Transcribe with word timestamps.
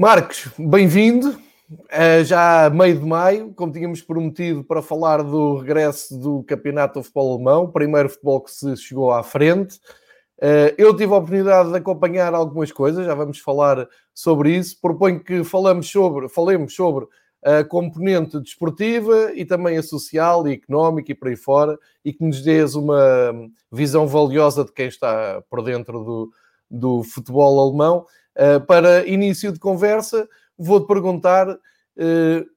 Marcos, 0.00 0.48
bem-vindo. 0.58 1.38
Uh, 1.70 2.24
já 2.24 2.70
meio 2.70 2.98
de 2.98 3.04
maio, 3.04 3.52
como 3.52 3.70
tínhamos 3.70 4.00
prometido, 4.00 4.64
para 4.64 4.80
falar 4.80 5.22
do 5.22 5.58
regresso 5.58 6.18
do 6.18 6.42
Campeonato 6.44 6.98
de 6.98 7.04
Futebol 7.04 7.34
Alemão, 7.34 7.70
primeiro 7.70 8.08
futebol 8.08 8.40
que 8.40 8.50
se 8.50 8.78
chegou 8.78 9.12
à 9.12 9.22
frente. 9.22 9.76
Uh, 10.38 10.72
eu 10.78 10.96
tive 10.96 11.12
a 11.12 11.18
oportunidade 11.18 11.68
de 11.70 11.76
acompanhar 11.76 12.32
algumas 12.32 12.72
coisas, 12.72 13.04
já 13.04 13.14
vamos 13.14 13.40
falar 13.40 13.86
sobre 14.14 14.56
isso. 14.56 14.80
Proponho 14.80 15.22
que 15.22 15.44
falamos 15.44 15.86
sobre, 15.90 16.30
falemos 16.30 16.74
sobre 16.74 17.06
a 17.44 17.62
componente 17.62 18.40
desportiva 18.40 19.32
e 19.34 19.44
também 19.44 19.76
a 19.76 19.82
social 19.82 20.48
e 20.48 20.54
económica 20.54 21.12
e 21.12 21.14
por 21.14 21.28
aí 21.28 21.36
fora, 21.36 21.78
e 22.02 22.10
que 22.10 22.24
nos 22.24 22.42
dês 22.42 22.74
uma 22.74 23.34
visão 23.70 24.08
valiosa 24.08 24.64
de 24.64 24.72
quem 24.72 24.88
está 24.88 25.42
por 25.50 25.62
dentro 25.62 26.02
do, 26.02 26.32
do 26.70 27.02
futebol 27.02 27.60
alemão. 27.60 28.06
Uh, 28.40 28.58
para 28.64 29.06
início 29.06 29.52
de 29.52 29.58
conversa, 29.58 30.26
vou-te 30.56 30.86
perguntar: 30.86 31.46
uh, 31.50 31.58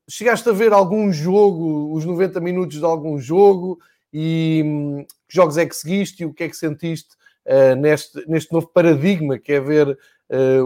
chegaste 0.07 0.47
a 0.47 0.53
ver 0.53 0.71
algum 0.71 1.11
jogo, 1.11 1.93
os 1.93 2.05
90 2.05 2.39
minutos 2.39 2.79
de 2.79 2.85
algum 2.85 3.19
jogo, 3.19 3.77
e 4.13 4.61
um, 4.63 5.03
que 5.27 5.35
jogos 5.35 5.57
é 5.57 5.65
que 5.65 5.75
seguiste 5.75 6.23
e 6.23 6.25
o 6.25 6.33
que 6.33 6.45
é 6.45 6.47
que 6.47 6.55
sentiste 6.55 7.09
uh, 7.45 7.75
neste, 7.75 8.25
neste 8.29 8.53
novo 8.53 8.67
paradigma 8.67 9.37
que 9.37 9.51
é 9.51 9.59
ver 9.59 9.97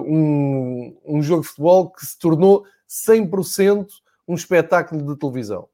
um, 0.05 0.95
um 1.05 1.21
jogo 1.21 1.41
de 1.41 1.49
futebol 1.49 1.89
que 1.89 2.05
se 2.05 2.17
tornou 2.17 2.63
100% 2.87 3.87
um 4.25 4.33
espetáculo 4.35 5.05
de 5.05 5.19
televisão. 5.19 5.67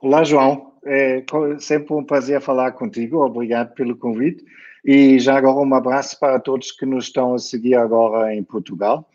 Olá, 0.00 0.22
João. 0.22 0.74
É 0.84 1.24
sempre 1.58 1.94
um 1.94 2.04
prazer 2.04 2.40
falar 2.40 2.70
contigo. 2.72 3.18
Obrigado 3.24 3.74
pelo 3.74 3.96
convite. 3.96 4.44
E 4.84 5.18
já 5.18 5.36
agora 5.36 5.58
um 5.58 5.74
abraço 5.74 6.18
para 6.18 6.38
todos 6.38 6.72
que 6.72 6.86
nos 6.86 7.06
estão 7.06 7.34
a 7.34 7.38
seguir 7.38 7.74
agora 7.74 8.34
em 8.34 8.42
Portugal. 8.42 9.08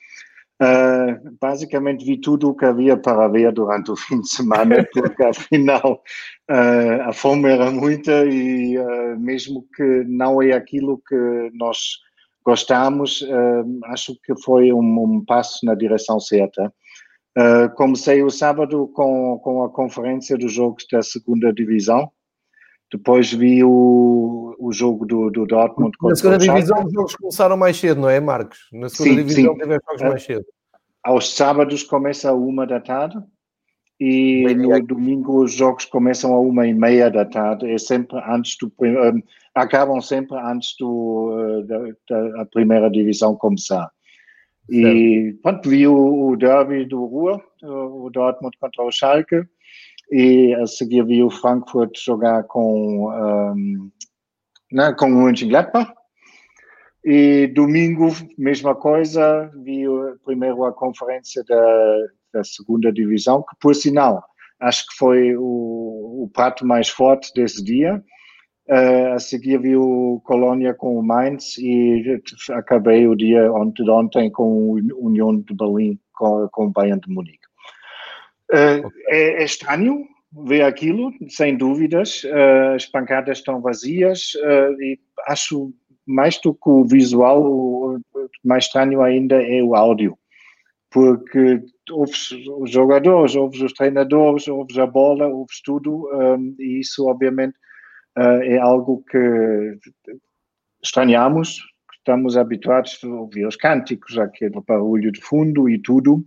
Uh, 0.61 1.36
basicamente 1.42 2.06
vi 2.06 2.16
tudo 2.17 2.50
o 2.50 2.56
que 2.56 2.64
havia 2.64 2.95
para 2.95 3.28
ver 3.28 3.52
durante 3.52 3.91
o 3.91 3.95
fim 3.97 4.22
de 4.22 4.30
semana, 4.30 4.88
porque 4.94 5.23
afinal 5.23 6.02
uh, 6.50 7.02
a 7.02 7.11
fome 7.11 7.50
era 7.50 7.69
muita 7.72 8.25
e 8.25 8.78
uh, 8.78 9.19
mesmo 9.19 9.66
que 9.75 10.03
não 10.08 10.41
é 10.41 10.53
aquilo 10.53 11.02
que 11.08 11.52
nós 11.53 11.97
gostamos, 12.45 13.25
acho 13.86 14.19
que 14.22 14.36
foi 14.44 14.73
um, 14.73 14.81
um 14.81 15.23
passo 15.23 15.66
na 15.66 15.73
direção 15.73 16.19
certa. 16.19 16.73
Comecei 17.78 18.22
o 18.22 18.30
sábado 18.30 18.86
com, 18.89 19.39
com 19.39 19.64
a 19.64 19.69
conferência 19.69 20.38
dos 20.38 20.52
jogos 20.52 20.86
da 20.91 21.02
segunda 21.02 21.53
divisão. 21.53 22.11
Depois 22.94 23.33
vi 23.33 23.63
o, 23.63 24.55
o 24.59 24.72
jogo 24.72 25.03
do, 25.03 25.31
do 25.31 25.47
Dortmund 25.47 25.97
contra 25.97 26.09
Na 26.09 26.16
segunda 26.16 26.38
divisão 26.38 26.86
os 26.86 26.94
jogos 26.94 27.16
começaram 27.16 27.58
mais 27.58 27.75
cedo, 27.75 28.02
não 28.02 28.09
é, 28.09 28.19
Marcos? 28.19 28.59
Na 28.72 28.88
segunda 28.88 29.22
sim, 29.22 29.27
divisão 29.27 29.58
teve 29.58 29.73
jogos 29.73 30.02
uh, 30.02 30.05
mais 30.05 30.23
cedo. 30.23 30.45
Aos 31.03 31.35
sábados 31.35 31.81
começa 31.81 32.30
a 32.30 32.33
uma 32.33 32.67
da 32.67 32.80
tarde 32.80 33.17
e 34.00 34.45
no 34.53 34.80
domingo 34.85 35.44
os 35.44 35.55
jogos 35.55 35.85
começam 35.85 36.35
a 36.35 36.39
uma 36.39 36.67
e 36.67 36.73
meia 36.73 37.09
da 37.09 37.25
tarde. 37.25 37.67
É 37.67 37.80
sempre 37.80 38.22
antes 38.30 38.58
do 38.59 38.72
um, 38.80 39.23
acabam 39.55 40.00
sempre 40.00 40.38
antes 40.38 40.75
do 40.80 41.31
uh, 41.31 41.63
da, 41.63 42.30
da 42.38 42.45
primeira 42.45 42.91
divisão 42.91 43.35
começar. 43.35 43.89
E 44.69 45.35
pronto, 45.41 45.67
vi 45.67 45.88
o, 45.88 46.28
o 46.30 46.38
derby 46.38 46.85
do 46.85 47.03
Ruhr, 47.05 47.41
o 47.63 48.09
Dortmund 48.11 48.55
contra 48.59 48.83
o 48.83 48.91
Schalke, 48.91 49.44
e 50.11 50.53
a 50.55 50.67
seguir 50.67 51.05
vi 51.05 51.23
o 51.23 51.29
Frankfurt 51.29 51.97
jogar 51.97 52.44
com, 52.44 53.09
um, 53.09 53.91
né, 54.72 54.94
com 54.94 55.05
o 55.07 55.09
Mönchengladbach. 55.09 55.91
E 57.05 57.47
domingo, 57.47 58.07
mesma 58.38 58.73
coisa, 58.75 59.51
vi 59.63 59.83
primeiro 60.23 60.63
a 60.63 60.72
conferência 60.72 61.44
da, 61.44 61.97
da 62.33 62.44
segunda 62.44 62.94
divisão, 62.94 63.44
que 63.44 63.55
por 63.59 63.75
sinal, 63.75 64.23
acho 64.61 64.88
que 64.88 64.95
foi 64.97 65.35
o, 65.35 66.23
o 66.23 66.29
prato 66.33 66.66
mais 66.66 66.88
forte 66.88 67.33
desse 67.33 67.63
dia. 67.63 68.01
Uh, 68.69 69.13
a 69.13 69.19
seguir 69.19 69.59
vi 69.59 69.75
o 69.75 70.22
Colônia 70.23 70.73
com 70.73 70.97
o 70.97 71.03
Mainz 71.03 71.57
e 71.57 72.22
acabei 72.51 73.05
o 73.05 73.16
dia 73.16 73.51
ontem, 73.51 73.89
ontem 73.89 74.31
com 74.31 74.72
o 74.72 75.05
União 75.05 75.38
de 75.38 75.53
Berlim 75.53 75.99
com, 76.13 76.47
com 76.49 76.67
o 76.67 76.69
Bayern 76.69 77.01
de 77.01 77.13
Munique. 77.13 77.42
Uh, 78.53 78.88
é, 79.08 79.41
é, 79.41 79.44
estranho 79.44 80.06
ver 80.46 80.62
aquilo, 80.62 81.12
sem 81.28 81.58
dúvidas. 81.58 82.24
Uh, 82.24 82.75
as 82.75 82.86
pancadas 82.86 83.40
estão 83.40 83.62
vazias 83.62 84.34
e 84.80 85.00
acho 85.28 85.74
mais 86.06 86.40
do 86.40 86.53
que 86.53 86.69
o 86.69 86.84
visual, 86.84 87.44
o 87.44 88.00
mais 88.44 88.66
estranho 88.66 89.02
ainda 89.02 89.41
é 89.41 89.62
o 89.64 89.75
áudio. 89.75 90.18
Porque 90.91 91.64
ouves 91.91 92.31
os 92.59 92.72
jogadores, 92.72 93.36
ouves 93.36 93.62
os 93.62 93.74
treinadores, 93.74 94.47
ouves 94.47 94.78
a 94.78 94.85
bola, 94.85 95.28
ouves 95.28 95.62
tudo, 95.62 96.08
um, 96.14 96.56
e 96.59 96.80
isso 96.80 97.08
obviamente 97.08 97.56
uh, 98.18 98.41
é 98.44 98.58
algo 98.58 99.03
que 99.09 99.78
estranhamos, 100.84 101.59
estamos 101.94 102.38
habituados 102.38 103.00
a 103.03 103.08
ouvir 103.08 103.47
os 103.47 103.56
cânticos, 103.56 104.18
aquele 104.18 104.59
barulho 104.62 105.12
de 105.12 105.22
fundo 105.22 105.70
e 105.70 105.80
tudo, 105.80 106.24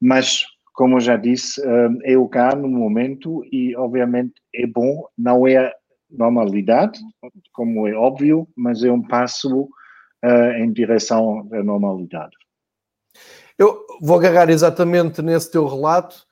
mas, 0.00 0.44
como 0.78 1.00
já 1.00 1.16
disse, 1.16 1.60
uh, 1.60 1.98
é 2.04 2.16
o 2.16 2.28
cá 2.28 2.54
no 2.54 2.68
momento 2.68 3.44
e, 3.50 3.74
obviamente, 3.74 4.34
é 4.54 4.64
bom, 4.64 5.08
não 5.18 5.44
é 5.44 5.72
normalidade, 6.08 7.00
como 7.52 7.88
é 7.88 7.94
óbvio, 7.94 8.46
mas 8.56 8.84
é 8.84 8.92
um 8.92 9.02
passo 9.02 9.62
uh, 9.64 10.52
em 10.56 10.72
direção 10.72 11.48
à 11.52 11.64
normalidade. 11.64 12.36
Eu 13.58 13.76
vou 14.00 14.16
agarrar 14.16 14.50
exatamente 14.50 15.20
nesse 15.20 15.50
teu 15.50 15.66
relato 15.66 16.24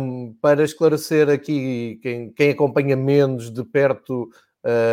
um, 0.00 0.32
para 0.40 0.62
esclarecer 0.62 1.28
aqui 1.28 1.98
quem, 2.00 2.30
quem, 2.34 2.50
acompanha 2.50 2.94
menos 2.94 3.50
de 3.50 3.64
perto 3.64 4.30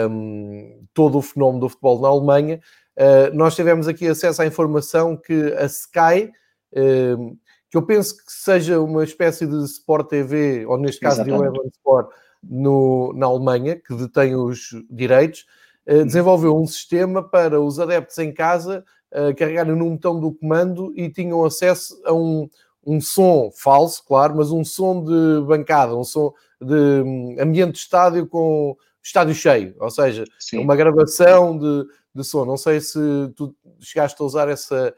um, 0.09 0.83
todo 0.95 1.19
o 1.19 1.21
fenómeno 1.21 1.59
do 1.59 1.69
futebol 1.69 2.01
na 2.01 2.07
Alemanha, 2.07 2.59
uh, 2.97 3.35
nós 3.35 3.55
tivemos 3.55 3.87
aqui 3.87 4.07
acesso 4.07 4.41
à 4.41 4.47
informação 4.47 5.15
que 5.15 5.53
a 5.59 5.65
Sky, 5.65 6.31
um, 6.75 7.37
que 7.73 7.77
eu 7.77 7.81
penso 7.81 8.15
que 8.15 8.31
seja 8.31 8.79
uma 8.79 9.03
espécie 9.03 9.47
de 9.47 9.55
Sport 9.65 10.07
TV, 10.07 10.63
ou 10.67 10.77
neste 10.77 11.01
caso 11.01 11.21
Exatamente. 11.21 11.41
de 11.41 11.57
Eleven 11.57 11.71
Sport, 11.75 12.11
no, 12.43 13.11
na 13.15 13.25
Alemanha, 13.25 13.75
que 13.75 13.95
detém 13.95 14.35
os 14.35 14.75
direitos, 14.91 15.47
uh, 15.87 16.05
desenvolveu 16.05 16.55
um 16.55 16.67
sistema 16.67 17.27
para 17.27 17.59
os 17.59 17.79
adeptos 17.79 18.15
em 18.19 18.31
casa 18.31 18.85
uh, 19.11 19.35
carregarem 19.35 19.75
num 19.75 19.95
botão 19.95 20.19
do 20.19 20.33
comando 20.33 20.93
e 20.95 21.09
tinham 21.09 21.43
acesso 21.43 21.99
a 22.05 22.13
um, 22.13 22.47
um 22.85 23.01
som 23.01 23.49
falso, 23.51 24.03
claro, 24.05 24.35
mas 24.35 24.51
um 24.51 24.63
som 24.63 25.03
de 25.03 25.43
bancada, 25.47 25.97
um 25.97 26.03
som 26.03 26.31
de 26.61 27.01
hum, 27.03 27.37
ambiente 27.39 27.71
de 27.71 27.79
estádio 27.79 28.27
com 28.27 28.77
estádio 29.01 29.33
cheio, 29.33 29.75
ou 29.79 29.89
seja, 29.89 30.25
Sim. 30.37 30.59
uma 30.59 30.75
gravação 30.75 31.57
de, 31.57 31.87
de 32.13 32.23
som. 32.23 32.45
Não 32.45 32.55
sei 32.55 32.79
se 32.79 32.99
tu 33.35 33.55
chegaste 33.79 34.21
a 34.21 34.25
usar 34.25 34.47
essa 34.47 34.93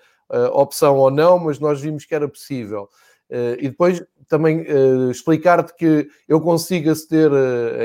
opção 0.54 0.98
ou 0.98 1.12
não, 1.12 1.38
mas 1.38 1.60
nós 1.60 1.80
vimos 1.80 2.06
que 2.06 2.16
era 2.16 2.28
possível. 2.28 2.90
Uh, 3.30 3.58
e 3.60 3.70
depois 3.70 4.04
também 4.28 4.62
uh, 4.62 5.12
explicar-te 5.12 5.74
que 5.76 6.08
eu 6.28 6.40
consigo 6.42 6.90
aceder 6.92 7.32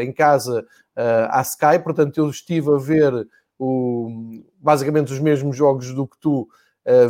em 0.03 0.13
casa 0.13 0.67
à 1.31 1.41
Sky, 1.41 1.79
portanto 1.83 2.19
eu 2.19 2.29
estive 2.29 2.71
a 2.75 2.77
ver 2.77 3.27
o, 3.59 4.43
basicamente 4.59 5.13
os 5.13 5.19
mesmos 5.19 5.57
jogos 5.57 5.95
do 5.95 6.07
que 6.07 6.19
tu 6.19 6.47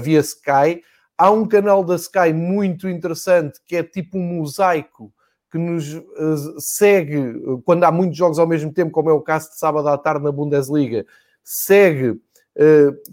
via 0.00 0.20
Sky 0.20 0.80
Há 1.20 1.30
um 1.30 1.46
canal 1.46 1.84
da 1.84 1.96
Sky 1.96 2.32
muito 2.32 2.88
interessante 2.88 3.60
que 3.66 3.76
é 3.76 3.82
tipo 3.82 4.16
um 4.16 4.22
mosaico 4.22 5.12
que 5.52 5.58
nos 5.58 5.92
uh, 5.92 6.58
segue 6.58 7.60
quando 7.62 7.84
há 7.84 7.92
muitos 7.92 8.16
jogos 8.16 8.38
ao 8.38 8.46
mesmo 8.46 8.72
tempo, 8.72 8.90
como 8.90 9.10
é 9.10 9.12
o 9.12 9.20
caso 9.20 9.50
de 9.50 9.58
sábado 9.58 9.86
à 9.88 9.98
tarde 9.98 10.24
na 10.24 10.32
Bundesliga, 10.32 11.04
segue 11.44 12.08
uh, 12.08 12.20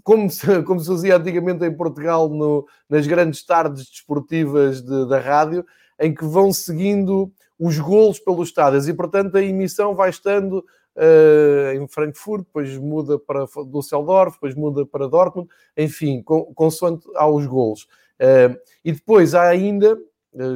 como, 0.02 0.30
se, 0.30 0.62
como 0.64 0.80
se 0.80 0.88
fazia 0.88 1.16
antigamente 1.16 1.64
em 1.64 1.74
Portugal 1.74 2.28
no, 2.28 2.66
nas 2.88 3.06
grandes 3.06 3.44
tardes 3.44 3.88
desportivas 3.88 4.82
de, 4.82 5.08
da 5.08 5.18
rádio, 5.18 5.64
em 5.98 6.14
que 6.14 6.24
vão 6.24 6.52
seguindo 6.52 7.32
os 7.58 7.78
golos 7.78 8.20
pelos 8.20 8.48
estádios 8.48 8.86
e, 8.86 8.94
portanto, 8.94 9.36
a 9.36 9.42
emissão 9.42 9.94
vai 9.94 10.10
estando 10.10 10.64
uh, 10.96 11.72
em 11.74 11.88
Frankfurt, 11.88 12.44
depois 12.44 12.76
muda 12.78 13.18
para 13.18 13.46
Düsseldorf, 13.66 14.34
depois 14.34 14.54
muda 14.54 14.86
para 14.86 15.08
Dortmund, 15.08 15.48
enfim, 15.76 16.22
com, 16.22 16.44
consoante 16.54 17.08
aos 17.16 17.46
golos. 17.46 17.88
Uh, 18.20 18.56
e 18.84 18.92
depois 18.92 19.34
há 19.34 19.48
ainda, 19.48 19.98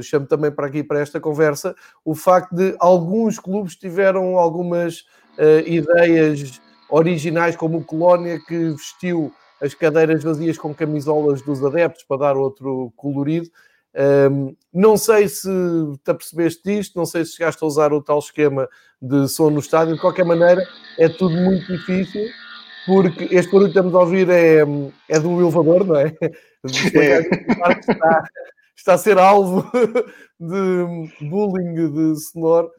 chamo 0.02 0.26
também 0.26 0.52
para 0.52 0.66
aqui 0.66 0.84
para 0.84 1.00
esta 1.00 1.18
conversa, 1.18 1.74
o 2.04 2.14
facto 2.14 2.54
de 2.54 2.76
alguns 2.78 3.38
clubes 3.38 3.74
tiveram 3.74 4.38
algumas 4.38 5.04
ideias 5.66 6.60
originais, 6.92 7.56
como 7.56 7.78
o 7.78 7.84
Colónia, 7.84 8.38
que 8.46 8.70
vestiu 8.70 9.32
as 9.60 9.72
cadeiras 9.74 10.22
vazias 10.22 10.58
com 10.58 10.74
camisolas 10.74 11.40
dos 11.40 11.64
adeptos 11.64 12.04
para 12.04 12.18
dar 12.18 12.36
outro 12.36 12.92
colorido. 12.96 13.48
Um, 14.30 14.54
não 14.72 14.96
sei 14.96 15.28
se 15.28 15.48
te 16.04 16.10
apercebeste 16.10 16.62
disto, 16.64 16.96
não 16.96 17.06
sei 17.06 17.24
se 17.24 17.36
chegaste 17.36 17.62
a 17.62 17.66
usar 17.66 17.92
o 17.92 18.02
tal 18.02 18.18
esquema 18.18 18.68
de 19.00 19.26
som 19.28 19.50
no 19.50 19.60
estádio, 19.60 19.94
de 19.94 20.00
qualquer 20.00 20.24
maneira, 20.24 20.62
é 20.98 21.08
tudo 21.08 21.34
muito 21.34 21.66
difícil. 21.66 22.28
porque 22.86 23.28
este 23.30 23.50
barulho 23.52 23.72
que 23.72 23.78
estamos 23.78 23.94
a 23.94 24.00
ouvir 24.00 24.28
é, 24.28 24.60
é 25.08 25.20
do 25.20 25.40
elevador, 25.40 25.86
não 25.86 25.96
é? 25.96 26.12
Está, 26.64 28.24
está 28.76 28.94
a 28.94 28.98
ser 28.98 29.18
alvo 29.18 29.70
de 30.40 31.28
bullying 31.28 31.90
de 31.90 32.20
sonoro 32.20 32.70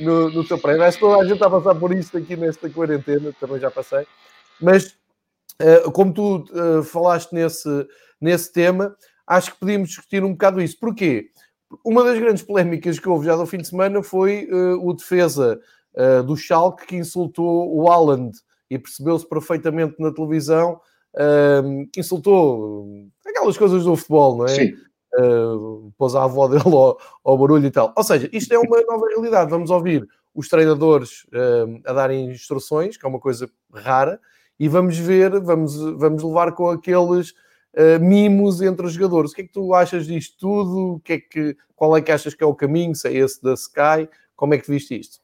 no, 0.00 0.30
no 0.30 0.46
teu 0.46 0.58
prédio. 0.58 0.82
Acho 0.82 0.98
que 0.98 1.04
toda 1.04 1.22
a 1.22 1.24
gente 1.24 1.34
está 1.34 1.46
a 1.46 1.50
passar 1.50 1.74
por 1.74 1.92
isto 1.92 2.16
aqui 2.16 2.36
nesta 2.36 2.68
quarentena, 2.70 3.32
também 3.38 3.58
já 3.58 3.70
passei. 3.70 4.06
Mas, 4.60 4.96
uh, 5.62 5.90
como 5.92 6.12
tu 6.12 6.44
uh, 6.52 6.82
falaste 6.82 7.32
nesse, 7.32 7.86
nesse 8.20 8.52
tema, 8.52 8.96
acho 9.26 9.52
que 9.52 9.60
podíamos 9.60 9.88
discutir 9.88 10.24
um 10.24 10.32
bocado 10.32 10.60
isso. 10.60 10.78
Porquê? 10.78 11.30
Uma 11.84 12.02
das 12.02 12.18
grandes 12.18 12.42
polémicas 12.42 12.98
que 12.98 13.08
houve 13.08 13.26
já 13.26 13.36
no 13.36 13.46
fim 13.46 13.58
de 13.58 13.68
semana 13.68 14.02
foi 14.02 14.48
uh, 14.50 14.86
o 14.86 14.92
defesa 14.92 15.60
do 16.26 16.36
Schalke 16.36 16.86
que 16.86 16.96
insultou 16.96 17.74
o 17.74 17.90
Haaland 17.90 18.38
e 18.70 18.78
percebeu-se 18.78 19.28
perfeitamente 19.28 19.96
na 19.98 20.12
televisão 20.12 20.80
uh, 21.14 21.88
que 21.92 22.00
insultou 22.00 23.08
aquelas 23.26 23.56
coisas 23.56 23.84
do 23.84 23.96
futebol, 23.96 24.38
não 24.38 24.44
é? 24.44 24.48
Sim. 24.48 24.76
Uh, 25.16 25.90
pôs 25.96 26.14
a 26.14 26.24
avó 26.24 26.46
dele 26.48 26.62
ao, 26.66 26.98
ao, 27.24 27.38
barulho 27.38 27.66
e 27.66 27.70
tal. 27.70 27.92
Ou 27.96 28.04
seja, 28.04 28.28
isto 28.32 28.52
é 28.52 28.58
uma 28.58 28.80
nova 28.82 29.06
realidade. 29.08 29.50
Vamos 29.50 29.70
ouvir 29.70 30.06
os 30.34 30.48
treinadores 30.48 31.24
uh, 31.24 31.80
a 31.86 31.92
darem 31.92 32.30
instruções, 32.30 32.96
que 32.96 33.06
é 33.06 33.08
uma 33.08 33.18
coisa 33.18 33.50
rara, 33.72 34.20
e 34.60 34.68
vamos 34.68 34.98
ver, 34.98 35.40
vamos, 35.40 35.76
vamos 35.96 36.22
levar 36.22 36.52
com 36.52 36.68
aqueles 36.68 37.30
uh, 37.30 37.98
mimos 38.00 38.60
entre 38.60 38.86
os 38.86 38.92
jogadores. 38.92 39.32
O 39.32 39.34
que 39.34 39.42
é 39.42 39.44
que 39.44 39.52
tu 39.52 39.74
achas 39.74 40.06
disto 40.06 40.36
tudo? 40.38 40.94
O 40.94 41.00
que 41.00 41.12
é 41.14 41.18
que, 41.18 41.56
qual 41.74 41.96
é 41.96 42.02
que 42.02 42.12
achas 42.12 42.34
que 42.34 42.44
é 42.44 42.46
o 42.46 42.54
caminho? 42.54 42.94
Se 42.94 43.08
é 43.08 43.14
esse 43.14 43.42
da 43.42 43.54
Sky? 43.54 44.08
Como 44.36 44.54
é 44.54 44.58
que 44.58 44.70
viste 44.70 44.98
isto? 44.98 45.18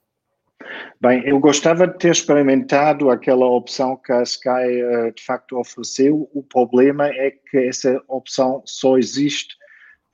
Bem, 1.00 1.22
eu 1.26 1.38
gostava 1.38 1.86
de 1.86 1.98
ter 1.98 2.10
experimentado 2.10 3.10
aquela 3.10 3.46
opção 3.46 3.96
que 3.96 4.12
a 4.12 4.22
Sky 4.22 5.12
de 5.14 5.22
facto 5.22 5.58
ofereceu. 5.58 6.28
O 6.32 6.42
problema 6.42 7.06
é 7.08 7.30
que 7.30 7.58
essa 7.58 8.02
opção 8.08 8.62
só 8.64 8.96
existe 8.96 9.54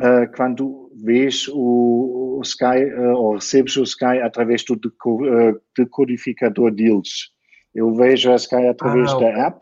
uh, 0.01 0.37
quando 0.37 0.91
vês 1.05 1.49
o, 1.49 2.39
o 2.39 2.43
Sky 2.43 2.85
uh, 2.97 3.17
ou 3.17 3.35
recebes 3.35 3.77
o 3.77 3.83
Sky 3.83 4.21
através 4.23 4.65
do 4.65 4.79
decodificador 5.77 6.71
deles. 6.71 7.31
Eu 7.75 7.95
vejo 7.95 8.33
a 8.33 8.37
Sky 8.37 8.67
através 8.67 9.13
ah, 9.13 9.19
da 9.19 9.47
app 9.47 9.61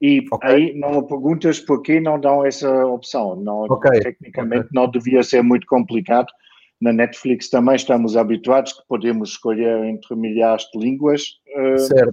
e 0.00 0.24
okay. 0.30 0.50
aí 0.50 0.78
não 0.78 1.00
me 1.00 1.06
perguntas 1.06 1.60
por 1.60 1.82
que 1.82 2.00
não 2.00 2.20
dão 2.20 2.44
essa 2.44 2.86
opção. 2.86 3.36
Não, 3.36 3.64
okay. 3.64 4.00
Tecnicamente 4.00 4.68
não 4.72 4.90
devia 4.90 5.22
ser 5.22 5.42
muito 5.42 5.66
complicado 5.66 6.28
na 6.80 6.92
Netflix 6.92 7.50
também 7.50 7.74
estamos 7.74 8.16
habituados 8.16 8.72
que 8.72 8.86
podemos 8.88 9.30
escolher 9.30 9.84
entre 9.84 10.14
milhares 10.14 10.64
de 10.72 10.78
línguas. 10.78 11.22
Eh, 11.48 11.78
certo. 11.78 12.12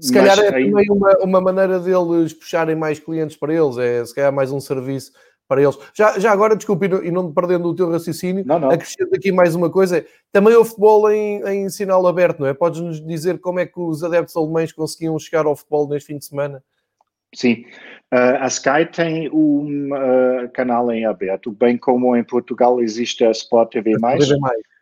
Se 0.00 0.12
calhar 0.12 0.38
é 0.40 0.54
aí... 0.54 0.70
também 0.70 0.90
uma, 0.90 1.16
uma 1.18 1.40
maneira 1.40 1.78
deles 1.78 2.32
puxarem 2.32 2.74
mais 2.74 2.98
clientes 2.98 3.36
para 3.36 3.54
eles, 3.54 3.78
é 3.78 4.04
se 4.04 4.14
calhar 4.14 4.32
mais 4.32 4.50
um 4.50 4.58
serviço 4.58 5.12
para 5.52 5.62
eles. 5.62 5.78
Já, 5.92 6.18
já 6.18 6.32
agora, 6.32 6.56
desculpe, 6.56 6.86
e 6.86 7.10
não 7.10 7.30
perdendo 7.30 7.68
o 7.68 7.74
teu 7.74 7.90
raciocínio, 7.90 8.42
não, 8.46 8.58
não. 8.58 8.70
acrescento 8.70 9.14
aqui 9.14 9.30
mais 9.30 9.54
uma 9.54 9.68
coisa. 9.68 10.02
Também 10.32 10.56
o 10.56 10.64
futebol 10.64 11.10
em, 11.10 11.42
em 11.46 11.68
sinal 11.68 12.06
aberto, 12.06 12.40
não 12.40 12.46
é? 12.46 12.54
Podes-nos 12.54 13.04
dizer 13.04 13.38
como 13.38 13.60
é 13.60 13.66
que 13.66 13.78
os 13.78 14.02
adeptos 14.02 14.34
alemães 14.34 14.72
conseguiam 14.72 15.18
chegar 15.18 15.44
ao 15.44 15.54
futebol 15.54 15.86
neste 15.86 16.06
fim 16.06 16.16
de 16.16 16.24
semana? 16.24 16.64
Sim, 17.34 17.64
uh, 18.12 18.40
a 18.40 18.46
Sky 18.46 18.86
tem 18.90 19.30
um 19.30 19.90
uh, 19.92 20.48
canal 20.52 20.90
em 20.90 21.04
aberto, 21.04 21.50
bem 21.50 21.76
como 21.76 22.16
em 22.16 22.24
Portugal 22.24 22.80
existe 22.80 23.22
a 23.22 23.30
Sport 23.30 23.72
TV+. 23.72 23.92
TV+, 23.92 24.26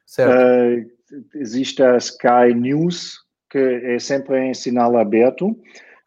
certo. 0.07 0.33
Uh, 0.33 1.19
existe 1.35 1.83
a 1.83 1.97
Sky 1.97 2.55
News, 2.55 3.19
que 3.51 3.59
é 3.59 3.99
sempre 3.99 4.39
em 4.39 4.55
sinal 4.55 4.97
aberto, 4.97 5.57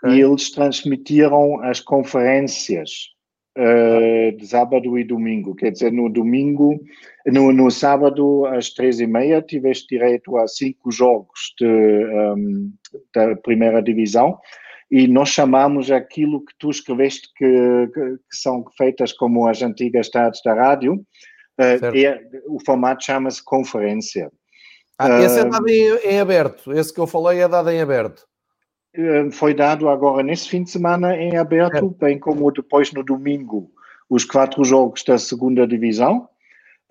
okay. 0.03 0.15
e 0.15 0.21
eles 0.21 0.51
transmitiram 0.51 1.61
as 1.61 1.81
conferências 1.81 3.12
de 3.55 4.47
sábado 4.47 4.97
e 4.97 5.03
domingo. 5.03 5.55
Quer 5.55 5.71
dizer, 5.71 5.91
no 5.91 6.09
domingo, 6.09 6.79
no, 7.25 7.51
no 7.51 7.69
sábado 7.69 8.45
às 8.47 8.69
três 8.69 8.99
e 8.99 9.05
meia, 9.05 9.41
tiveste 9.41 9.87
direito 9.89 10.35
a 10.37 10.47
cinco 10.47 10.91
jogos 10.91 11.53
de, 11.59 11.65
um, 11.65 12.71
da 13.13 13.35
primeira 13.35 13.81
divisão 13.81 14.39
e 14.93 15.07
nós 15.07 15.29
chamamos 15.29 15.89
aquilo 15.89 16.45
que 16.45 16.53
tu 16.59 16.69
escreveste 16.69 17.27
que, 17.35 17.89
que, 17.93 18.17
são 18.31 18.63
feitas 18.77 19.11
como 19.11 19.47
as 19.47 19.63
antigas 19.63 20.07
tardes 20.07 20.39
da 20.45 20.53
rádio, 20.53 20.93
uh, 20.93 21.97
é, 21.97 22.21
o 22.47 22.59
formato 22.63 23.03
chama-se 23.03 23.43
conferência. 23.43 24.31
Ah, 24.99 25.19
esse 25.23 25.39
é 25.39 25.45
dado 25.45 25.67
em, 25.67 25.97
em, 26.05 26.19
aberto, 26.19 26.71
esse 26.71 26.93
que 26.93 26.99
eu 26.99 27.07
falei 27.07 27.39
é 27.39 27.47
dado 27.47 27.71
em 27.71 27.81
aberto. 27.81 28.23
Uh, 28.97 29.31
foi 29.31 29.53
dado 29.53 29.89
agora 29.89 30.21
nesse 30.21 30.47
fim 30.47 30.63
de 30.63 30.69
semana 30.69 31.15
em 31.15 31.35
aberto, 31.35 31.95
bem 31.99 32.19
como 32.19 32.51
depois 32.51 32.91
no 32.91 33.03
domingo, 33.03 33.71
os 34.09 34.23
quatro 34.23 34.63
jogos 34.63 35.03
da 35.03 35.17
segunda 35.17 35.65
divisão. 35.65 36.29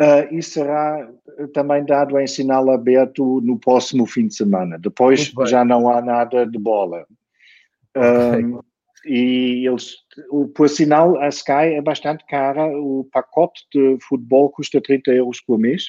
Uh, 0.00 0.34
e 0.34 0.42
será 0.42 1.08
também 1.52 1.84
dado 1.84 2.18
em 2.18 2.26
sinal 2.26 2.68
aberto 2.70 3.40
no 3.42 3.58
próximo 3.58 4.06
fim 4.06 4.26
de 4.26 4.34
semana. 4.34 4.78
Depois 4.78 5.32
já 5.46 5.64
não 5.64 5.88
há 5.88 6.00
nada 6.00 6.44
de 6.44 6.58
bola. 6.58 7.06
Okay. 7.94 8.44
Um, 8.44 8.60
e 9.04 9.66
eles, 9.66 9.96
o, 10.30 10.46
por 10.48 10.68
sinal, 10.68 11.18
a 11.20 11.28
Sky 11.28 11.74
é 11.74 11.80
bastante 11.80 12.24
cara. 12.26 12.66
O 12.66 13.08
pacote 13.12 13.64
de 13.72 13.98
futebol 14.00 14.50
custa 14.50 14.80
30 14.80 15.12
euros 15.12 15.40
por 15.40 15.58
mês. 15.58 15.84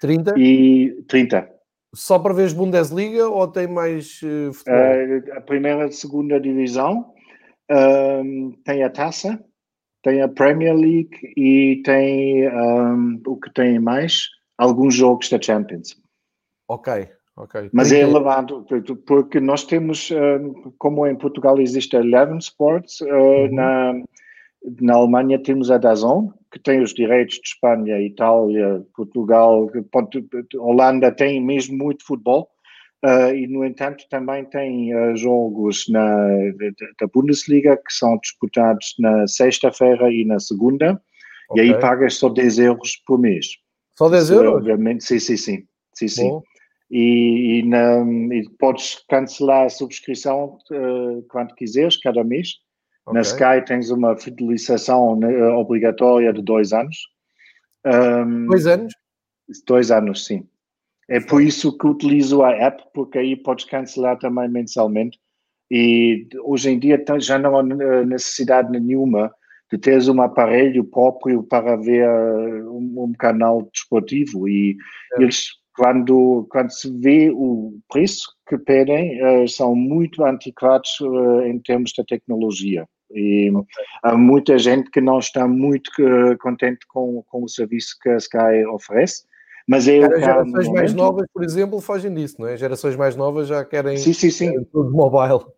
30? 0.00 0.38
E 0.38 1.02
30. 1.08 1.53
Só 1.94 2.18
para 2.18 2.34
ver 2.34 2.52
Bundesliga 2.52 3.28
ou 3.28 3.46
tem 3.48 3.66
mais 3.66 4.20
uh, 4.22 4.52
futebol? 4.52 4.80
Uh, 4.80 5.38
a 5.38 5.40
primeira 5.40 5.86
e 5.86 5.92
segunda 5.92 6.40
divisão 6.40 7.12
um, 7.70 8.52
tem 8.64 8.82
a 8.82 8.90
taça, 8.90 9.42
tem 10.02 10.20
a 10.20 10.28
Premier 10.28 10.74
League 10.74 11.16
e 11.36 11.82
tem 11.84 12.48
um, 12.48 13.20
o 13.26 13.36
que 13.36 13.52
tem 13.52 13.78
mais? 13.78 14.28
Alguns 14.58 14.94
jogos 14.94 15.28
da 15.28 15.40
Champions. 15.40 15.96
Ok, 16.68 17.08
Okay. 17.36 17.68
Mas 17.72 17.90
é 17.90 18.00
elevado, 18.00 18.64
porque 19.06 19.40
nós 19.40 19.64
temos, 19.64 20.10
eh, 20.12 20.40
como 20.78 21.04
em 21.04 21.16
Portugal 21.16 21.60
existe 21.60 21.96
a 21.96 22.00
Eleven 22.00 22.38
Sports, 22.38 23.00
eh, 23.00 23.12
uhum. 23.12 23.54
na, 23.54 23.92
na 24.80 24.94
Alemanha 24.94 25.38
temos 25.38 25.70
a 25.70 25.78
Dazon, 25.78 26.30
que 26.52 26.58
tem 26.58 26.80
os 26.80 26.94
direitos 26.94 27.36
de 27.36 27.48
Espanha, 27.48 28.00
Itália, 28.00 28.82
Portugal, 28.94 29.70
Holanda 30.56 31.12
tem 31.12 31.44
mesmo 31.44 31.76
muito 31.76 32.04
futebol, 32.06 32.48
uh, 33.04 33.34
e 33.34 33.46
no 33.46 33.64
entanto 33.64 34.04
também 34.08 34.44
tem 34.44 34.94
uh, 34.94 35.16
jogos 35.16 35.86
na, 35.88 36.28
da 37.00 37.06
Bundesliga 37.12 37.76
que 37.76 37.92
são 37.92 38.16
disputados 38.18 38.94
na 38.98 39.26
sexta-feira 39.26 40.10
e 40.12 40.24
na 40.24 40.38
segunda, 40.38 41.00
okay. 41.50 41.66
e 41.66 41.74
aí 41.74 41.80
pagas 41.80 42.16
só 42.16 42.28
10 42.28 42.58
euros 42.60 42.96
por 43.06 43.18
mês. 43.18 43.46
Só 43.98 44.08
10 44.08 44.30
euros? 44.30 44.54
Obviamente, 44.54 45.04
sim, 45.04 45.18
sim, 45.18 45.36
sim. 45.36 45.66
sim, 45.94 46.08
sim 46.08 46.40
e, 46.90 47.60
e, 47.60 47.62
na, 47.64 48.04
e 48.32 48.48
podes 48.58 49.02
cancelar 49.08 49.66
a 49.66 49.70
subscrição 49.70 50.58
uh, 50.70 51.22
quando 51.28 51.54
quiseres, 51.54 51.96
cada 51.96 52.22
mês. 52.22 52.54
Okay. 53.06 53.14
Na 53.14 53.20
Sky 53.20 53.64
tens 53.66 53.90
uma 53.90 54.16
fidelização 54.16 55.16
né, 55.16 55.46
obrigatória 55.48 56.32
de 56.32 56.42
dois 56.42 56.72
anos. 56.72 56.96
Um, 57.86 58.46
dois 58.46 58.66
anos? 58.66 58.94
Dois 59.66 59.90
anos, 59.90 60.24
sim. 60.24 60.46
É 61.08 61.20
por 61.20 61.42
isso 61.42 61.76
que 61.76 61.86
utilizo 61.86 62.42
a 62.42 62.50
app, 62.52 62.82
porque 62.94 63.18
aí 63.18 63.36
podes 63.36 63.66
cancelar 63.66 64.18
também 64.18 64.48
mensalmente. 64.48 65.18
E 65.70 66.26
hoje 66.42 66.70
em 66.70 66.78
dia 66.78 67.02
já 67.18 67.38
não 67.38 67.58
há 67.58 67.62
necessidade 67.62 68.70
nenhuma 68.70 69.34
de 69.70 69.78
teres 69.78 70.08
um 70.08 70.22
aparelho 70.22 70.84
próprio 70.84 71.42
para 71.42 71.76
ver 71.76 72.08
um, 72.08 73.04
um 73.04 73.12
canal 73.12 73.68
desportivo. 73.72 74.48
E 74.48 74.76
é. 75.18 75.22
eles 75.22 75.48
quando, 75.76 76.46
quando 76.50 76.70
se 76.70 76.90
vê 77.00 77.30
o 77.30 77.78
preço 77.88 78.32
que 78.48 78.56
pedem, 78.56 79.20
uh, 79.22 79.48
são 79.48 79.74
muito 79.74 80.24
antiquados 80.24 80.88
uh, 81.00 81.42
em 81.42 81.58
termos 81.58 81.92
da 81.96 82.04
tecnologia. 82.04 82.86
E 83.12 83.50
há 84.02 84.16
muita 84.16 84.58
gente 84.58 84.90
que 84.90 85.00
não 85.00 85.18
está 85.18 85.46
muito 85.46 85.90
uh, 86.00 86.36
contente 86.38 86.86
com, 86.88 87.22
com 87.28 87.44
o 87.44 87.48
serviço 87.48 87.96
que 88.02 88.08
a 88.08 88.16
Sky 88.16 88.66
oferece. 88.72 89.24
Mas 89.66 89.88
é 89.88 90.00
Cara, 90.00 90.20
gerações 90.20 90.68
mais 90.68 90.94
novas, 90.94 91.26
por 91.32 91.42
exemplo, 91.42 91.80
fazem 91.80 92.12
disso, 92.14 92.36
não 92.38 92.48
é? 92.48 92.56
Gerações 92.56 92.96
mais 92.96 93.16
novas 93.16 93.48
já 93.48 93.64
querem 93.64 93.96
sim, 93.96 94.12
sim, 94.12 94.30
sim. 94.30 94.64
tudo 94.72 94.90
mobile. 94.90 95.50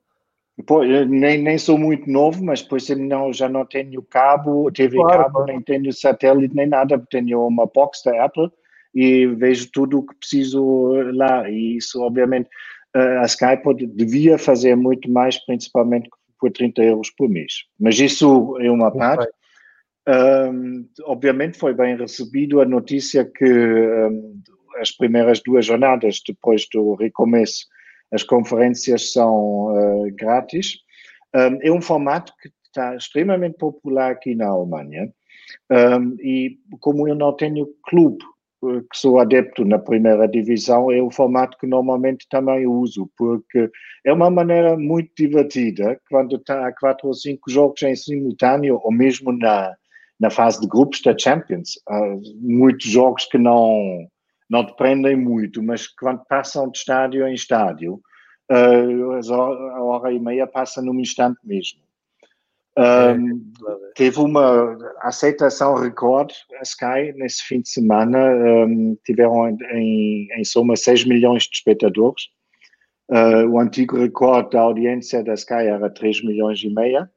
Pô, 0.64 0.82
nem, 0.82 1.42
nem 1.42 1.58
sou 1.58 1.76
muito 1.76 2.08
novo, 2.10 2.42
mas 2.42 2.62
depois 2.62 2.88
não, 2.88 3.32
já 3.32 3.48
não 3.48 3.66
tenho 3.66 4.00
cabo, 4.02 4.70
TV 4.72 4.96
claro, 4.96 5.24
cabo, 5.24 5.32
claro. 5.34 5.46
nem 5.52 5.60
tenho 5.60 5.92
satélite, 5.92 6.54
nem 6.54 6.66
nada. 6.66 7.02
Tenho 7.10 7.46
uma 7.46 7.66
box 7.66 8.02
da 8.04 8.24
Apple 8.24 8.50
e 8.94 9.26
vejo 9.26 9.70
tudo 9.72 9.98
o 9.98 10.06
que 10.06 10.14
preciso 10.14 10.92
lá. 11.12 11.50
E 11.50 11.76
isso, 11.76 12.00
obviamente, 12.00 12.48
a 12.94 13.26
Skype 13.26 13.86
devia 13.88 14.38
fazer 14.38 14.74
muito 14.76 15.10
mais, 15.10 15.36
principalmente 15.44 16.08
por 16.38 16.50
30 16.50 16.82
euros 16.82 17.10
por 17.10 17.28
mês. 17.28 17.64
Mas 17.78 17.98
isso 17.98 18.56
é 18.60 18.70
uma 18.70 18.90
parte. 18.90 19.28
Um, 20.08 20.88
obviamente 21.04 21.58
foi 21.58 21.74
bem 21.74 21.96
recebido 21.96 22.60
a 22.60 22.64
notícia 22.64 23.24
que 23.24 23.44
um, 23.44 24.40
as 24.78 24.92
primeiras 24.92 25.40
duas 25.40 25.66
jornadas 25.66 26.20
depois 26.26 26.66
do 26.72 26.94
recomeço 26.94 27.66
as 28.12 28.22
conferências 28.22 29.12
são 29.12 29.66
uh, 29.66 30.14
grátis. 30.14 30.78
Um, 31.34 31.58
é 31.60 31.72
um 31.72 31.82
formato 31.82 32.32
que 32.40 32.50
está 32.64 32.94
extremamente 32.94 33.56
popular 33.58 34.12
aqui 34.12 34.34
na 34.34 34.46
Alemanha. 34.46 35.12
Um, 35.70 36.16
e 36.20 36.58
como 36.80 37.08
eu 37.08 37.14
não 37.14 37.32
tenho 37.32 37.68
clube 37.84 38.24
que 38.60 38.98
sou 38.98 39.18
adepto 39.18 39.64
na 39.64 39.78
primeira 39.78 40.26
divisão, 40.26 40.90
é 40.90 41.00
o 41.02 41.10
formato 41.10 41.56
que 41.58 41.66
normalmente 41.66 42.26
também 42.28 42.66
uso, 42.66 43.10
porque 43.16 43.70
é 44.04 44.12
uma 44.12 44.30
maneira 44.30 44.76
muito 44.76 45.10
divertida 45.16 46.00
quando 46.10 46.36
está 46.36 46.72
quatro 46.72 47.08
ou 47.08 47.14
cinco 47.14 47.50
jogos 47.50 47.82
em 47.82 47.94
simultâneo, 47.94 48.80
ou 48.82 48.90
mesmo 48.92 49.32
na, 49.32 49.74
na 50.18 50.30
fase 50.30 50.60
de 50.60 50.66
grupos 50.66 51.02
da 51.02 51.16
Champions. 51.16 51.76
Uh, 51.88 52.20
muitos 52.40 52.90
jogos 52.90 53.26
que 53.26 53.38
não, 53.38 54.06
não 54.48 54.64
dependem 54.64 55.16
muito, 55.16 55.62
mas 55.62 55.86
quando 55.86 56.24
passam 56.26 56.70
de 56.70 56.78
estádio 56.78 57.26
em 57.26 57.34
estádio, 57.34 58.00
uh, 58.50 59.32
a 59.74 59.82
hora 59.82 60.12
e 60.12 60.18
meia 60.18 60.46
passa 60.46 60.80
num 60.80 60.98
instante 60.98 61.38
mesmo. 61.44 61.85
Um, 62.78 62.82
é, 62.82 63.92
teve 63.94 64.20
uma 64.20 64.76
aceitação 65.00 65.76
recorde 65.76 66.34
a 66.60 66.62
Sky 66.62 67.12
nesse 67.16 67.42
fim 67.42 67.60
de 67.60 67.70
semana. 67.70 68.18
Um, 68.18 68.96
tiveram 69.04 69.48
em, 69.48 70.28
em 70.36 70.44
soma 70.44 70.76
6 70.76 71.04
milhões 71.04 71.44
de 71.44 71.56
espectadores. 71.56 72.24
Uh, 73.08 73.48
o 73.48 73.60
antigo 73.60 73.96
recorde 73.96 74.50
da 74.50 74.60
audiência 74.60 75.22
da 75.22 75.34
Sky 75.34 75.68
era 75.68 75.88
3 75.88 76.24
milhões 76.24 76.60
e 76.62 76.68
meia, 76.68 77.08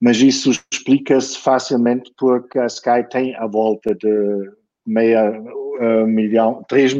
mas 0.00 0.20
isso 0.20 0.50
explica-se 0.50 1.38
facilmente 1.38 2.10
porque 2.18 2.58
a 2.58 2.66
Sky 2.66 3.04
tem 3.10 3.36
a 3.36 3.46
volta 3.46 3.94
de 3.94 4.50
meia 4.86 5.30
uh, 5.30 6.06
milhão, 6.06 6.64
3, 6.66 6.94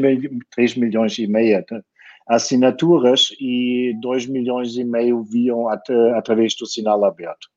3 0.55 0.75
milhões 0.75 1.17
e 1.17 1.27
meia 1.27 1.65
de 1.67 1.81
assinaturas 2.27 3.35
e 3.39 3.93
2 4.01 4.27
milhões 4.27 4.77
e 4.77 4.83
meio 4.83 5.23
viam 5.23 5.67
at 5.67 5.89
através 6.15 6.55
do 6.55 6.65
sinal 6.65 7.03
aberto. 7.03 7.52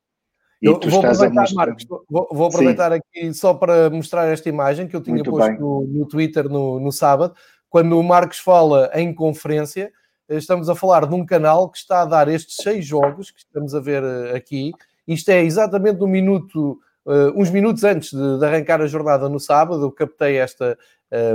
Eu 0.60 0.80
vou 0.80 1.00
aproveitar, 1.00 1.46
Marcos, 1.54 1.84
vou, 2.08 2.28
vou 2.32 2.46
aproveitar 2.46 2.92
Sim. 2.92 2.98
aqui 2.98 3.34
só 3.34 3.52
para 3.52 3.90
mostrar 3.90 4.26
esta 4.26 4.48
imagem 4.48 4.88
que 4.88 4.96
eu 4.96 5.02
tinha 5.02 5.16
Muito 5.16 5.30
posto 5.30 5.60
no, 5.60 5.86
no, 5.86 6.06
Twitter 6.06 6.48
no, 6.48 6.80
no 6.80 6.90
sábado. 6.90 7.34
Quando 7.68 7.98
o 7.98 8.02
Marcos 8.02 8.38
fala 8.38 8.90
em 8.94 9.12
conferência, 9.14 9.92
estamos 10.28 10.68
a 10.68 10.74
falar 10.74 11.06
de 11.06 11.14
um 11.14 11.24
canal 11.24 11.68
que 11.68 11.78
está 11.78 12.02
a 12.02 12.06
dar 12.06 12.28
estes 12.28 12.56
seis 12.56 12.84
jogos 12.84 13.30
que 13.30 13.40
estamos 13.40 13.74
a 13.74 13.80
ver 13.80 14.02
eh, 14.02 14.36
aqui. 14.36 14.72
Isto 15.06 15.30
é 15.30 15.42
exatamente 15.42 16.00
no 16.00 16.06
minuto, 16.06 16.78
uh, 17.04 17.40
uns 17.40 17.50
minutos 17.50 17.84
antes 17.84 18.10
de, 18.10 18.38
de, 18.38 18.44
arrancar 18.44 18.80
a 18.80 18.86
jornada 18.86 19.28
no 19.28 19.38
sábado. 19.38 19.84
Eu 19.84 19.92
captei 19.92 20.38
esta, 20.38 20.76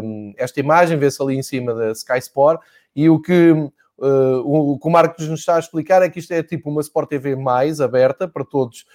um, 0.03 0.31
ehm, 0.31 0.33
esta 0.37 0.59
imagem, 0.59 0.97
vê-se 0.97 1.21
ali 1.21 1.37
em 1.37 1.43
cima 1.43 1.73
da 1.73 1.91
Sky 1.91 2.17
Sport. 2.17 2.59
E 2.93 3.09
o 3.09 3.21
que, 3.21 3.51
uh, 3.51 3.71
o, 4.43 4.73
o 4.73 4.79
que 4.79 4.87
o 4.87 4.91
Marcos 4.91 5.27
nos 5.29 5.39
está 5.39 5.55
a 5.55 5.59
explicar 5.59 6.01
é 6.01 6.09
que 6.09 6.19
isto 6.19 6.33
é 6.33 6.43
tipo 6.43 6.69
uma 6.69 6.81
Sport 6.81 7.09
TV 7.09 7.35
mais 7.35 7.79
aberta 7.79 8.27
para 8.27 8.43
todos 8.43 8.85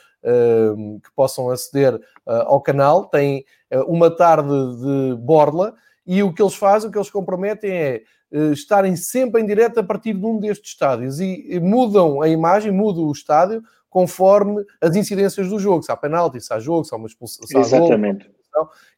que 1.02 1.10
possam 1.14 1.50
aceder 1.50 2.00
ah, 2.26 2.44
ao 2.46 2.60
canal. 2.60 3.06
Tem 3.06 3.44
ah, 3.70 3.84
uma 3.84 4.10
tarde 4.10 4.48
de 4.48 5.16
borla 5.20 5.74
e 6.06 6.22
o 6.22 6.32
que 6.32 6.42
eles 6.42 6.54
fazem, 6.54 6.88
o 6.88 6.92
que 6.92 6.98
eles 6.98 7.10
comprometem 7.10 7.70
é 7.70 8.02
ah, 8.32 8.52
estarem 8.52 8.96
sempre 8.96 9.40
em 9.40 9.46
direto 9.46 9.78
a 9.78 9.82
partir 9.82 10.14
de 10.14 10.24
um 10.24 10.38
destes 10.38 10.72
estádios 10.72 11.20
e 11.20 11.60
mudam 11.60 12.20
a 12.20 12.28
imagem, 12.28 12.72
mudam 12.72 13.04
o 13.04 13.12
estádio 13.12 13.62
conforme 13.88 14.62
as 14.80 14.94
incidências 14.94 15.48
do 15.48 15.58
jogo, 15.58 15.82
se 15.82 15.90
há 15.90 15.96
penalti, 15.96 16.40
se 16.40 16.52
há 16.52 16.58
jogo, 16.58 16.84
se 16.84 16.94
há 16.94 16.98
uma 16.98 17.06
expulsão. 17.06 17.46
Exatamente. 17.58 18.30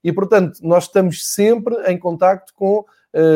E, 0.03 0.13
portanto, 0.13 0.59
nós 0.63 0.85
estamos 0.85 1.25
sempre 1.35 1.75
em 1.91 1.99
contacto 1.99 2.53
com, 2.55 2.85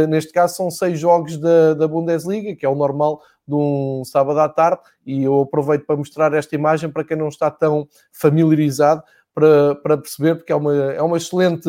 neste 0.09 0.33
caso, 0.33 0.57
são 0.57 0.71
seis 0.71 0.99
jogos 0.99 1.37
da, 1.37 1.75
da 1.75 1.87
Bundesliga, 1.87 2.57
que 2.57 2.67
é 2.67 2.69
o 2.69 2.75
normal 2.75 3.21
de 3.47 3.55
um 3.55 4.03
sábado 4.05 4.41
à 4.41 4.49
tarde, 4.49 4.81
e 5.05 5.23
eu 5.25 5.41
aproveito 5.41 5.85
para 5.85 5.97
mostrar 5.97 6.33
esta 6.33 6.55
imagem 6.55 6.91
para 6.91 7.05
quem 7.05 7.17
não 7.17 7.29
está 7.29 7.51
tão 7.51 7.89
familiarizado 8.13 9.03
para, 9.35 9.75
para 9.77 9.97
perceber, 9.97 10.37
porque 10.37 10.53
é 10.53 10.57
uma, 10.57 10.75
é 10.75 11.03
uma 11.03 11.17
excelente. 11.17 11.69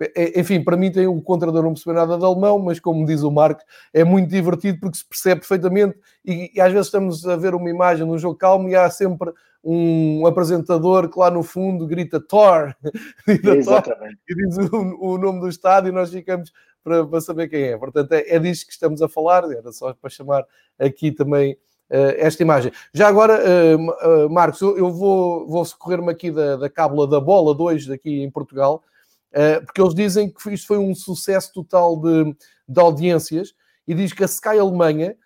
É, 0.00 0.40
enfim, 0.40 0.62
para 0.62 0.76
mim 0.76 0.90
tem 0.90 1.06
o 1.06 1.20
contrador 1.20 1.62
não 1.62 1.74
perceber 1.74 1.94
nada 1.94 2.18
de 2.18 2.24
alemão, 2.24 2.58
mas 2.58 2.80
como 2.80 3.06
diz 3.06 3.22
o 3.22 3.30
Marco, 3.30 3.62
é 3.92 4.02
muito 4.02 4.30
divertido 4.30 4.80
porque 4.80 4.98
se 4.98 5.08
percebe 5.08 5.40
perfeitamente 5.40 5.96
e, 6.24 6.50
e 6.54 6.60
às 6.60 6.72
vezes 6.72 6.86
estamos 6.86 7.26
a 7.26 7.36
ver 7.36 7.54
uma 7.54 7.70
imagem 7.70 8.06
num 8.06 8.18
jogo 8.18 8.36
calmo 8.36 8.68
e 8.68 8.74
há 8.74 8.88
sempre 8.90 9.32
um 9.64 10.26
apresentador 10.26 11.08
que 11.08 11.18
lá 11.18 11.30
no 11.30 11.42
fundo 11.42 11.86
grita 11.86 12.18
Thor, 12.20 12.74
Exatamente. 13.28 14.18
e 14.28 14.34
diz 14.34 14.58
o, 14.58 14.96
o, 15.00 15.18
nome 15.18 15.40
do 15.40 15.48
estádio 15.48 15.90
e 15.90 15.92
nós 15.92 16.10
ficamos 16.10 16.50
para, 16.82 17.06
para 17.06 17.20
saber 17.20 17.48
quem 17.48 17.62
é. 17.64 17.76
Portanto, 17.76 18.12
é, 18.12 18.24
é 18.28 18.38
disto 18.38 18.66
que 18.66 18.72
estamos 18.72 19.02
a 19.02 19.08
falar, 19.08 19.44
era 19.50 19.72
só 19.72 19.92
para 19.94 20.10
chamar 20.10 20.44
aqui 20.78 21.12
também 21.12 21.54
uh, 21.90 22.14
esta 22.16 22.42
imagem. 22.42 22.72
Já 22.92 23.08
agora, 23.08 23.40
uh, 23.40 24.24
uh, 24.26 24.30
Marcos, 24.30 24.60
eu, 24.60 24.90
vou, 24.90 25.46
vou 25.46 25.64
socorrer-me 25.64 26.10
aqui 26.10 26.30
da, 26.30 26.56
da 26.56 26.70
cábula 26.70 27.06
da 27.06 27.20
bola 27.20 27.54
2 27.54 27.90
aqui 27.90 28.22
em 28.22 28.30
Portugal, 28.30 28.82
porque 29.64 29.80
eles 29.80 29.94
dizem 29.94 30.30
que 30.30 30.52
isto 30.52 30.66
foi 30.66 30.76
um 30.76 30.94
sucesso 30.94 31.50
total 31.54 31.96
de, 31.98 32.36
de 32.68 32.78
audiências 32.78 33.54
e 33.88 33.94
diz 33.94 34.12
que 34.12 34.22
a 34.22 34.26
Sky 34.26 34.58
Alemanha 34.58 35.16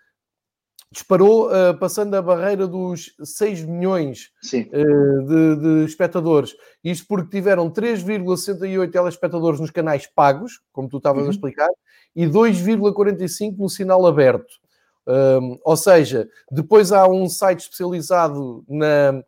disparou, 0.91 1.47
uh, 1.47 1.77
passando 1.77 2.15
a 2.15 2.21
barreira 2.21 2.65
dos 2.65 3.13
6 3.21 3.65
milhões 3.65 4.31
uh, 4.53 5.27
de, 5.27 5.55
de, 5.55 5.85
espectadores. 5.85 6.55
Isto 6.83 7.05
porque 7.07 7.29
tiveram 7.29 7.69
3,68 7.69 8.91
telespectadores 8.91 9.59
nos 9.59 9.71
canais 9.71 10.07
pagos, 10.07 10.61
como 10.71 10.87
tu 10.87 10.97
estavas 10.97 11.23
uhum. 11.23 11.27
a 11.27 11.31
explicar, 11.31 11.69
e 12.15 12.25
2,45 12.25 13.57
no 13.57 13.69
sinal 13.69 14.05
aberto. 14.07 14.55
Um, 15.07 15.57
ou 15.63 15.77
seja, 15.77 16.27
depois 16.51 16.91
há 16.91 17.07
um 17.07 17.29
site 17.29 17.61
especializado 17.61 18.65
na, 18.67 19.23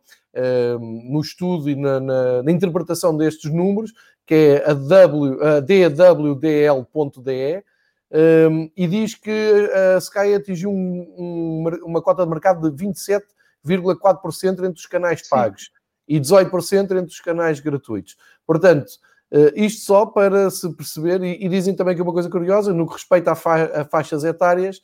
um, 0.78 1.10
no 1.10 1.20
estudo 1.20 1.70
e 1.70 1.74
na, 1.74 1.98
na, 1.98 2.42
na, 2.42 2.52
interpretação 2.52 3.16
destes 3.16 3.50
números, 3.50 3.90
que 4.26 4.34
é 4.34 4.70
a, 4.70 4.74
w, 4.74 5.42
a 5.42 5.60
dawdl.de, 5.60 7.64
um, 8.12 8.70
e 8.76 8.86
diz 8.88 9.14
que 9.14 9.70
a 9.94 9.98
Sky 9.98 10.34
atingiu 10.34 10.70
um, 10.70 11.14
um, 11.16 11.64
uma 11.84 12.02
cota 12.02 12.24
de 12.24 12.30
mercado 12.30 12.68
de 12.68 12.84
27,4% 12.84 14.64
entre 14.64 14.80
os 14.80 14.86
canais 14.86 15.28
pagos 15.28 15.64
Sim. 15.64 15.70
e 16.08 16.20
18% 16.20 16.90
entre 16.90 17.04
os 17.04 17.20
canais 17.20 17.60
gratuitos. 17.60 18.16
Portanto, 18.44 18.88
uh, 19.32 19.52
isto 19.54 19.82
só 19.82 20.06
para 20.06 20.50
se 20.50 20.74
perceber, 20.74 21.22
e, 21.22 21.44
e, 21.44 21.48
dizem 21.48 21.74
também 21.74 21.94
que 21.94 22.00
é 22.00 22.04
uma 22.04 22.12
coisa 22.12 22.28
curiosa, 22.28 22.72
no 22.72 22.86
que 22.86 22.94
respeita 22.94 23.30
a, 23.30 23.34
fa 23.36 23.80
a 23.80 23.84
faixas 23.84 24.24
etárias, 24.24 24.82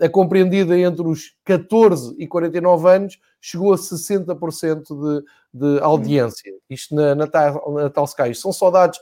a 0.00 0.08
compreendida 0.08 0.78
entre 0.78 1.06
os 1.06 1.34
14 1.44 2.14
e 2.18 2.26
49 2.26 2.88
anos 2.88 3.18
chegou 3.40 3.72
a 3.72 3.76
60% 3.76 4.82
de, 4.88 5.24
de 5.54 5.80
audiência. 5.80 6.52
Isto 6.68 6.94
na, 6.94 7.14
na, 7.14 7.26
tal, 7.26 7.72
na 7.72 7.88
tal 7.88 8.04
Sky. 8.04 8.30
Isto 8.30 8.42
são 8.42 8.52
só 8.52 8.70
dados 8.70 9.00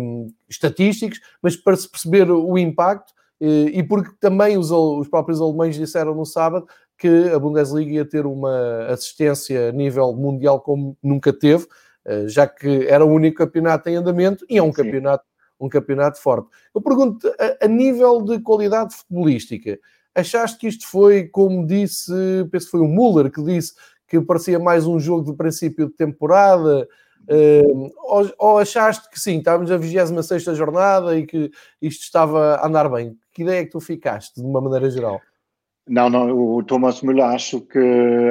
um, 0.00 0.28
estatísticos, 0.48 1.20
mas 1.42 1.56
para 1.56 1.76
se 1.76 1.88
perceber 1.88 2.30
o 2.30 2.56
impacto, 2.58 3.12
eh, 3.40 3.70
e 3.72 3.82
porque 3.82 4.10
também 4.20 4.58
os, 4.58 4.70
os 4.70 5.08
próprios 5.08 5.40
alemães 5.40 5.76
disseram 5.76 6.14
no 6.14 6.26
sábado 6.26 6.66
que 6.98 7.30
a 7.34 7.38
Bundesliga 7.38 7.92
ia 7.92 8.04
ter 8.04 8.26
uma 8.26 8.86
assistência 8.88 9.70
a 9.70 9.72
nível 9.72 10.12
mundial 10.12 10.60
como 10.60 10.96
nunca 11.02 11.32
teve, 11.32 11.66
eh, 12.04 12.28
já 12.28 12.46
que 12.46 12.86
era 12.86 13.04
o 13.04 13.10
único 13.10 13.38
campeonato 13.38 13.88
em 13.88 13.96
andamento 13.96 14.44
e 14.48 14.58
é 14.58 14.62
um 14.62 14.66
Sim. 14.66 14.82
campeonato 14.82 15.24
um 15.60 15.68
campeonato 15.68 16.20
forte. 16.20 16.48
Eu 16.74 16.80
pergunto, 16.80 17.28
a, 17.38 17.64
a, 17.64 17.68
nível 17.68 18.22
de 18.22 18.40
qualidade 18.40 18.94
futebolística, 18.94 19.78
achaste 20.14 20.58
que 20.58 20.68
isto 20.68 20.86
foi, 20.86 21.28
como 21.28 21.66
disse, 21.66 22.12
penso 22.50 22.66
que 22.66 22.70
foi 22.70 22.80
o 22.80 22.88
Muller 22.88 23.30
que 23.30 23.42
disse 23.42 23.74
que 24.08 24.20
parecia 24.20 24.58
mais 24.58 24.86
um 24.86 24.98
jogo 24.98 25.30
de 25.30 25.36
princípio 25.36 25.86
de 25.86 25.94
temporada, 25.94 26.88
Uh, 27.28 27.92
ou, 27.98 28.32
ou, 28.38 28.58
achaste 28.58 29.08
que 29.10 29.20
sim, 29.20 29.38
estávamos 29.38 29.70
na 29.70 29.76
26 29.76 30.56
jornada 30.56 31.16
e 31.16 31.26
que 31.26 31.50
isto 31.80 32.02
estava 32.02 32.56
a 32.56 32.66
andar 32.66 32.88
bem? 32.88 33.16
Que 33.32 33.42
ideia 33.42 33.60
é 33.60 33.64
que 33.64 33.70
tu 33.70 33.78
ficaste, 33.78 34.40
de 34.40 34.46
uma 34.46 34.60
maneira 34.60 34.90
geral? 34.90 35.20
Não, 35.86 36.08
não, 36.08 36.56
o 36.56 36.62
Thomas 36.62 37.02
Müller 37.02 37.26
acho 37.26 37.60
que 37.60 37.78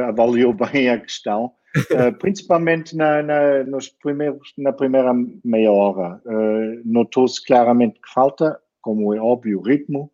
avaliou 0.07 0.53
bem 0.73 0.89
a 0.89 0.99
questão, 0.99 1.51
uh, 1.77 2.17
principalmente 2.17 2.95
na, 2.95 3.21
na, 3.21 3.63
nos 3.63 3.89
primeiros, 3.89 4.53
na 4.57 4.73
primeira 4.73 5.13
meia 5.43 5.71
hora. 5.71 6.21
Uh, 6.25 6.81
Notou-se 6.85 7.43
claramente 7.45 7.99
que 8.01 8.13
falta, 8.13 8.59
como 8.81 9.13
é 9.13 9.19
óbvio, 9.19 9.61
ritmo, 9.61 10.11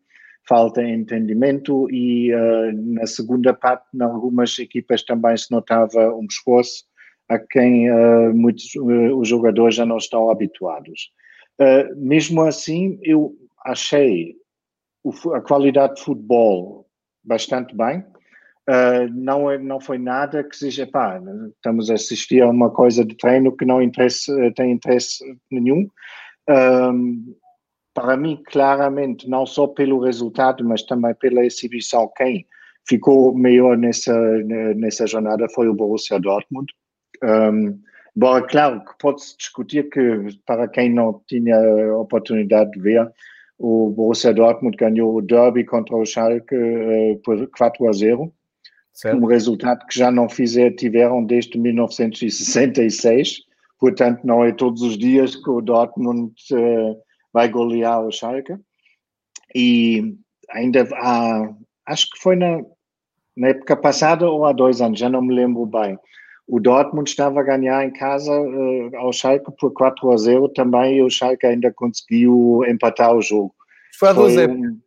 falta 0.48 0.84
entendimento 0.84 1.90
e 1.90 2.34
uh, 2.34 2.72
na 2.74 3.06
segunda 3.08 3.54
parte, 3.54 3.86
em 3.94 4.02
algumas 4.02 4.58
equipas 4.60 5.04
também 5.04 5.36
se 5.38 5.52
notava 5.52 6.14
um 6.16 6.26
esforço 6.30 6.84
a 7.28 7.40
quem 7.40 7.90
muitos 8.36 8.76
os 8.76 9.28
jogadores 9.28 9.74
já 9.74 9.84
não 9.84 9.98
estão 9.98 10.30
habituados. 10.30 11.10
Mesmo 11.98 12.44
assim, 12.44 13.00
eu 13.02 13.36
achei 13.66 14.36
a 15.34 15.42
qualidade 15.42 15.96
de 15.96 16.04
futebol 16.04 16.86
bastante 17.24 17.76
bem. 17.76 18.06
Não, 19.14 19.50
é, 19.52 19.58
não 19.58 19.80
foi 19.80 19.98
nada 19.98 20.44
que 20.44 20.56
seja, 20.56 20.88
pá, 20.88 21.22
estamos 21.56 21.90
a 21.90 21.94
assistir 21.94 22.42
a 22.42 22.50
uma 22.50 22.70
coisa 22.70 23.06
de 23.06 23.16
treino 23.16 23.56
que 23.56 23.66
não 23.66 23.82
interesse, 23.82 24.32
tem 24.54 24.72
interesse 24.72 25.24
nenhum. 25.52 25.88
para 27.94 28.18
mim, 28.18 28.42
claramente, 28.48 29.30
não 29.30 29.46
só 29.46 29.68
pelo 29.68 30.00
resultado, 30.00 30.64
mas 30.64 30.84
também 30.84 31.14
pela 31.14 31.46
exibição, 31.46 32.12
quem 32.16 32.46
ficou 32.88 33.36
melhor 33.36 33.78
nessa, 33.78 34.16
nessa 34.76 35.08
jornada 35.08 35.48
foi 35.50 35.68
o 35.68 35.74
Borussia 35.74 36.20
Dortmund. 36.20 36.72
Um, 37.24 37.80
bom, 38.16 38.42
claro 38.44 38.84
que 38.86 38.92
pode-se 39.00 39.38
discutir 39.38 39.90
que, 39.90 40.28
para 40.46 40.68
quem 40.68 40.94
não 40.94 41.22
tinha 41.28 41.58
oportunidade 41.96 42.72
de 42.72 42.80
ver, 42.80 43.12
o 43.58 43.90
Borussia 43.90 44.34
Dortmund 44.34 44.78
ganhou 44.78 45.16
o 45.16 45.22
derby 45.22 45.64
contra 45.64 45.96
o 45.96 46.06
Schalke 46.06 46.56
uh, 46.56 47.18
por 47.24 47.48
4 47.48 47.88
a 47.88 47.94
0. 47.94 48.34
Certo. 48.96 49.22
Um 49.22 49.26
resultado 49.26 49.86
que 49.88 50.00
já 50.00 50.10
não 50.10 50.30
fizer, 50.30 50.72
tiveram 50.72 51.24
desde 51.26 51.60
1966. 51.60 53.42
Portanto, 53.78 54.22
não 54.24 54.44
é 54.44 54.54
todos 54.54 54.82
os 54.82 54.98
dias 54.98 55.36
que 55.36 55.50
o 55.50 55.60
Dortmund 55.60 56.34
uh, 56.54 56.98
vai 57.34 57.50
golear 57.50 58.02
o 58.02 58.12
Schalke. 58.12 58.56
E 59.54 60.16
ainda 60.50 60.88
há, 60.94 61.54
acho 61.86 62.10
que 62.10 62.20
foi 62.22 62.38
na, 62.38 62.62
na 63.36 63.50
época 63.50 63.76
passada 63.76 64.30
ou 64.30 64.46
há 64.46 64.54
dois 64.54 64.80
anos, 64.80 64.98
já 64.98 65.10
não 65.10 65.22
me 65.22 65.36
lembro 65.36 65.66
bem. 65.66 66.00
O 66.48 66.62
Dortmund 66.62 67.10
estava 67.10 67.42
a 67.42 67.44
ganhar 67.44 67.84
em 67.84 67.92
casa 67.92 68.32
uh, 68.32 68.96
ao 68.96 69.12
Schalke 69.12 69.52
por 69.60 69.74
4 69.74 70.10
a 70.10 70.18
0 70.18 70.50
também 70.50 70.98
e 70.98 71.04
o 71.04 71.10
Schalke 71.10 71.46
ainda 71.46 71.70
conseguiu 71.74 72.62
empatar 72.66 73.14
o 73.14 73.22
jogo. 73.22 73.54
Foi 74.00 74.10
a 74.10 74.14
2 74.14 74.38
um, 74.38 74.80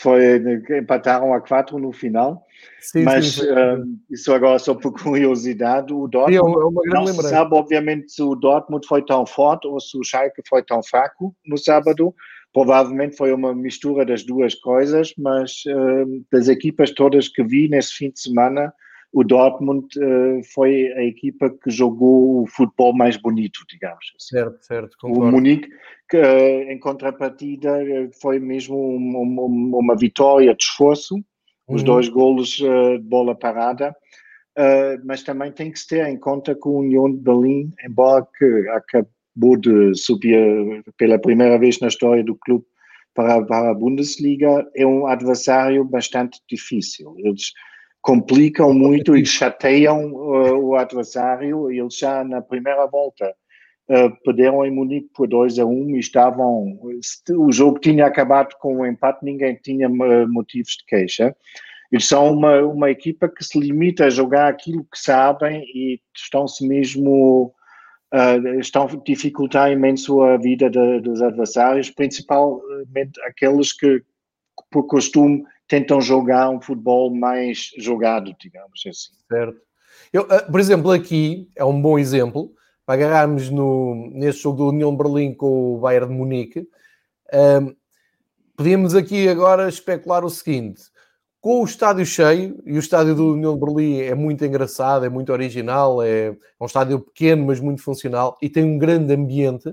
foi, 0.00 0.42
empataram 0.78 1.34
a 1.34 1.40
4 1.40 1.78
no 1.78 1.92
final, 1.92 2.46
sim, 2.80 3.02
mas 3.02 3.34
sim, 3.34 3.46
uh, 3.46 3.84
isso 4.10 4.32
agora 4.32 4.58
só 4.58 4.74
por 4.74 4.92
curiosidade, 4.98 5.92
o 5.92 6.08
Dortmund 6.08 6.80
sim, 6.82 6.88
é 6.88 6.94
não 6.94 7.06
se 7.06 7.22
sabe 7.28 7.54
obviamente 7.54 8.10
se 8.10 8.22
o 8.22 8.34
Dortmund 8.34 8.86
foi 8.86 9.04
tão 9.04 9.26
forte 9.26 9.66
ou 9.66 9.78
se 9.78 9.98
o 9.98 10.02
Schalke 10.02 10.40
foi 10.48 10.62
tão 10.62 10.82
fraco 10.82 11.34
no 11.46 11.58
sábado, 11.58 12.14
provavelmente 12.50 13.14
foi 13.14 13.30
uma 13.30 13.54
mistura 13.54 14.06
das 14.06 14.24
duas 14.24 14.54
coisas, 14.54 15.12
mas 15.18 15.62
uh, 15.66 16.24
das 16.32 16.48
equipas 16.48 16.90
todas 16.92 17.28
que 17.28 17.44
vi 17.44 17.68
nesse 17.68 17.92
fim 17.92 18.10
de 18.10 18.20
semana, 18.20 18.72
o 19.12 19.24
Dortmund 19.24 19.86
uh, 19.98 20.40
foi 20.54 20.92
a 20.92 21.02
equipa 21.02 21.50
que 21.50 21.70
jogou 21.70 22.42
o 22.42 22.46
futebol 22.46 22.94
mais 22.94 23.16
bonito, 23.16 23.60
digamos. 23.68 24.04
Assim. 24.16 24.36
Certo, 24.36 24.64
certo. 24.64 24.96
Concordo. 25.00 25.28
O 25.28 25.32
Munique, 25.32 25.68
que, 26.08 26.16
uh, 26.16 26.70
em 26.70 26.78
contrapartida, 26.78 27.72
foi 28.20 28.38
mesmo 28.38 28.78
uma, 28.78 29.18
uma, 29.18 29.78
uma 29.78 29.96
vitória 29.96 30.54
de 30.54 30.62
esforço, 30.62 31.16
os 31.68 31.82
uhum. 31.82 31.86
dois 31.86 32.08
golos 32.08 32.60
uh, 32.60 32.98
de 32.98 33.04
bola 33.04 33.34
parada, 33.34 33.94
mas 35.04 35.22
também 35.22 35.50
tem 35.50 35.70
que 35.70 35.78
se 35.78 35.88
ter 35.88 36.06
em 36.06 36.18
conta 36.18 36.54
que 36.54 36.68
o 36.68 36.80
União 36.80 37.10
de 37.10 37.16
Berlim, 37.16 37.72
embora 37.82 38.26
que 38.36 38.68
acabou 38.68 39.56
de 39.56 39.94
subir 39.94 40.84
pela 40.98 41.18
primeira 41.18 41.58
vez 41.58 41.80
na 41.80 41.88
história 41.88 42.22
do 42.22 42.36
clube 42.36 42.66
para, 43.14 43.42
para 43.42 43.70
a 43.70 43.74
Bundesliga, 43.74 44.68
é 44.76 44.84
um 44.84 45.06
adversário 45.06 45.82
bastante 45.82 46.40
difícil. 46.46 47.14
Eles 47.18 47.52
complicam 48.00 48.72
muito 48.72 49.16
e 49.16 49.24
chateiam 49.24 50.12
uh, 50.12 50.58
o 50.58 50.74
adversário. 50.76 51.70
Eles 51.70 51.96
já 51.96 52.24
na 52.24 52.40
primeira 52.40 52.86
volta 52.86 53.34
uh, 53.88 54.16
perderam 54.24 54.64
em 54.64 54.70
Munique 54.70 55.10
por 55.14 55.28
2 55.28 55.58
a 55.58 55.66
1 55.66 55.68
um, 55.68 55.96
e 55.96 55.98
estavam. 55.98 56.78
O 57.36 57.52
jogo 57.52 57.78
tinha 57.78 58.06
acabado 58.06 58.54
com 58.58 58.78
um 58.78 58.86
empate, 58.86 59.24
ninguém 59.24 59.58
tinha 59.62 59.88
uh, 59.88 60.28
motivos 60.28 60.72
de 60.72 60.84
queixa. 60.86 61.36
Eles 61.92 62.06
são 62.06 62.32
uma, 62.32 62.60
uma 62.60 62.90
equipa 62.90 63.28
que 63.28 63.44
se 63.44 63.58
limita 63.58 64.06
a 64.06 64.10
jogar 64.10 64.48
aquilo 64.48 64.84
que 64.84 64.98
sabem 64.98 65.62
e 65.74 66.00
estão-se 66.14 66.66
mesmo. 66.66 67.52
Uh, 68.12 68.58
estão 68.58 68.86
a 68.86 68.96
dificultar 69.06 69.70
imenso 69.70 70.20
a 70.22 70.36
vida 70.36 70.68
de, 70.68 71.00
dos 71.00 71.22
adversários, 71.22 71.90
principalmente 71.90 73.20
aqueles 73.24 73.72
que, 73.72 74.02
por 74.68 74.84
costume, 74.88 75.44
tentam 75.70 76.00
jogar 76.00 76.50
um 76.50 76.60
futebol 76.60 77.14
mais 77.14 77.70
jogado, 77.78 78.34
digamos 78.40 78.82
assim. 78.84 79.12
Certo. 79.28 79.60
Eu, 80.12 80.26
ah, 80.28 80.42
por 80.42 80.58
exemplo, 80.58 80.90
aqui 80.90 81.48
é 81.54 81.64
um 81.64 81.80
bom 81.80 81.96
exemplo 81.96 82.52
para 82.84 82.96
agarrarmos 82.96 83.48
no, 83.50 84.10
neste 84.12 84.42
jogo 84.42 84.56
do 84.56 84.68
União 84.70 84.94
Berlim 84.96 85.32
com 85.32 85.76
o 85.76 85.78
Bayern 85.78 86.08
de 86.08 86.18
Munique. 86.18 86.68
Um, 87.32 87.72
podíamos 88.56 88.96
aqui 88.96 89.28
agora 89.28 89.68
especular 89.68 90.24
o 90.24 90.28
seguinte: 90.28 90.82
com 91.40 91.60
o 91.60 91.64
estádio 91.64 92.04
cheio, 92.04 92.60
e 92.66 92.72
o 92.72 92.80
estádio 92.80 93.14
do 93.14 93.34
União 93.34 93.54
de 93.54 93.60
Berlim 93.60 94.00
é 94.00 94.14
muito 94.16 94.44
engraçado, 94.44 95.06
é 95.06 95.08
muito 95.08 95.32
original, 95.32 96.02
é, 96.02 96.30
é 96.30 96.36
um 96.60 96.66
estádio 96.66 96.98
pequeno, 96.98 97.46
mas 97.46 97.60
muito 97.60 97.80
funcional 97.80 98.36
e 98.42 98.48
tem 98.48 98.64
um 98.64 98.76
grande 98.76 99.14
ambiente. 99.14 99.68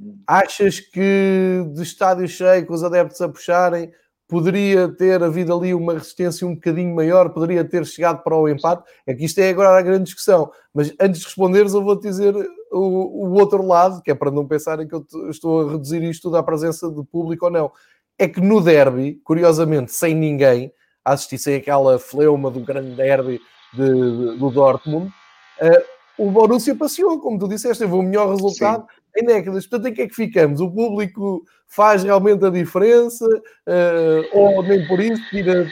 Hum. 0.00 0.22
Achas 0.26 0.80
que 0.80 1.66
de 1.74 1.82
estádio 1.82 2.26
cheio, 2.26 2.66
com 2.66 2.72
os 2.72 2.82
adeptos 2.82 3.20
a 3.20 3.28
puxarem, 3.28 3.92
poderia 4.26 4.88
ter 4.88 5.22
havido 5.22 5.54
ali 5.54 5.74
uma 5.74 5.94
resistência 5.94 6.46
um 6.46 6.54
bocadinho 6.54 6.94
maior, 6.94 7.30
poderia 7.30 7.64
ter 7.64 7.84
chegado 7.84 8.22
para 8.22 8.36
o 8.36 8.48
empate. 8.48 8.82
É 9.06 9.14
que 9.14 9.24
isto 9.24 9.38
é 9.38 9.50
agora 9.50 9.78
a 9.78 9.82
grande 9.82 10.04
discussão. 10.04 10.50
Mas 10.72 10.92
antes 11.00 11.20
de 11.20 11.26
responderes, 11.26 11.74
eu 11.74 11.82
vou-te 11.82 12.02
dizer 12.02 12.34
o, 12.72 12.78
o, 13.26 13.32
outro 13.34 13.64
lado, 13.66 14.02
que 14.02 14.10
é 14.10 14.14
para 14.14 14.30
não 14.30 14.46
pensarem 14.46 14.88
que 14.88 14.94
eu 14.94 15.06
estou 15.28 15.68
a 15.68 15.72
reduzir 15.72 16.02
isto 16.02 16.22
tudo 16.22 16.36
à 16.36 16.42
presença 16.42 16.90
de 16.90 17.04
público 17.04 17.46
ou 17.46 17.50
não. 17.50 17.70
É 18.18 18.26
que 18.26 18.40
no 18.40 18.60
derby, 18.60 19.20
curiosamente, 19.24 19.92
sem 19.92 20.14
ninguém, 20.14 20.72
a 21.04 21.12
assistir 21.12 21.38
sem 21.38 21.56
aquela 21.56 21.98
fleuma 21.98 22.50
do 22.50 22.60
grande 22.60 22.94
derby 22.94 23.40
de, 23.74 23.86
de, 23.86 24.38
do 24.38 24.50
Dortmund, 24.50 25.08
uh, 25.08 25.94
o 26.16 26.30
Borussia 26.30 26.74
passeou, 26.74 27.20
como 27.20 27.38
tu 27.38 27.48
disseste, 27.48 27.84
teve 27.84 27.94
o 27.94 28.02
melhor 28.02 28.30
resultado. 28.30 28.82
Sim 28.82 29.03
em 29.16 29.24
décadas. 29.24 29.66
Portanto, 29.66 29.90
em 29.90 29.94
que 29.94 30.02
é 30.02 30.08
que 30.08 30.14
ficamos? 30.14 30.60
O 30.60 30.70
público 30.70 31.44
faz 31.68 32.02
realmente 32.02 32.44
a 32.44 32.50
diferença 32.50 33.26
uh, 33.26 34.28
ou 34.32 34.62
nem 34.62 34.86
por 34.86 35.00
isso 35.00 35.22
tira, 35.30 35.66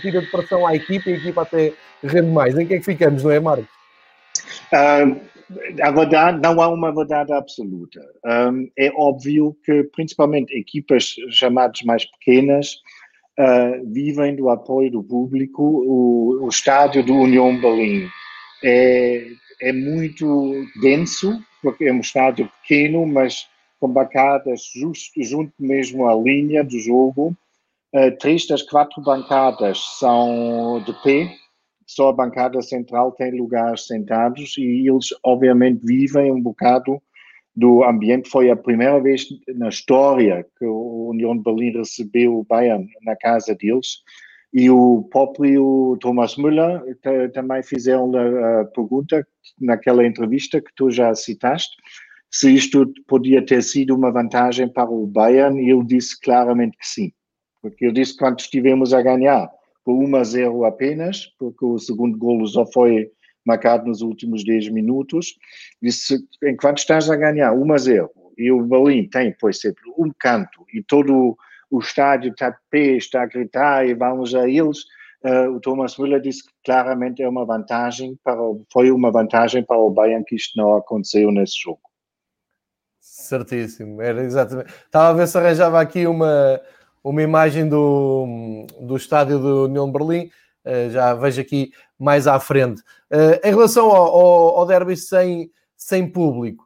tira 0.00 0.20
de 0.20 0.30
pressão 0.30 0.66
à 0.66 0.74
equipa 0.74 1.10
e 1.10 1.14
a 1.14 1.16
equipa 1.16 1.42
até 1.42 1.72
rende 2.02 2.30
mais? 2.30 2.58
Em 2.58 2.66
que 2.66 2.74
é 2.74 2.78
que 2.78 2.84
ficamos, 2.84 3.22
não 3.22 3.30
é, 3.30 3.40
Marcos? 3.40 3.68
Uh, 4.72 5.20
a 5.80 5.90
verdade, 5.90 6.40
não 6.42 6.60
há 6.60 6.68
uma 6.68 6.92
verdade 6.92 7.32
absoluta. 7.32 8.00
Um, 8.24 8.68
é 8.76 8.90
óbvio 8.96 9.56
que, 9.64 9.84
principalmente, 9.84 10.52
equipas 10.52 11.14
chamadas 11.30 11.82
mais 11.82 12.04
pequenas 12.04 12.74
uh, 13.38 13.92
vivem 13.92 14.34
do 14.34 14.48
apoio 14.48 14.90
do 14.90 15.04
público. 15.04 15.62
O, 15.62 16.44
o 16.44 16.48
estádio 16.48 17.04
do 17.04 17.14
União 17.14 17.58
Berlim 17.60 18.08
é, 18.64 19.26
é 19.60 19.72
muito 19.72 20.66
denso, 20.80 21.38
porque 21.62 21.86
é 21.86 21.92
um 21.92 22.00
estádio 22.00 22.50
pequeno, 22.62 23.06
mas 23.06 23.46
com 23.80 23.88
bancadas 23.88 24.70
justo, 24.74 25.22
junto 25.22 25.52
mesmo 25.58 26.06
à 26.06 26.14
linha 26.14 26.64
do 26.64 26.78
jogo. 26.78 27.36
Uh, 27.94 28.16
três 28.18 28.46
das 28.46 28.62
quatro 28.62 29.02
bancadas 29.02 29.78
são 29.98 30.82
de 30.84 30.92
pé, 31.02 31.34
só 31.86 32.08
a 32.08 32.12
bancada 32.12 32.60
central 32.60 33.12
tem 33.12 33.30
lugares 33.30 33.86
sentados 33.86 34.56
e 34.58 34.88
eles, 34.88 35.08
obviamente, 35.22 35.80
vivem 35.84 36.32
um 36.32 36.42
bocado 36.42 37.00
do 37.54 37.84
ambiente. 37.84 38.28
Foi 38.28 38.50
a 38.50 38.56
primeira 38.56 39.00
vez 39.00 39.26
na 39.54 39.68
história 39.68 40.44
que 40.58 40.66
o 40.66 41.10
União 41.10 41.36
de 41.36 41.44
Berlim 41.44 41.70
recebeu 41.78 42.38
o 42.38 42.44
Bayern 42.44 42.88
na 43.02 43.14
casa 43.16 43.54
deles. 43.54 44.02
E 44.58 44.70
o 44.70 45.06
próprio 45.10 45.98
Thomas 46.00 46.34
Müller 46.38 46.82
também 47.34 47.62
fizeram 47.62 48.10
a 48.16 48.64
pergunta 48.64 49.28
naquela 49.60 50.02
entrevista 50.06 50.62
que 50.62 50.70
tu 50.74 50.90
já 50.90 51.14
citaste, 51.14 51.76
se 52.30 52.54
isto 52.54 52.90
podia 53.06 53.44
ter 53.44 53.62
sido 53.62 53.94
uma 53.94 54.10
vantagem 54.10 54.66
para 54.66 54.88
o 54.88 55.06
Bayern, 55.06 55.62
e 55.62 55.68
eu 55.68 55.82
disse 55.82 56.18
claramente 56.18 56.78
que 56.78 56.86
sim. 56.86 57.12
Porque 57.60 57.84
eu 57.84 57.92
disse 57.92 58.16
quando 58.16 58.40
estivemos 58.40 58.94
a 58.94 59.02
ganhar 59.02 59.46
por 59.84 59.94
1 59.94 60.16
a 60.16 60.24
0 60.24 60.64
apenas, 60.64 61.26
porque 61.38 61.62
o 61.62 61.78
segundo 61.78 62.16
golo 62.16 62.46
só 62.46 62.64
foi 62.64 63.10
marcado 63.44 63.86
nos 63.86 64.00
últimos 64.00 64.42
10 64.42 64.70
minutos, 64.70 65.36
disse, 65.82 66.16
enquanto 66.42 66.78
estás 66.78 67.10
a 67.10 67.16
ganhar 67.16 67.52
1 67.52 67.72
a 67.74 67.76
0, 67.78 68.10
e 68.38 68.50
o 68.50 68.62
Berlim 68.62 69.06
tem, 69.06 69.36
pois, 69.38 69.60
sempre 69.60 69.82
um 69.98 70.10
canto, 70.18 70.64
e 70.72 70.82
todo 70.82 71.36
o 71.76 71.80
estádio 71.80 72.30
está 72.30 72.50
de 72.50 72.56
pé, 72.70 72.96
está 72.96 73.22
a 73.22 73.26
gritar, 73.26 73.86
e 73.86 73.94
vamos 73.94 74.34
a 74.34 74.48
eles, 74.48 74.78
uh, 75.24 75.50
o 75.54 75.60
Thomas 75.60 75.96
Müller 75.98 76.20
disse 76.20 76.42
que 76.42 76.52
claramente 76.64 77.22
é 77.22 77.28
uma 77.28 77.44
vantagem 77.44 78.18
para 78.24 78.40
o, 78.40 78.64
foi 78.72 78.90
uma 78.90 79.10
vantagem 79.10 79.62
para 79.62 79.76
o 79.76 79.90
Bayern 79.90 80.24
que 80.24 80.36
isto 80.36 80.56
não 80.56 80.76
aconteceu 80.76 81.30
nesse 81.30 81.60
jogo. 81.62 81.80
Certíssimo, 82.98 84.00
era 84.00 84.22
exatamente. 84.22 84.72
Estava 84.84 85.08
a 85.10 85.12
ver 85.12 85.28
se 85.28 85.36
arranjava 85.36 85.80
aqui 85.80 86.06
uma, 86.06 86.60
uma 87.04 87.22
imagem 87.22 87.68
do, 87.68 88.66
do 88.80 88.96
estádio 88.96 89.38
do 89.38 89.64
União 89.64 89.90
Berlim, 89.90 90.30
uh, 90.64 90.90
já 90.90 91.12
vejo 91.12 91.42
aqui 91.42 91.72
mais 91.98 92.26
à 92.26 92.40
frente. 92.40 92.80
Uh, 93.12 93.38
em 93.44 93.50
relação 93.50 93.90
ao, 93.90 94.06
ao, 94.06 94.58
ao 94.58 94.66
derby 94.66 94.96
sem, 94.96 95.50
sem 95.76 96.10
público, 96.10 96.64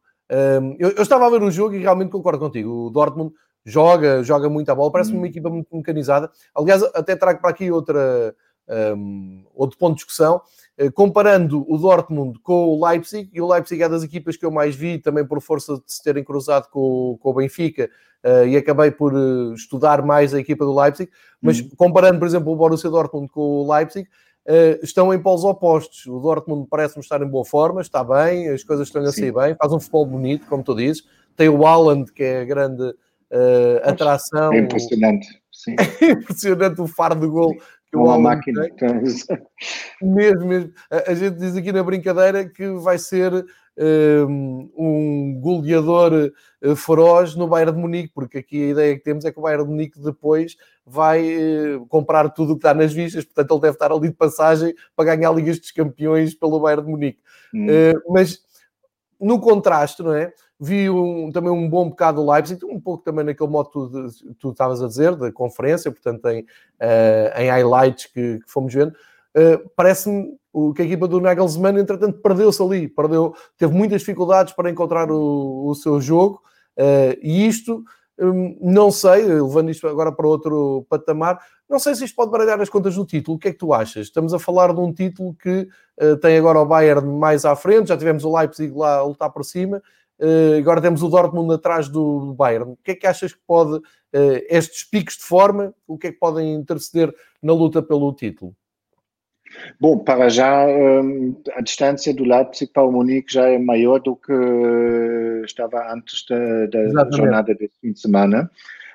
eu, 0.78 0.90
eu, 0.90 1.02
estava 1.02 1.26
a 1.26 1.30
ver 1.30 1.42
o 1.42 1.50
jogo 1.50 1.74
e 1.74 1.80
realmente 1.80 2.12
concordo 2.12 2.38
contigo. 2.38 2.86
O 2.86 2.90
Dortmund 2.90 3.34
joga, 3.64 4.22
joga 4.22 4.48
muito 4.48 4.70
a 4.70 4.74
bola, 4.74 4.90
parece-me 4.90 5.18
uma 5.18 5.24
hum. 5.24 5.30
equipa 5.30 5.50
muito 5.50 5.74
mecanizada. 5.74 6.30
Aliás, 6.54 6.82
até 6.94 7.14
trago 7.16 7.40
para 7.40 7.50
aqui 7.50 7.70
outra, 7.70 8.34
um, 8.96 9.44
outro 9.54 9.78
ponto 9.78 9.92
de 9.92 10.04
discussão. 10.04 10.40
comparando 10.94 11.64
o 11.68 11.76
Dortmund 11.76 12.38
com 12.40 12.68
o 12.68 12.86
Leipzig, 12.86 13.30
e 13.32 13.40
o 13.40 13.46
Leipzig 13.46 13.82
é 13.82 13.88
das 13.88 14.02
equipas 14.02 14.36
que 14.36 14.46
eu 14.46 14.50
mais 14.50 14.74
vi, 14.74 14.98
também 14.98 15.26
por 15.26 15.40
força 15.40 15.74
de 15.74 15.82
se 15.86 16.02
terem 16.02 16.24
cruzado 16.24 16.68
com, 16.70 17.18
com 17.20 17.30
o 17.30 17.34
Benfica, 17.34 17.90
uh, 18.24 18.46
e 18.46 18.56
acabei 18.56 18.90
por 18.90 19.12
uh, 19.12 19.54
estudar 19.54 20.02
mais 20.02 20.34
a 20.34 20.40
equipa 20.40 20.64
do 20.64 20.78
Leipzig, 20.78 21.10
mas 21.40 21.60
uhum. 21.60 21.70
comparando, 21.76 22.18
por 22.18 22.26
exemplo, 22.26 22.52
o 22.52 22.56
Borussia 22.56 22.90
Dortmund 22.90 23.28
com 23.28 23.40
o 23.40 23.72
Leipzig, 23.72 24.08
uh, 24.46 24.82
estão 24.84 25.12
em 25.12 25.20
polos 25.20 25.44
opostos. 25.44 26.06
O 26.06 26.18
Dortmund 26.20 26.66
parece-me 26.68 27.02
estar 27.02 27.22
em 27.22 27.28
boa 27.28 27.44
forma, 27.44 27.80
está 27.80 28.04
bem, 28.04 28.48
as 28.48 28.62
coisas 28.64 28.88
estão 28.88 29.02
a 29.02 29.12
sair 29.12 29.32
bem, 29.32 29.54
faz 29.54 29.72
um 29.72 29.80
futebol 29.80 30.06
bonito, 30.06 30.46
como 30.46 30.62
tu 30.62 30.74
dizes. 30.74 31.02
Tem 31.36 31.48
o 31.48 31.66
Haaland, 31.66 32.12
que 32.12 32.22
é 32.22 32.40
a 32.40 32.44
grande 33.30 33.88
atração. 33.88 34.52
É 34.52 34.58
impressionante. 34.58 35.28
Sim. 35.52 35.76
É 36.00 36.10
impressionante 36.12 36.80
o 36.80 36.86
faro 36.86 37.14
de 37.14 37.26
gol 37.26 37.54
que 37.90 37.96
uma 37.96 38.18
máquina. 38.18 38.68
mesmo, 40.00 40.46
mesmo. 40.46 40.72
A, 40.90 41.10
a, 41.10 41.14
gente 41.14 41.36
diz 41.38 41.56
aqui 41.56 41.72
na 41.72 41.82
brincadeira 41.82 42.48
que 42.48 42.68
vai 42.70 42.98
ser 42.98 43.44
um, 44.28 44.70
um 44.76 45.40
goleador 45.40 46.32
uh, 46.62 46.76
feroz 46.76 47.34
no 47.34 47.48
Bayern 47.48 47.72
de 47.72 47.78
Munique, 47.78 48.12
porque 48.14 48.38
aqui 48.38 48.62
a 48.62 48.68
ideia 48.68 48.96
que 48.96 49.02
temos 49.02 49.24
é 49.24 49.32
que 49.32 49.38
o 49.38 49.42
Bayern 49.42 49.64
de 49.64 49.70
Munique 49.70 50.00
depois 50.00 50.56
vai 50.84 51.22
uh, 51.76 51.86
comprar 51.86 52.28
tudo 52.30 52.52
o 52.52 52.56
que 52.56 52.58
está 52.58 52.74
nas 52.74 52.92
vistas, 52.92 53.24
portanto 53.24 53.54
ele 53.54 53.60
deve 53.62 53.74
estar 53.74 53.92
ali 53.92 54.08
de 54.08 54.14
passagem 54.14 54.74
para 54.94 55.16
ganhar 55.16 55.30
a 55.30 55.32
Liga 55.32 55.52
dos 55.52 55.70
Campeões 55.70 56.34
pelo 56.34 56.60
Bayern 56.60 56.84
de 56.84 56.90
Munique. 56.90 57.20
Hum. 57.54 57.66
Uh, 57.66 58.12
mas 58.12 58.40
no 59.20 59.40
contraste, 59.40 60.02
não 60.02 60.14
é? 60.14 60.32
Vi 60.62 60.90
um, 60.90 61.32
também 61.32 61.50
um 61.50 61.66
bom 61.66 61.88
bocado 61.88 62.22
do 62.22 62.30
Leipzig, 62.30 62.62
um 62.66 62.78
pouco 62.78 63.02
também 63.02 63.24
naquele 63.24 63.48
modo 63.48 63.70
que 63.70 64.34
tu, 64.38 64.50
estavas 64.50 64.82
a 64.82 64.86
dizer, 64.88 65.16
da 65.16 65.32
conferência, 65.32 65.90
portanto, 65.90 66.26
em, 66.28 66.42
uh, 66.42 67.40
em 67.40 67.48
highlights 67.48 68.06
que, 68.06 68.40
que 68.40 68.50
fomos 68.50 68.74
vendo. 68.74 68.90
Uh, 69.34 69.70
Parece-me 69.74 70.38
que 70.74 70.82
a 70.82 70.84
equipa 70.84 71.08
do 71.08 71.18
Nagelsmann, 71.18 71.78
entretanto, 71.78 72.18
perdeu-se 72.18 72.62
ali, 72.62 72.88
perdeu, 72.88 73.34
teve 73.56 73.72
muitas 73.72 74.02
dificuldades 74.02 74.52
para 74.52 74.68
encontrar 74.68 75.10
o, 75.10 75.66
o 75.66 75.74
seu 75.74 75.98
jogo, 75.98 76.42
uh, 76.76 77.16
e 77.22 77.46
isto, 77.48 77.82
um, 78.18 78.58
não 78.60 78.90
sei, 78.90 79.22
levando 79.22 79.70
isto 79.70 79.88
agora 79.88 80.12
para 80.12 80.26
outro 80.26 80.84
patamar, 80.90 81.40
não 81.70 81.78
sei 81.78 81.94
se 81.94 82.04
isto 82.04 82.16
pode 82.16 82.32
baralhar 82.32 82.60
as 82.60 82.68
contas 82.68 82.96
do 82.96 83.06
título. 83.06 83.36
O 83.36 83.40
que 83.40 83.48
é 83.48 83.52
que 83.52 83.58
tu 83.58 83.72
achas? 83.72 84.08
Estamos 84.08 84.34
a 84.34 84.38
falar 84.38 84.74
de 84.74 84.80
um 84.80 84.92
título 84.92 85.34
que 85.34 85.68
uh, 86.02 86.16
tem 86.18 86.36
agora 86.36 86.60
o 86.60 86.66
Bayern 86.66 87.06
mais 87.16 87.46
à 87.46 87.56
frente, 87.56 87.88
já 87.88 87.96
tivemos 87.96 88.24
o 88.24 88.36
Leipzig 88.36 88.74
lá 88.76 88.96
a 88.96 89.04
lutar 89.04 89.30
por 89.30 89.44
cima, 89.44 89.80
agora 90.58 90.80
temos 90.80 91.02
o 91.02 91.08
Dortmund 91.08 91.54
atrás 91.54 91.88
do 91.88 92.34
Bayern. 92.34 92.72
O 92.72 92.78
que 92.82 92.92
é 92.92 92.94
que 92.94 93.06
achas 93.06 93.32
que 93.32 93.40
pode, 93.46 93.76
uh, 93.76 93.82
estes 94.48 94.84
picos 94.84 95.16
de 95.16 95.24
forma, 95.24 95.74
o 95.86 95.96
que 95.96 96.08
é 96.08 96.12
que 96.12 96.18
podem 96.18 96.54
interceder 96.54 97.14
na 97.42 97.52
luta 97.52 97.82
pelo 97.82 98.12
título? 98.14 98.54
Bom, 99.80 99.98
para 99.98 100.28
já 100.28 100.64
um, 100.66 101.34
a 101.54 101.60
distância 101.60 102.14
do 102.14 102.24
Leipzig 102.24 102.72
para 102.72 102.84
o 102.84 102.92
Munique 102.92 103.32
já 103.32 103.48
é 103.48 103.58
maior 103.58 103.98
do 103.98 104.14
que 104.14 104.32
estava 105.44 105.92
antes 105.92 106.24
da, 106.28 106.66
da 106.66 107.10
jornada 107.10 107.54
deste 107.54 107.78
fim 107.80 107.92
de 107.92 108.00
semana. 108.00 108.50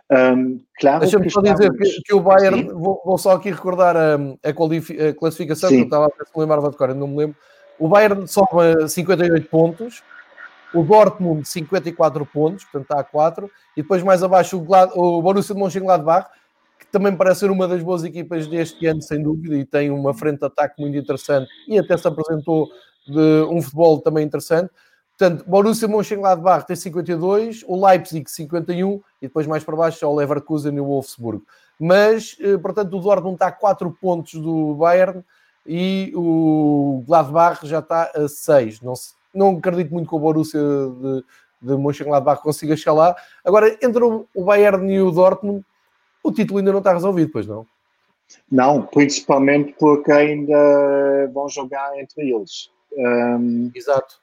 Um, 0.10 0.62
claro 0.80 1.00
Deixa-me 1.00 1.30
só 1.30 1.42
dizer 1.42 1.72
que, 1.72 2.02
que, 2.04 2.14
o 2.14 2.22
Bayern, 2.22 2.70
vou, 2.72 3.02
vou, 3.04 3.18
só 3.18 3.32
aqui 3.32 3.50
recordar 3.50 3.98
a, 3.98 4.16
a, 4.16 5.10
a 5.10 5.14
classificação, 5.14 5.70
Sim. 5.70 5.76
que 5.76 5.82
eu 5.82 5.86
estava 5.86 6.06
a 6.06 6.40
lembrar 6.40 6.70
de 6.70 6.78
cor, 6.78 6.94
não 6.94 7.08
me 7.08 7.18
lembro. 7.18 7.36
O 7.80 7.88
Bayern 7.88 8.28
sobe 8.28 8.88
58 8.88 9.50
pontos, 9.50 10.04
o 10.76 10.84
Dortmund 10.84 11.48
54 11.48 12.26
pontos, 12.26 12.64
portanto 12.66 12.84
está 12.84 13.00
a 13.00 13.04
4, 13.04 13.50
e 13.76 13.82
depois 13.82 14.04
mais 14.04 14.22
abaixo 14.22 14.58
o, 14.58 14.62
Glad, 14.62 14.92
o 14.94 15.22
Borussia 15.22 15.56
de 15.56 15.62
Mönchengladbach, 15.62 16.30
que 16.78 16.86
também 16.88 17.16
parece 17.16 17.42
ser 17.42 17.52
uma 17.52 17.68
das 17.68 17.82
boas 17.82 18.04
equipas 18.04 18.48
deste 18.48 18.86
ano, 18.86 19.02
sem 19.02 19.24
dúvida, 19.24 19.56
e 19.56 19.66
tem 19.66 19.90
uma 19.90 20.14
frente 20.14 20.40
de 20.40 20.46
ataque 20.46 20.82
muito 20.82 20.98
interessante, 20.98 21.50
e 21.68 21.80
até 21.80 21.98
se 21.98 22.08
apresentou 22.08 22.68
de 23.08 23.48
um 23.50 23.62
futebol 23.62 24.02
também 24.02 24.26
interessante. 24.26 24.70
Portanto, 25.18 25.46
Borussia 25.48 25.88
Mönchengladbach 25.88 26.68
tem 26.68 26.76
52, 26.76 27.64
o 27.66 27.86
Leipzig 27.86 28.30
51, 28.30 29.02
e 29.22 29.28
depois 29.28 29.48
mais 29.48 29.64
para 29.64 29.76
baixo 29.76 30.04
é 30.04 30.08
o 30.08 30.14
Leverkusen 30.14 30.76
e 30.76 30.80
o 30.82 30.86
Wolfsburgo. 30.86 31.46
Mas, 31.80 32.36
eh, 32.42 32.58
portanto, 32.58 32.98
o 32.98 33.00
Dortmund 33.00 33.36
está 33.36 33.48
a 33.48 33.52
4 33.52 33.90
pontos 34.00 34.34
do 34.34 34.76
Bayern, 34.76 35.24
e 35.66 36.12
o 36.16 37.04
Gladbach 37.08 37.66
já 37.66 37.80
está 37.80 38.12
a 38.14 38.28
6. 38.28 38.82
Não 38.82 38.96
se 38.96 39.14
não 39.36 39.58
acredito 39.58 39.92
muito 39.92 40.10
que 40.10 40.16
o 40.16 40.20
Borussia 40.20 40.60
de, 40.60 41.24
de 41.62 41.78
Mönchengladbach 41.78 42.42
consiga 42.42 42.76
chegar 42.76 42.94
lá. 42.94 43.16
Agora, 43.44 43.78
entre 43.82 44.04
o 44.04 44.44
Bayern 44.44 44.92
e 44.92 45.02
o 45.02 45.12
Dortmund, 45.12 45.64
o 46.24 46.32
título 46.32 46.60
ainda 46.60 46.72
não 46.72 46.80
está 46.80 46.94
resolvido, 46.94 47.32
pois 47.32 47.46
não? 47.46 47.66
Não, 48.52 48.82
principalmente 48.82 49.76
porque 49.80 50.12
ainda 50.12 51.30
vão 51.34 51.48
jogar 51.50 51.98
entre 52.00 52.32
eles. 52.32 52.70
Um, 52.98 53.72
Exato. 53.76 54.20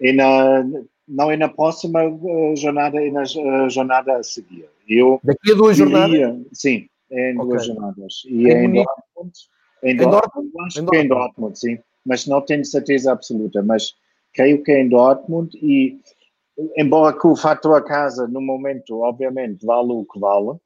E 0.00 0.12
na, 0.12 0.64
não 1.06 1.30
é 1.30 1.36
na 1.36 1.48
próxima 1.48 2.04
uh, 2.04 2.56
jornada, 2.56 3.02
é 3.02 3.10
na 3.10 3.22
uh, 3.22 3.70
jornada 3.70 4.16
a 4.16 4.22
seguir. 4.22 4.68
Eu 4.88 5.20
Daqui 5.22 5.52
a 5.52 5.54
duas 5.54 5.76
diria, 5.76 5.92
jornadas? 5.92 6.46
Sim, 6.52 6.88
é 7.10 7.32
em 7.32 7.36
okay. 7.36 7.48
duas 7.48 7.66
jornadas. 7.66 8.22
E 8.26 8.50
é 8.50 8.64
em, 8.64 8.72
Dortmund? 8.72 9.32
Em, 9.82 9.90
em 9.90 9.96
Dortmund? 9.96 10.52
Acho 10.66 10.80
em 10.80 10.86
que 10.86 10.96
é 10.96 11.00
em 11.02 11.08
Dortmund, 11.08 11.58
sim. 11.58 11.78
Mas 12.04 12.26
não 12.26 12.40
tenho 12.40 12.64
certeza 12.64 13.12
absoluta. 13.12 13.62
Mas 13.62 13.94
creio 14.38 14.62
que 14.62 14.70
é 14.70 14.80
em 14.80 14.88
Dortmund 14.88 15.50
e 15.60 15.98
embora 16.76 17.18
que 17.18 17.26
o 17.26 17.34
fator 17.34 17.84
casa 17.84 18.28
no 18.28 18.40
momento 18.40 19.00
obviamente 19.00 19.66
vale 19.66 19.90
o 19.90 20.04
que 20.04 20.20
vale 20.20 20.56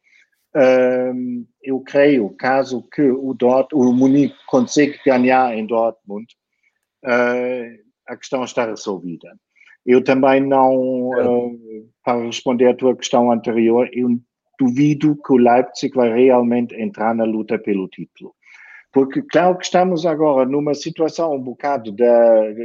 um, 0.54 1.46
eu 1.62 1.80
creio 1.80 2.28
caso 2.36 2.86
que 2.94 3.00
o, 3.00 3.32
Dort, 3.32 3.72
o 3.72 3.90
Munique 3.94 4.36
consiga 4.46 4.98
ganhar 5.06 5.56
em 5.56 5.64
Dortmund 5.64 6.26
uh, 7.06 7.82
a 8.06 8.16
questão 8.16 8.44
está 8.44 8.66
resolvida. 8.66 9.34
Eu 9.86 10.04
também 10.04 10.42
não 10.42 11.08
uh, 11.08 11.88
para 12.04 12.26
responder 12.26 12.66
à 12.66 12.74
tua 12.74 12.94
questão 12.94 13.32
anterior 13.32 13.88
eu 13.94 14.20
duvido 14.60 15.16
que 15.24 15.32
o 15.32 15.38
Leipzig 15.38 15.96
vai 15.96 16.12
realmente 16.12 16.74
entrar 16.74 17.14
na 17.14 17.24
luta 17.24 17.58
pelo 17.58 17.88
título 17.88 18.34
porque, 18.92 19.22
claro 19.22 19.56
que 19.56 19.64
estamos 19.64 20.04
agora 20.04 20.48
numa 20.48 20.74
situação 20.74 21.34
um 21.34 21.40
bocado 21.40 21.90
de 21.90 22.04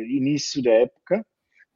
início 0.10 0.62
da 0.62 0.72
época 0.72 1.26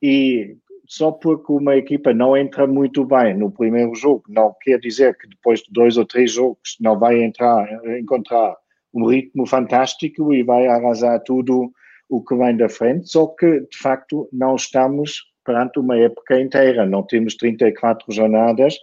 e 0.01 0.57
só 0.85 1.11
porque 1.11 1.53
uma 1.53 1.77
equipa 1.77 2.13
não 2.13 2.35
entra 2.35 2.67
muito 2.67 3.05
bem 3.05 3.37
no 3.37 3.49
primeiro 3.49 3.95
jogo, 3.95 4.23
não 4.27 4.53
quer 4.61 4.77
dizer 4.77 5.17
que 5.17 5.27
depois 5.27 5.61
de 5.61 5.71
dois 5.71 5.95
ou 5.95 6.05
três 6.05 6.33
jogos 6.33 6.75
não 6.81 6.99
vai 6.99 7.23
entrar, 7.23 7.65
encontrar 7.97 8.57
um 8.93 9.05
ritmo 9.05 9.45
fantástico 9.45 10.33
e 10.33 10.43
vai 10.43 10.67
arrasar 10.67 11.21
tudo 11.23 11.71
o 12.09 12.21
que 12.21 12.35
vem 12.35 12.57
da 12.57 12.67
frente, 12.67 13.09
só 13.09 13.27
que 13.27 13.61
de 13.61 13.77
facto 13.77 14.27
não 14.33 14.55
estamos 14.55 15.31
perante 15.45 15.79
uma 15.79 15.97
época 15.97 16.41
inteira, 16.41 16.85
não 16.85 17.03
temos 17.03 17.35
34 17.35 18.11
jornadas 18.11 18.75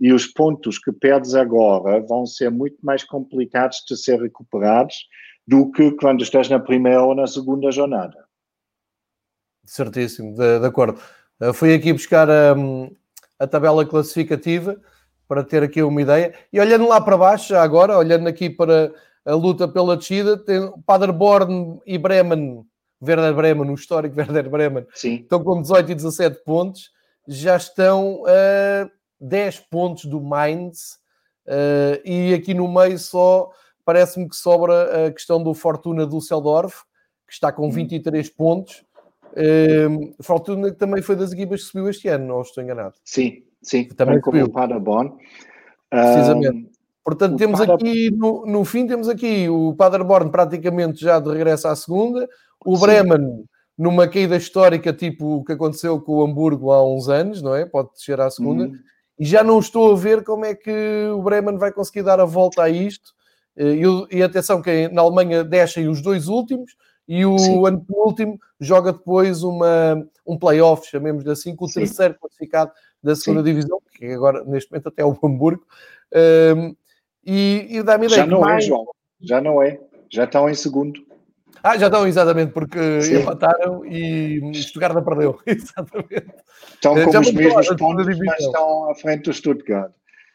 e 0.00 0.12
os 0.12 0.26
pontos 0.26 0.78
que 0.78 0.90
perdes 0.90 1.34
agora 1.34 2.00
vão 2.00 2.24
ser 2.24 2.50
muito 2.50 2.78
mais 2.82 3.04
complicados 3.04 3.84
de 3.86 3.96
ser 3.96 4.20
recuperados 4.20 4.94
do 5.46 5.70
que 5.70 5.90
quando 5.92 6.22
estás 6.22 6.48
na 6.48 6.58
primeira 6.58 7.02
ou 7.02 7.14
na 7.14 7.26
segunda 7.26 7.70
jornada. 7.70 8.24
Certíssimo, 9.64 10.34
de, 10.34 10.58
de 10.60 10.66
acordo. 10.66 10.98
Uh, 11.40 11.52
fui 11.52 11.74
aqui 11.74 11.92
buscar 11.92 12.28
um, 12.56 12.90
a 13.38 13.46
tabela 13.46 13.84
classificativa 13.84 14.80
para 15.28 15.44
ter 15.44 15.62
aqui 15.62 15.82
uma 15.82 16.00
ideia. 16.00 16.34
E 16.52 16.58
olhando 16.58 16.88
lá 16.88 17.00
para 17.00 17.16
baixo, 17.16 17.50
já 17.50 17.62
agora, 17.62 17.96
olhando 17.96 18.26
aqui 18.26 18.48
para 18.48 18.92
a 19.24 19.34
luta 19.34 19.68
pela 19.68 19.96
descida, 19.96 20.36
tem 20.36 20.72
Paderborn 20.86 21.78
e 21.86 21.98
Bremen, 21.98 22.64
Werder 23.02 23.34
Bremen, 23.34 23.70
o 23.70 23.74
histórico 23.74 24.16
Werder 24.18 24.48
Bremen, 24.48 24.86
Sim. 24.94 25.16
estão 25.16 25.44
com 25.44 25.60
18 25.60 25.92
e 25.92 25.94
17 25.94 26.42
pontos, 26.44 26.90
já 27.28 27.56
estão 27.56 28.22
a 28.26 28.86
uh, 28.86 28.99
10 29.20 29.60
pontos 29.70 30.06
do 30.06 30.20
Mainz, 30.20 30.98
uh, 31.46 32.00
e 32.04 32.32
aqui 32.32 32.54
no 32.54 32.72
meio 32.72 32.98
só 32.98 33.50
parece-me 33.84 34.28
que 34.28 34.36
sobra 34.36 35.06
a 35.06 35.12
questão 35.12 35.42
do 35.42 35.52
Fortuna 35.52 36.06
Düsseldorf, 36.06 36.82
que 37.26 37.34
está 37.34 37.52
com 37.52 37.70
23 37.70 38.28
uhum. 38.28 38.34
pontos. 38.36 38.84
Uh, 39.32 40.14
Fortuna 40.22 40.72
também 40.72 41.02
foi 41.02 41.16
das 41.16 41.32
equipas 41.32 41.62
que 41.62 41.66
subiu 41.68 41.90
este 41.90 42.08
ano, 42.08 42.26
não 42.26 42.40
estou 42.40 42.62
enganado. 42.62 42.94
Sim, 43.04 43.42
sim, 43.62 43.84
também 43.84 44.20
como 44.20 44.42
o 44.42 44.50
Paderborn. 44.50 45.12
Precisamente. 45.88 46.66
Um, 46.66 46.70
Portanto, 47.02 47.36
temos 47.36 47.60
aqui, 47.60 48.10
no, 48.10 48.44
no 48.46 48.64
fim, 48.64 48.86
temos 48.86 49.08
aqui 49.08 49.48
o 49.48 49.74
Paderborn 49.74 50.30
praticamente 50.30 51.00
já 51.00 51.18
de 51.18 51.30
regresso 51.30 51.66
à 51.66 51.74
segunda, 51.74 52.28
o 52.64 52.76
sim. 52.76 52.82
Bremen 52.82 53.44
numa 53.76 54.06
caída 54.06 54.36
histórica, 54.36 54.92
tipo 54.92 55.36
o 55.38 55.44
que 55.44 55.52
aconteceu 55.52 55.98
com 56.00 56.18
o 56.18 56.22
Hamburgo 56.24 56.70
há 56.70 56.86
uns 56.86 57.08
anos, 57.08 57.40
não 57.40 57.54
é? 57.54 57.64
Pode 57.64 57.90
descer 57.94 58.20
à 58.20 58.30
segunda. 58.30 58.64
Uhum 58.64 58.78
e 59.20 59.24
já 59.26 59.44
não 59.44 59.58
estou 59.58 59.92
a 59.92 59.96
ver 59.96 60.24
como 60.24 60.46
é 60.46 60.54
que 60.54 61.10
o 61.14 61.22
Bremen 61.22 61.58
vai 61.58 61.70
conseguir 61.70 62.02
dar 62.02 62.18
a 62.18 62.24
volta 62.24 62.62
a 62.62 62.70
isto. 62.70 63.12
Eh, 63.54 63.74
e, 64.10 64.16
e 64.16 64.22
atenção 64.22 64.62
que 64.62 64.88
na 64.88 65.02
Alemanha 65.02 65.44
descem 65.44 65.88
os 65.88 66.00
dois 66.00 66.26
últimos 66.26 66.74
e 67.06 67.26
o 67.26 67.38
Sim. 67.38 67.66
anteúltimo 67.66 68.40
joga 68.58 68.94
depois 68.94 69.42
uma, 69.42 70.02
um 70.26 70.38
play-off, 70.38 70.88
chamemos-lhe 70.88 71.30
assim, 71.30 71.54
com 71.54 71.66
o 71.66 71.68
Sim. 71.68 71.80
terceiro 71.80 72.14
classificado 72.18 72.72
da 73.02 73.14
segunda 73.14 73.42
Sim. 73.42 73.44
divisão, 73.44 73.78
que 73.94 74.06
agora 74.06 74.42
neste 74.44 74.70
momento 74.70 74.88
até 74.88 75.02
é 75.02 75.04
o 75.04 75.18
Hamburgo. 75.22 75.66
Um, 76.56 76.74
e, 77.22 77.66
e 77.68 77.82
dá-me 77.82 78.06
ideia 78.06 78.22
Já 78.22 78.26
não 78.26 78.38
é, 78.38 78.40
mais... 78.40 78.64
é, 78.64 78.68
João. 78.68 78.86
Já 79.20 79.40
não 79.42 79.62
é. 79.62 79.78
Já 80.08 80.24
estão 80.24 80.48
em 80.48 80.54
segundo. 80.54 80.98
Ah, 81.62 81.76
já 81.76 81.86
estão, 81.86 82.06
exatamente, 82.06 82.52
porque 82.52 83.02
Sim. 83.02 83.20
empataram 83.20 83.84
e 83.84 84.40
Stuttgart 84.54 85.04
perdeu. 85.04 85.38
Exatamente. 85.46 86.34
Estão 86.74 86.94
com 86.94 87.12
já 87.12 87.20
os 87.20 87.32
mesmos 87.32 87.68
pontos, 87.76 88.06
mas 88.18 88.40
estão 88.40 88.90
à 88.90 88.94
frente 88.94 89.24
do 89.24 89.32
Stuttgart. 89.32 89.92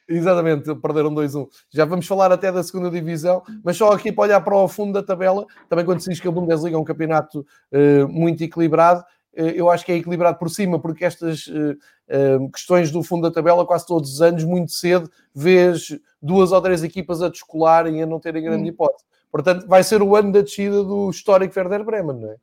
Exatamente, 0.07 0.73
perderam 0.75 1.13
2-1. 1.13 1.47
Já 1.71 1.83
vamos 1.83 2.05
falar 2.05 2.31
até 2.31 2.51
da 2.51 2.61
segunda 2.61 2.91
divisão, 2.91 3.41
mas 3.63 3.75
só 3.75 3.91
aqui 3.91 4.11
para 4.11 4.23
olhar 4.25 4.41
para 4.41 4.55
o 4.55 4.67
fundo 4.67 4.93
da 4.93 5.01
tabela, 5.01 5.45
também 5.67 5.83
quando 5.83 5.99
se 5.99 6.09
diz 6.09 6.19
que 6.19 6.27
a 6.27 6.31
Bundesliga 6.31 6.75
é 6.75 6.79
um 6.79 6.83
campeonato 6.83 7.39
uh, 7.39 8.07
muito 8.07 8.43
equilibrado, 8.43 9.01
uh, 9.01 9.41
eu 9.41 9.67
acho 9.67 9.83
que 9.83 9.91
é 9.91 9.95
equilibrado 9.95 10.37
por 10.37 10.49
cima, 10.49 10.79
porque 10.79 11.05
estas 11.05 11.47
uh, 11.47 12.51
questões 12.51 12.91
do 12.91 13.01
fundo 13.01 13.23
da 13.23 13.33
tabela, 13.33 13.65
quase 13.65 13.87
todos 13.87 14.13
os 14.13 14.21
anos, 14.21 14.43
muito 14.43 14.71
cedo, 14.71 15.09
vês 15.33 15.97
duas 16.21 16.51
ou 16.51 16.61
três 16.61 16.83
equipas 16.83 17.23
a 17.23 17.29
descolarem 17.29 17.99
e 17.99 18.03
a 18.03 18.05
não 18.05 18.19
terem 18.19 18.43
grande 18.43 18.63
hum. 18.63 18.67
hipótese. 18.67 19.03
Portanto, 19.35 19.67
vai 19.67 19.83
ser 19.83 20.01
o 20.01 20.15
ano 20.15 20.31
da 20.31 20.39
descida 20.39 20.81
do 20.81 21.09
histórico 21.09 21.59
Werder 21.59 21.83
Bremen, 21.83 22.21
não 22.21 22.31
é? 22.31 22.35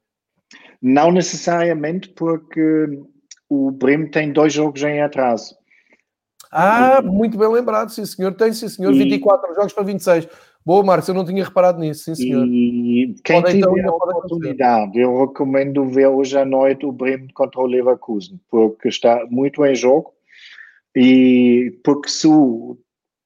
Não 0.83 1.11
necessariamente, 1.11 2.11
porque 2.11 2.87
o 3.48 3.70
Bremen 3.70 4.11
tem 4.11 4.31
dois 4.31 4.52
jogos 4.52 4.83
em 4.83 5.00
atraso. 5.00 5.57
Ah, 6.50 7.00
muito 7.00 7.38
bem 7.38 7.48
lembrado, 7.48 7.88
sim 7.88 8.05
senhor. 8.05 8.35
Tem, 8.35 8.52
sim 8.52 8.68
senhor, 8.68 8.92
e... 8.92 8.98
24 8.98 9.55
jogos 9.55 9.72
para 9.72 9.85
26. 9.85 10.28
Boa, 10.66 10.85
Marcos, 10.85 11.09
eu 11.09 11.14
não 11.14 11.24
tinha 11.24 11.42
reparado 11.42 11.81
nisso, 11.81 12.05
sim 12.05 12.14
senhor. 12.14 12.46
E 12.46 13.14
quem 13.24 13.40
pode, 13.40 13.57
então, 13.57 13.72
tiver 13.72 13.88
a 13.88 13.90
oportunidade, 13.90 14.98
eu 15.00 15.18
recomendo 15.18 15.88
ver 15.88 16.09
hoje 16.09 16.37
à 16.37 16.44
noite 16.44 16.85
o 16.85 16.92
Bremen 16.92 17.28
contra 17.33 17.59
o 17.59 17.66
Leverkusen, 17.66 18.38
porque 18.50 18.88
está 18.90 19.24
muito 19.31 19.64
em 19.64 19.74
jogo 19.74 20.12
e 20.94 21.74
porque 21.83 22.11
se 22.11 22.28
o 22.28 22.76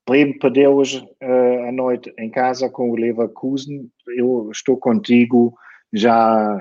Bremen 0.06 0.38
perder 0.38 0.68
hoje 0.68 0.98
uh, 1.22 1.68
à 1.68 1.72
noite 1.72 2.12
em 2.18 2.30
casa 2.30 2.70
com 2.70 2.90
o 2.90 2.96
Leverkusen, 2.96 3.90
eu 4.16 4.48
estou 4.52 4.76
contigo, 4.76 5.52
já 5.92 6.56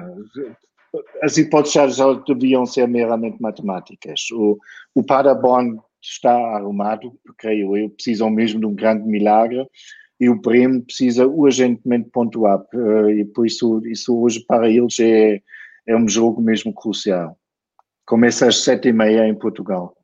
as 1.21 1.37
hipóteses 1.37 1.97
já 1.97 2.13
deviam 2.27 2.65
ser 2.65 2.87
meramente 2.87 3.41
matemáticas. 3.41 4.21
O, 4.31 4.57
o 4.95 5.03
Paderborn 5.03 5.79
está 6.01 6.31
arrumado, 6.31 7.13
creio 7.37 7.75
eu, 7.77 7.89
precisam 7.89 8.29
mesmo 8.29 8.59
de 8.59 8.65
um 8.65 8.73
grande 8.73 9.07
milagre 9.07 9.67
e 10.19 10.29
o 10.29 10.39
Bremen 10.39 10.81
precisa 10.81 11.27
urgentemente 11.27 12.09
pontuar 12.09 12.63
eh, 12.73 13.11
e 13.11 13.25
por 13.25 13.45
isso, 13.45 13.81
isso 13.85 14.17
hoje 14.17 14.43
para 14.47 14.69
eles 14.69 14.99
é, 14.99 15.41
é 15.85 15.95
um 15.95 16.07
jogo 16.07 16.41
mesmo 16.41 16.73
crucial. 16.73 17.37
Começa 18.05 18.47
às 18.47 18.63
sete 18.63 18.89
e 18.89 18.93
meia 18.93 19.27
em 19.27 19.35
Portugal. 19.35 19.95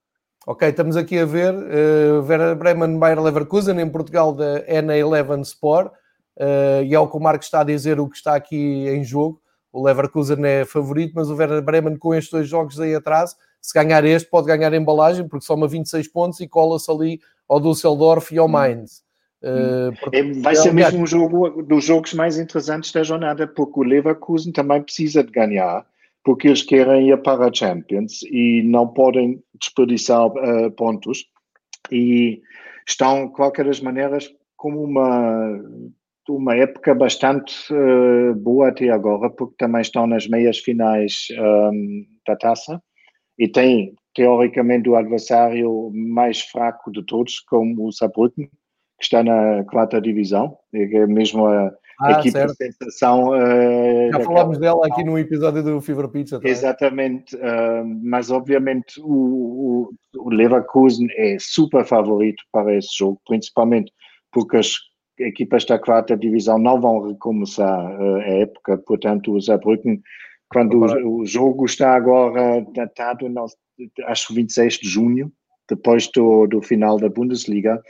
Ok, 0.47 0.67
estamos 0.67 0.97
aqui 0.97 1.19
a 1.19 1.25
ver 1.25 1.53
uh, 1.53 2.55
Bremen 2.55 2.97
Bayer 2.97 3.21
Leverkusen 3.21 3.79
em 3.79 3.89
Portugal 3.89 4.33
da 4.33 4.65
NA11 4.65 5.41
Sport 5.41 5.91
uh, 6.37 6.83
e 6.83 6.95
é 6.95 6.99
o 6.99 7.07
que 7.07 7.15
o 7.15 7.19
Marco 7.19 7.43
está 7.43 7.61
a 7.61 7.63
dizer 7.63 7.99
o 7.99 8.09
que 8.09 8.17
está 8.17 8.35
aqui 8.35 8.87
em 8.87 9.03
jogo. 9.03 9.39
O 9.71 9.83
Leverkusen 9.83 10.43
é 10.43 10.65
favorito, 10.65 11.13
mas 11.15 11.29
o 11.29 11.35
Werder 11.35 11.61
Bremen 11.61 11.95
com 11.95 12.13
estes 12.13 12.31
dois 12.31 12.47
jogos 12.47 12.79
aí 12.79 12.95
atrás 12.95 13.35
se 13.61 13.73
ganhar 13.73 14.03
este, 14.03 14.27
pode 14.27 14.47
ganhar 14.47 14.73
a 14.73 14.77
embalagem, 14.77 15.27
porque 15.27 15.45
soma 15.45 15.67
26 15.67 16.07
pontos 16.07 16.39
e 16.39 16.47
cola-se 16.47 16.89
ali 16.89 17.19
ao 17.47 17.59
Düsseldorf 17.59 18.33
e 18.33 18.39
ao 18.39 18.47
hum. 18.47 18.49
Mainz. 18.49 19.03
Uh, 19.43 20.41
Vai 20.41 20.55
ser 20.55 20.73
mesmo 20.73 21.01
um 21.01 21.07
jogo 21.07 21.63
dos 21.63 21.83
jogos 21.85 22.13
mais 22.13 22.37
interessantes 22.37 22.91
da 22.91 23.03
jornada, 23.03 23.47
porque 23.47 23.79
o 23.79 23.83
Leverkusen 23.83 24.51
também 24.51 24.81
precisa 24.81 25.23
de 25.23 25.31
ganhar, 25.31 25.85
porque 26.23 26.47
eles 26.47 26.63
querem 26.63 27.09
ir 27.09 27.21
para 27.21 27.47
a 27.47 27.53
Champions 27.53 28.21
e 28.23 28.63
não 28.63 28.87
podem 28.87 29.41
desperdiçar 29.59 30.27
uh, 30.27 30.71
pontos. 30.71 31.25
E 31.91 32.41
estão, 32.87 33.27
de 33.27 33.33
qualquer 33.33 33.65
das 33.65 33.81
maneiras, 33.81 34.29
como 34.55 34.83
uma, 34.83 35.59
uma 36.29 36.55
época 36.55 36.93
bastante 36.93 37.53
uh, 37.73 38.35
boa 38.35 38.69
até 38.69 38.89
agora, 38.89 39.29
porque 39.29 39.55
também 39.57 39.81
estão 39.81 40.05
nas 40.05 40.27
meias 40.27 40.59
finais 40.59 41.27
um, 41.39 42.05
da 42.27 42.35
taça 42.35 42.81
e 43.37 43.47
tem, 43.47 43.95
teoricamente, 44.13 44.87
o 44.87 44.95
adversário 44.95 45.89
mais 45.93 46.41
fraco 46.41 46.91
de 46.91 47.03
todos, 47.03 47.39
como 47.39 47.87
o 47.87 47.91
Saarbrücken, 47.91 48.47
que 48.47 49.03
está 49.03 49.23
na 49.23 49.63
quarta 49.63 49.99
divisão, 49.99 50.55
é 50.73 51.07
mesmo 51.07 51.47
a 51.47 51.71
ah, 52.01 52.11
equipe 52.13 52.31
certo. 52.31 52.51
de 52.51 52.57
sensação. 52.57 53.29
Uh, 53.29 54.11
Já 54.11 54.19
falámos 54.21 54.57
dela 54.57 54.87
aqui 54.87 55.03
no 55.03 55.17
episódio 55.17 55.63
do 55.63 55.81
Fever 55.81 56.07
Pizza. 56.07 56.37
Também. 56.37 56.51
Exatamente, 56.51 57.35
uh, 57.35 57.85
mas 58.03 58.31
obviamente 58.31 58.99
o, 59.01 59.05
o, 59.05 59.89
o, 60.17 60.29
Leverkusen 60.29 61.07
é 61.15 61.37
super 61.39 61.85
favorito 61.85 62.43
para 62.51 62.75
esse 62.75 62.97
jogo, 62.97 63.21
principalmente 63.27 63.91
porque 64.31 64.57
as 64.57 64.73
equipas 65.19 65.65
da 65.65 65.77
quarta 65.77 66.17
divisão 66.17 66.57
não 66.57 66.79
vão 66.79 67.07
recomeçar 67.07 67.99
uh, 67.99 68.15
a 68.17 68.29
época, 68.29 68.77
portanto 68.79 69.33
o 69.33 69.41
Saarbrücken 69.41 70.01
quando 70.51 70.79
o, 70.79 71.21
o, 71.21 71.25
jogo 71.25 71.65
está 71.65 71.95
agora 71.95 72.65
datado, 72.73 73.25
acho 74.05 74.27
que 74.27 74.33
26 74.33 74.73
de 74.79 74.89
junho, 74.89 75.31
depois 75.69 76.09
do, 76.13 76.45
do 76.45 76.61
final 76.61 76.97
da 76.97 77.07
Bundesliga, 77.07 77.81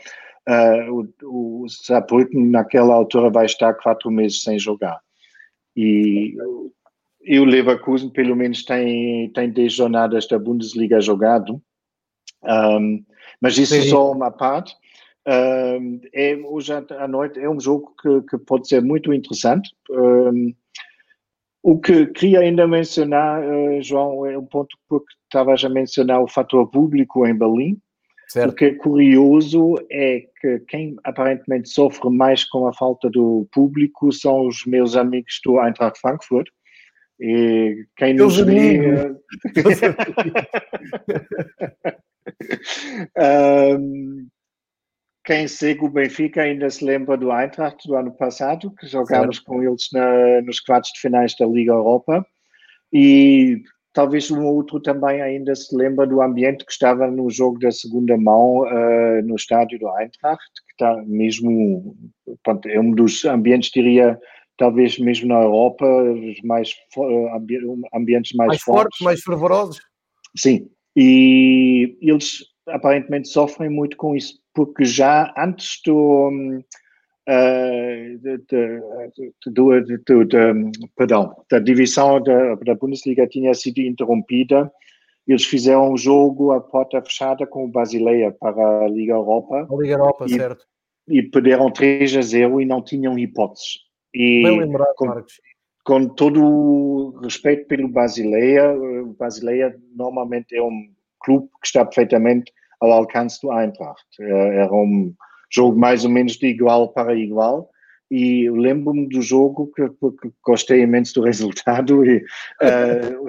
o, 0.90 1.64
o 1.64 1.70
Saarbrücken 1.70 2.50
naquela 2.50 2.96
altura 2.96 3.30
vai 3.30 3.46
estar 3.46 3.74
quatro 3.76 4.10
meses 4.10 4.42
sem 4.42 4.58
jogar. 4.58 5.00
E, 5.76 6.36
e 7.24 7.40
o 7.40 7.46
Leverkusen 7.46 8.10
pelo 8.10 8.36
menos 8.36 8.64
tem, 8.64 9.30
tem 9.34 9.50
10 9.50 9.74
jornadas 9.74 10.28
da 10.28 10.40
Bundesliga 10.40 11.00
jogado, 11.00 11.62
um, 12.44 13.04
mas 13.40 13.58
isso 13.58 13.76
é 13.76 13.82
Sim. 13.82 13.88
é 13.88 13.90
só 13.90 14.12
uma 14.12 14.32
parte. 14.32 14.76
Um, 15.28 16.02
é, 16.14 16.36
hoje 16.46 16.74
à 16.74 17.08
noite 17.08 17.40
é 17.40 17.50
um 17.50 17.60
jogo 17.60 17.94
que, 18.02 18.22
que 18.24 18.38
pode 18.40 18.68
ser 18.68 18.82
muito 18.82 19.14
interessante. 19.14 19.72
Um, 19.90 20.54
o 21.64 21.80
que 21.80 22.08
queria 22.08 22.40
ainda 22.40 22.68
mencionar, 22.68 23.44
uh, 23.44 23.82
João, 23.84 24.26
é 24.26 24.36
um 24.36 24.46
ponto 24.46 24.76
porque 24.90 25.14
estavas 25.26 25.64
a 25.64 25.70
mencionar 25.70 26.22
o 26.22 26.28
fator 26.28 26.68
público 26.68 27.26
em 27.28 27.38
Berlim. 27.38 27.80
Certo. 28.32 28.52
O 28.52 28.56
que 28.56 28.64
é 28.64 28.76
curioso 28.76 29.76
é 29.92 30.22
que 30.40 30.60
quem 30.60 30.96
aparentemente 31.04 31.68
sofre 31.68 32.10
mais 32.10 32.46
com 32.46 32.66
a 32.66 32.72
falta 32.72 33.10
do 33.10 33.46
público 33.52 34.10
são 34.14 34.48
os 34.48 34.66
meus 34.66 34.96
amigos 34.96 35.42
do 35.44 35.62
Eintracht 35.62 36.00
Frankfurt. 36.00 36.48
E 37.20 37.86
quem 37.98 38.14
nos 38.14 38.38
vê... 38.38 39.12
um, 43.78 44.28
quem 45.26 45.46
segue 45.50 45.84
o 45.84 45.90
Benfica 45.90 46.44
ainda 46.44 46.70
se 46.70 46.86
lembra 46.86 47.18
do 47.18 47.34
Eintracht 47.34 47.86
do 47.86 47.98
ano 47.98 48.14
passado, 48.14 48.74
que 48.80 48.88
jogámos 48.88 49.36
certo. 49.36 49.48
com 49.48 49.62
eles 49.62 49.90
na, 49.92 50.42
nos 50.44 50.62
quartos 50.62 50.94
de 50.94 51.02
finais 51.02 51.36
da 51.38 51.46
Liga 51.46 51.74
Europa. 51.74 52.26
E 52.94 53.62
talvez 53.94 54.32
um 54.32 54.46
outro 54.46 54.80
também 54.80 55.22
ainda 55.22 55.54
se 55.56 55.76
lembra 55.76 56.08
do 56.08 56.22
ambiente 56.22 56.66
que 56.66 56.72
estava 56.72 57.10
no 57.10 57.30
jogo 57.30 57.60
da 57.60 57.72
segunda 57.72 58.18
mão 58.18 58.62
uh, 58.62 59.22
no 59.24 59.36
estádio 59.36 59.80
do 59.80 59.88
Eintracht, 59.98 60.52
que 60.68 60.74
está 60.74 61.02
mesmo, 61.06 61.96
é 62.66 62.80
um 62.80 62.92
dos 62.92 63.26
ambientes, 63.26 63.72
diria, 63.72 64.20
talvez 64.58 64.98
mesmo 64.98 65.28
na 65.28 65.42
Europa, 65.42 65.86
os 65.86 66.42
mais 66.44 66.74
ambientes 67.94 68.34
mais, 68.34 68.48
mais 68.48 68.62
fortes. 68.62 68.64
fortes, 68.64 69.02
mais 69.02 69.22
fervorosos. 69.22 69.82
Sim, 70.36 70.70
e 70.96 71.98
eles 72.02 72.46
aparentemente 72.68 73.28
sofrem 73.28 73.70
muito 73.70 73.98
com 73.98 74.16
isso, 74.16 74.40
porque 74.54 74.86
já 74.86 75.34
antes 75.38 75.82
do, 75.86 76.32
de, 78.22 78.38
de, 80.26 80.82
perdão, 80.96 81.36
da 81.50 81.60
divisão 81.60 82.22
da, 82.22 82.56
da 82.56 82.76
Bundesliga 82.76 83.28
tinha 83.28 83.54
sido 83.54 83.80
interrompida, 83.80 84.72
eles 85.28 85.46
fizeram 85.46 85.94
um 85.94 85.98
jogo 85.98 86.52
a 86.52 86.60
porta 86.60 87.02
fechada 87.02 87.46
com 87.46 87.66
o 87.66 87.72
Basileia 87.72 88.32
para 88.32 88.86
a 88.86 88.88
Liga 88.88 89.14
Europa. 89.14 89.68
A 89.70 89.76
Liga 89.76 89.94
Europa, 89.94 90.26
e, 90.28 90.36
certo. 90.36 90.66
E 91.08 91.24
perderam 91.24 91.72
3 91.72 92.18
a 92.18 92.22
0 92.22 92.62
e 92.62 92.66
não 92.66 92.82
tinham 92.84 93.18
hipóteses. 93.18 93.80
E 94.14 94.44
Bem 94.44 94.60
lembrado, 94.60 94.94
com, 94.96 95.06
Marcos. 95.06 95.40
Com 95.86 96.08
todo 96.08 96.44
o 96.44 97.20
respeito 97.22 97.68
pelo 97.68 97.88
Basileia, 97.88 98.74
o 98.74 99.16
Basileia 99.18 99.76
normalmente 99.96 100.56
é 100.56 100.62
um 100.62 100.90
clube 101.20 101.48
que 101.62 101.68
está 101.68 101.86
perfeitamente 101.86 102.52
ao 102.80 102.92
alcance 102.92 103.40
do 103.42 103.52
Eintracht. 103.52 104.06
Eh, 104.20 104.56
era 104.58 104.74
um 104.74 105.14
jogo 105.52 105.78
mais 105.78 106.06
ou 106.06 106.12
menos 106.12 106.38
de 106.38 106.48
igual 106.48 106.90
para 106.90 107.16
igual. 107.16 107.70
E 108.10 108.50
lembro-me 108.50 109.08
do 109.08 109.22
jogo 109.22 109.72
que, 109.74 109.88
que, 109.88 110.32
gostei 110.46 110.82
imenso 110.82 111.14
do 111.14 111.22
resultado 111.26 112.06
e 112.06 112.18
uh, 112.18 113.28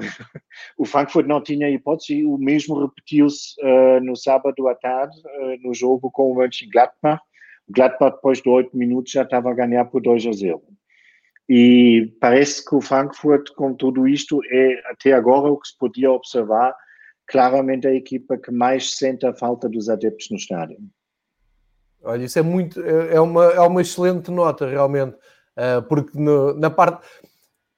o 0.77 0.85
Frankfurt 0.85 1.27
não 1.27 1.41
tinha 1.41 1.71
hipótese 1.71 2.25
o 2.25 2.37
mesmo 2.37 2.81
repetiu-se 2.81 3.55
uh, 3.63 4.01
no 4.01 4.17
sábado 4.17 4.67
à 4.67 4.75
tarde 4.75 5.17
uh, 5.19 5.63
no 5.63 5.73
jogo 5.73 6.11
com 6.11 6.33
o 6.33 6.35
Mönchengladbach 6.35 7.23
o 7.69 7.73
Gladbach 7.73 8.17
depois 8.17 8.43
de 8.43 8.49
oito 8.49 8.77
minutos 8.77 9.13
já 9.13 9.23
estava 9.23 9.53
a 9.53 9.55
ganhar 9.55 9.85
por 9.85 10.03
2 10.03 10.27
a 10.27 10.33
0 10.33 10.61
e 11.49 12.13
parece 12.21 12.65
que 12.65 12.75
o 12.75 12.81
Frankfurt 12.81 13.51
com 13.55 13.75
tudo 13.75 14.09
isto 14.09 14.41
é 14.51 14.83
até 14.91 15.13
agora 15.13 15.49
o 15.49 15.59
que 15.59 15.69
se 15.69 15.79
podia 15.79 16.11
observar 16.11 16.75
claramente 17.27 17.87
a 17.87 17.95
equipa 17.95 18.37
que 18.37 18.51
mais 18.51 18.97
sente 18.97 19.25
a 19.25 19.33
falta 19.33 19.69
dos 19.69 19.89
adeptos 19.89 20.29
no 20.31 20.37
estádio. 20.37 20.79
Olha, 22.05 22.25
isso 22.25 22.39
é 22.39 22.43
muito, 22.43 22.81
é, 22.81 23.15
é 23.15 23.21
uma, 23.21 23.45
é 23.45 23.61
uma 23.61 23.81
excelente 23.81 24.31
nota 24.31 24.67
realmente, 24.67 25.15
uh, 25.57 25.83
porque 25.89 26.19
no, 26.19 26.55
na 26.55 26.71
parte 26.71 27.07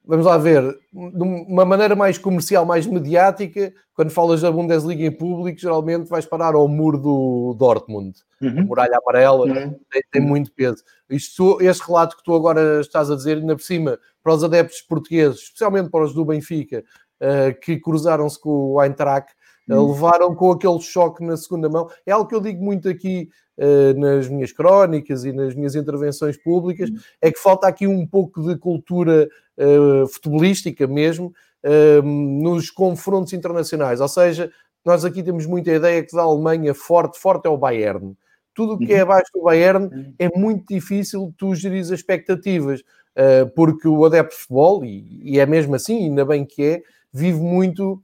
vamos 0.07 0.25
lá 0.25 0.37
ver, 0.37 0.61
de 0.93 1.23
uma 1.23 1.65
maneira 1.65 1.95
mais 1.95 2.17
comercial, 2.17 2.65
mais 2.65 2.85
mediática, 2.85 3.73
quando 3.93 4.11
falas 4.11 4.41
da 4.41 4.51
Bundesliga 4.51 5.03
em 5.03 5.11
público, 5.11 5.59
geralmente 5.59 6.07
vais 6.07 6.25
parar 6.25 6.53
ao 6.53 6.67
muro 6.67 6.97
do 6.97 7.55
Dortmund. 7.57 8.17
Uhum. 8.41 8.59
A 8.59 8.63
muralha 8.63 8.99
amarela 9.01 9.45
uhum. 9.45 9.75
tem, 9.89 10.03
tem, 10.11 10.21
muito 10.21 10.51
peso. 10.51 10.83
Isto, 11.09 11.57
este 11.61 11.85
relato 11.85 12.17
que 12.17 12.23
tu 12.23 12.35
agora 12.35 12.81
estás 12.81 13.09
a 13.09 13.15
dizer, 13.15 13.37
ainda 13.37 13.55
por 13.55 13.63
cima, 13.63 13.97
para 14.23 14.33
os 14.33 14.43
adeptos 14.43 14.81
portugueses, 14.81 15.41
especialmente 15.41 15.89
para 15.89 16.03
os 16.03 16.13
do 16.13 16.25
Benfica, 16.25 16.83
uh, 17.21 17.59
que 17.59 17.79
cruzaram-se 17.79 18.39
com 18.39 18.73
o 18.73 18.83
Eintracht, 18.83 19.31
uh, 19.69 19.91
levaram 19.91 20.35
com 20.35 20.51
aquele 20.51 20.79
choque 20.79 21.23
na 21.23 21.37
segunda 21.37 21.69
mão. 21.69 21.89
É 22.05 22.11
algo 22.11 22.27
que 22.27 22.35
eu 22.35 22.41
digo 22.41 22.63
muito 22.63 22.87
aqui 22.87 23.29
nas 23.95 24.27
minhas 24.27 24.51
crónicas 24.51 25.23
e 25.23 25.31
nas 25.31 25.55
minhas 25.55 25.75
intervenções 25.75 26.37
públicas, 26.37 26.89
uhum. 26.89 26.97
é 27.21 27.31
que 27.31 27.39
falta 27.39 27.67
aqui 27.67 27.87
um 27.87 28.05
pouco 28.05 28.41
de 28.43 28.57
cultura 28.57 29.29
futebolística 30.11 30.85
mesmo, 30.87 31.33
nos 32.03 32.69
confrontos 32.69 33.33
internacionais. 33.33 34.01
Ou 34.01 34.07
seja, 34.07 34.51
nós 34.83 35.03
aqui 35.03 35.23
temos 35.23 35.45
muita 35.45 35.71
ideia 35.71 36.03
que 36.03 36.15
da 36.15 36.21
Alemanha 36.21 36.73
forte, 36.73 37.17
forte 37.17 37.47
é 37.47 37.49
o 37.49 37.57
Bayern. 37.57 38.15
Tudo 38.53 38.73
o 38.73 38.77
que 38.77 38.93
é 38.93 38.97
uhum. 38.97 39.03
abaixo 39.03 39.31
do 39.33 39.41
Bayern 39.41 39.85
uhum. 39.85 40.13
é 40.19 40.29
muito 40.37 40.73
difícil 40.73 41.33
tu 41.37 41.55
gerir 41.55 41.81
as 41.81 41.89
expectativas, 41.89 42.83
porque 43.55 43.87
o 43.87 44.05
adepto 44.05 44.35
de 44.35 44.41
futebol, 44.41 44.85
e, 44.85 45.39
é 45.39 45.45
mesmo 45.45 45.75
assim, 45.75 46.05
ainda 46.05 46.25
bem 46.25 46.45
que 46.45 46.63
é, 46.63 46.83
vive 47.11 47.39
muito 47.39 48.01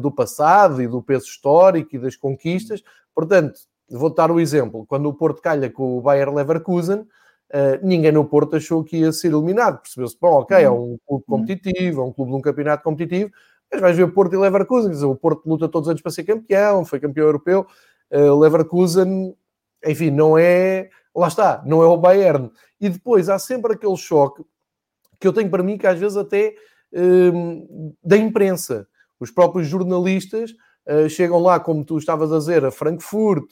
do 0.00 0.10
passado 0.10 0.80
e 0.82 0.88
do 0.88 1.02
peso 1.02 1.26
histórico 1.26 1.94
e 1.94 1.98
das 1.98 2.16
conquistas. 2.16 2.82
Portanto, 3.14 3.54
vou 3.90 4.12
dar 4.12 4.30
o 4.30 4.40
exemplo: 4.40 4.84
quando 4.86 5.06
o 5.08 5.14
Porto 5.14 5.42
calha 5.42 5.70
com 5.70 5.98
o 5.98 6.00
Bayern 6.00 6.34
Leverkusen, 6.34 7.06
Uh, 7.54 7.78
ninguém 7.86 8.10
no 8.10 8.24
Porto 8.24 8.56
achou 8.56 8.82
que 8.82 8.96
ia 8.96 9.12
ser 9.12 9.28
eliminado. 9.28 9.80
Percebeu-se, 9.80 10.16
bom, 10.20 10.40
ok, 10.40 10.56
é 10.56 10.68
um 10.68 10.98
clube 11.06 11.24
uhum. 11.28 11.38
competitivo, 11.38 12.00
é 12.00 12.04
um 12.04 12.12
clube 12.12 12.32
de 12.32 12.36
um 12.36 12.40
campeonato 12.40 12.82
competitivo, 12.82 13.30
mas 13.70 13.80
vais 13.80 13.96
ver 13.96 14.02
o 14.02 14.12
Porto 14.12 14.34
e 14.34 14.38
Leverkusen, 14.38 14.90
dizer, 14.90 15.04
o 15.04 15.14
Porto 15.14 15.46
luta 15.46 15.68
todos 15.68 15.86
os 15.86 15.90
anos 15.90 16.02
para 16.02 16.10
ser 16.10 16.24
campeão, 16.24 16.84
foi 16.84 16.98
campeão 16.98 17.26
europeu, 17.26 17.66
uh, 18.10 18.38
Leverkusen, 18.40 19.36
enfim, 19.86 20.10
não 20.10 20.36
é, 20.36 20.88
lá 21.14 21.28
está, 21.28 21.62
não 21.64 21.82
é 21.82 21.86
o 21.86 21.96
Bayern. 21.96 22.50
E 22.80 22.88
depois 22.88 23.28
há 23.28 23.38
sempre 23.38 23.74
aquele 23.74 23.96
choque 23.96 24.42
que 25.20 25.28
eu 25.28 25.32
tenho 25.32 25.50
para 25.50 25.62
mim, 25.62 25.78
que 25.78 25.86
às 25.86 25.98
vezes 25.98 26.16
até 26.16 26.56
uh, 26.92 27.94
da 28.02 28.16
imprensa. 28.16 28.88
Os 29.20 29.30
próprios 29.30 29.68
jornalistas 29.68 30.50
uh, 30.88 31.08
chegam 31.08 31.38
lá, 31.38 31.60
como 31.60 31.84
tu 31.84 31.98
estavas 31.98 32.32
a 32.32 32.38
dizer, 32.38 32.64
a 32.64 32.70
Frankfurt, 32.72 33.44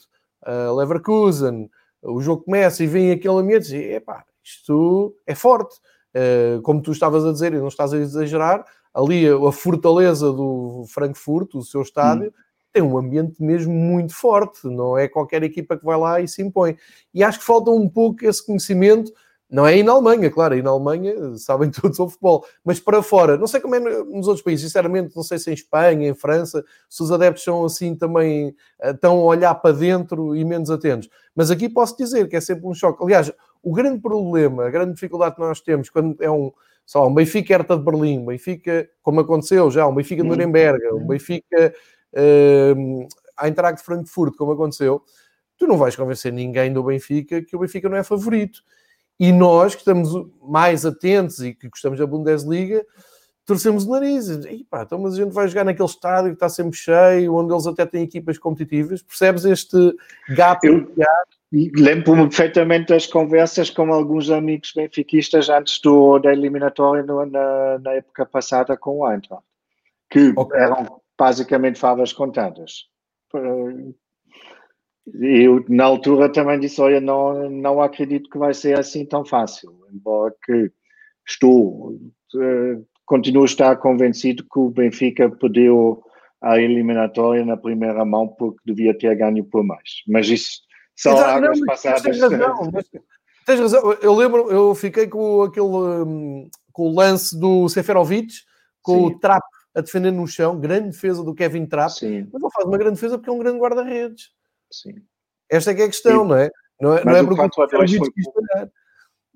a 0.43 0.73
Leverkusen, 0.73 1.71
o 2.03 2.21
jogo 2.21 2.45
começa 2.45 2.83
e 2.83 2.87
vem 2.87 3.11
aquele 3.13 3.35
ambiente 3.35 3.75
e 3.77 3.95
epá, 3.95 4.25
isto 4.43 5.15
é 5.27 5.35
forte. 5.35 5.77
Uh, 6.15 6.61
como 6.61 6.83
tu 6.83 6.93
estavas 6.93 7.25
a 7.25 7.33
dizer, 7.33 7.55
e 7.55 7.59
não 7.59 7.69
estás 7.69 7.95
a 7.95 7.97
exagerar, 7.97 8.65
ali 8.93 9.27
a, 9.27 9.35
a 9.37 9.53
fortaleza 9.53 10.31
do 10.31 10.85
Frankfurt, 10.89 11.55
o 11.55 11.63
seu 11.63 11.81
estádio, 11.81 12.29
hum. 12.29 12.33
tem 12.73 12.83
um 12.83 12.99
ambiente 12.99 13.43
mesmo 13.43 13.73
muito 13.73 14.15
forte, 14.15 14.67
não 14.67 14.99
é 14.99 15.09
qualquer 15.09 15.43
equipa 15.43 15.77
que 15.77 15.85
vai 15.85 15.97
lá 15.97 16.21
e 16.21 16.29
se 16.29 16.43
impõe. 16.43 16.77
E 17.15 17.25
acho 17.25 17.39
que 17.39 17.45
falta 17.47 17.71
um 17.71 17.89
pouco 17.89 18.27
esse 18.27 18.45
conhecimento 18.45 19.11
não 19.53 19.67
é 19.67 19.75
aí 19.75 19.83
na 19.83 19.93
Alemanha, 19.93 20.31
claro, 20.31 20.55
aí 20.55 20.63
na 20.63 20.71
Alemanha 20.71 21.37
sabem 21.37 21.69
todos 21.71 21.99
o 21.99 22.09
futebol, 22.09 22.43
mas 22.65 22.81
para 22.81 23.03
fora, 23.03 23.37
não 23.37 23.47
sei 23.47 23.61
como 23.61 23.75
é 23.75 23.81
nos 23.81 24.27
outros 24.27 24.43
países, 24.43 24.65
sinceramente, 24.65 25.15
não 25.15 25.23
sei 25.23 25.39
se 25.39 25.51
em 25.51 25.53
Espanha, 25.53 26.09
em 26.09 26.15
França, 26.15 26.65
se 26.89 27.03
os 27.03 27.13
adeptos 27.13 27.45
são 27.45 27.63
assim 27.63 27.95
também, 27.95 28.57
eh, 28.81 28.93
estão 28.93 29.19
a 29.19 29.25
olhar 29.25 29.55
para 29.57 29.77
dentro 29.77 30.35
e 30.35 30.43
menos 30.43 30.71
atentos. 30.71 31.11
Mas 31.37 31.51
aqui 31.51 31.69
posso 31.69 31.99
dizer 31.99 32.31
que 32.31 32.37
é 32.37 32.41
sempre 32.41 32.67
um 32.67 32.73
choque. 32.73 33.05
Aliás, 33.05 33.31
o 33.63 33.75
grande 33.75 34.01
problema, 34.01 34.65
a 34.65 34.71
grande 34.71 34.95
dificuldade 34.95 35.35
que 35.35 35.43
nós 35.43 35.61
temos 35.61 35.91
quando 35.91 36.17
é 36.23 36.31
um, 36.31 36.51
só 36.87 37.07
um 37.07 37.13
Benfica 37.13 37.55
Hertha 37.55 37.77
de 37.77 37.85
Berlim, 37.85 38.21
um 38.21 38.27
Benfica, 38.27 38.89
como 39.03 39.21
aconteceu 39.21 39.71
já, 39.71 39.87
um 39.87 39.95
Benfica 39.95 40.23
de 40.23 40.29
uhum. 40.31 40.35
Nuremberg, 40.35 40.83
um 40.93 40.95
uhum. 40.95 41.07
Benfica 41.09 41.75
uh, 42.15 43.45
Eintracht 43.45 43.81
de 43.81 43.85
Frankfurt, 43.85 44.35
como 44.35 44.53
aconteceu, 44.53 45.03
tu 45.59 45.67
não 45.67 45.77
vais 45.77 45.95
convencer 45.95 46.33
ninguém 46.33 46.73
do 46.73 46.83
Benfica 46.83 47.43
que 47.43 47.55
o 47.55 47.59
Benfica 47.59 47.91
não 47.91 47.99
é 47.99 48.03
favorito 48.03 48.63
e 49.23 49.31
nós, 49.31 49.77
que 49.77 49.83
estamos 49.83 50.11
mais 50.43 50.85
atentos 50.85 51.39
e 51.39 51.55
que 51.55 51.69
gostamos 51.69 51.97
da 51.97 52.05
Bundesliga, 52.05 52.85
torcemos 53.47 53.85
o 53.85 53.91
nariz. 53.93 54.29
E, 54.29 54.67
pá, 54.69 54.83
então, 54.83 54.99
mas 54.99 55.15
a 55.15 55.17
gente 55.19 55.33
vai 55.33 55.47
jogar 55.47 55.63
naquele 55.63 55.89
estádio 55.89 56.31
que 56.31 56.35
está 56.35 56.49
sempre 56.49 56.77
cheio, 56.77 57.37
onde 57.37 57.55
eles 57.55 57.65
até 57.69 57.87
têm 57.87 58.03
equipas 58.03 58.37
competitivas. 58.37 59.01
Percebes 59.01 59.45
este 59.45 59.97
gap? 60.31 60.67
Eu 60.67 60.93
lembro-me 61.53 62.23
perfeitamente 62.23 62.89
das 62.89 63.07
conversas 63.07 63.71
com 63.71 63.93
alguns 63.93 64.29
amigos 64.29 64.73
benfiquistas 64.75 65.49
antes 65.49 65.81
do, 65.81 66.19
da 66.19 66.33
eliminatória 66.33 67.05
no, 67.05 67.25
na, 67.25 67.79
na, 67.79 67.93
época 67.93 68.27
passada 68.27 68.77
com 68.77 68.99
o 68.99 69.09
Eintracht, 69.09 69.45
que 70.11 70.33
okay. 70.35 70.61
eram 70.61 71.01
basicamente 71.17 71.79
favas 71.79 72.13
contadas. 72.13 72.89
Eu, 75.15 75.65
na 75.69 75.85
altura, 75.85 76.33
também 76.33 76.59
disse: 76.59 76.81
Olha, 76.81 77.01
não, 77.01 77.51
não 77.51 77.83
acredito 77.83 78.31
que 78.31 78.39
vai 78.39 78.55
ser 78.55 78.79
assim 78.79 79.05
tão 79.05 79.25
fácil. 79.25 79.73
Embora 79.93 80.35
que 80.45 80.71
estou, 81.27 81.93
uh, 81.93 82.87
continuo 83.05 83.43
a 83.43 83.47
estar 83.47 83.77
convencido 83.77 84.45
que 84.45 84.59
o 84.59 84.71
Benfica 84.71 85.31
perdeu 85.31 86.03
a 86.41 86.59
eliminatória 86.59 87.45
na 87.45 87.57
primeira 87.57 88.05
mão 88.05 88.27
porque 88.27 88.59
devia 88.65 88.97
ter 88.97 89.15
ganho 89.15 89.45
por 89.45 89.63
mais. 89.63 90.03
Mas 90.09 90.29
isso 90.29 90.61
são 90.97 91.13
Exato, 91.13 91.31
águas 91.31 91.61
não, 91.61 91.67
passadas. 91.67 92.03
Tens 92.03 92.21
razão, 92.21 92.71
mas, 92.73 92.91
tens 93.47 93.61
razão. 93.61 93.93
Eu 94.01 94.15
lembro, 94.15 94.51
eu 94.51 94.75
fiquei 94.75 95.07
com 95.07 95.43
aquele 95.43 95.67
um, 95.67 96.49
com 96.73 96.89
o 96.89 96.95
lance 96.95 97.39
do 97.39 97.69
Seferovic, 97.69 98.33
com 98.83 99.09
Sim. 99.09 99.15
o 99.15 99.19
Trap 99.19 99.43
a 99.75 99.81
defender 99.81 100.11
no 100.11 100.27
chão, 100.27 100.59
grande 100.59 100.91
defesa 100.91 101.23
do 101.23 101.35
Kevin 101.35 101.67
Trapp, 101.67 101.95
Sim. 101.95 102.29
mas 102.33 102.43
não 102.43 102.51
faz 102.51 102.67
uma 102.67 102.77
grande 102.77 102.95
defesa 102.95 103.17
porque 103.17 103.31
é 103.31 103.33
um 103.33 103.39
grande 103.39 103.59
guarda-redes. 103.59 104.31
Sim. 104.73 104.95
Esta 105.51 105.71
é 105.71 105.75
que 105.75 105.83
é 105.83 105.85
a 105.85 105.89
questão, 105.89 106.23
Sim. 106.23 106.29
não 106.29 106.37
é? 106.37 106.51
Não 106.81 106.97
é, 106.97 107.05
não 107.05 107.17
é 107.17 107.23
porque 107.25 107.43
o 107.43 107.51
4 107.51 107.77
a 107.77 107.79
2 107.79 107.97
foi... 107.97 108.09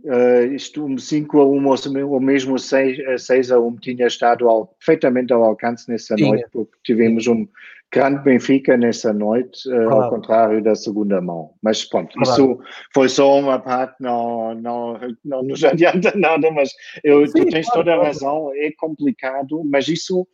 Uh, 0.05 0.55
isto, 0.55 0.85
um 0.85 0.99
5 0.99 1.41
a 1.41 1.45
1 1.47 2.09
ou 2.09 2.21
mesmo 2.21 2.59
6, 2.59 3.25
6 3.25 3.51
a 3.51 3.59
1 3.59 3.77
tinha 3.77 4.07
estado 4.07 4.49
ao, 4.49 4.67
perfeitamente 4.67 5.33
ao 5.33 5.43
alcance 5.43 5.91
nessa 5.91 6.15
tinha. 6.15 6.29
noite, 6.29 6.49
porque 6.53 6.77
tivemos 6.85 7.27
um 7.27 7.49
grande 7.93 8.23
Benfica 8.23 8.77
nessa 8.77 9.13
noite, 9.13 9.69
uh, 9.69 9.91
ao 9.91 10.11
contrário 10.11 10.63
da 10.63 10.75
segunda 10.75 11.21
mão. 11.21 11.53
Mas 11.63 11.85
pronto, 11.85 12.15
isso 12.21 12.59
foi 12.93 13.09
só 13.09 13.39
uma 13.39 13.59
parte, 13.59 13.97
não, 14.01 14.55
não, 14.55 15.01
não 15.25 15.43
nos 15.43 15.63
adianta 15.65 16.13
nada, 16.15 16.51
mas 16.51 16.71
eu, 17.03 17.27
Sim, 17.27 17.45
tu 17.45 17.51
tens 17.51 17.67
claro, 17.67 17.85
toda 17.85 17.95
a 17.95 18.05
razão, 18.05 18.51
é 18.55 18.71
complicado, 18.73 19.63
mas 19.65 19.89
isso, 19.89 20.27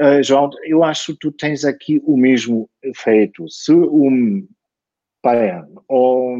uh, 0.00 0.22
João, 0.22 0.50
eu 0.64 0.82
acho 0.82 1.12
que 1.12 1.20
tu 1.20 1.32
tens 1.32 1.64
aqui 1.64 2.00
o 2.04 2.16
mesmo 2.16 2.68
efeito. 2.82 3.48
Se 3.48 3.72
um 3.72 4.46
Bayern 5.22 5.68
ou 5.88 6.36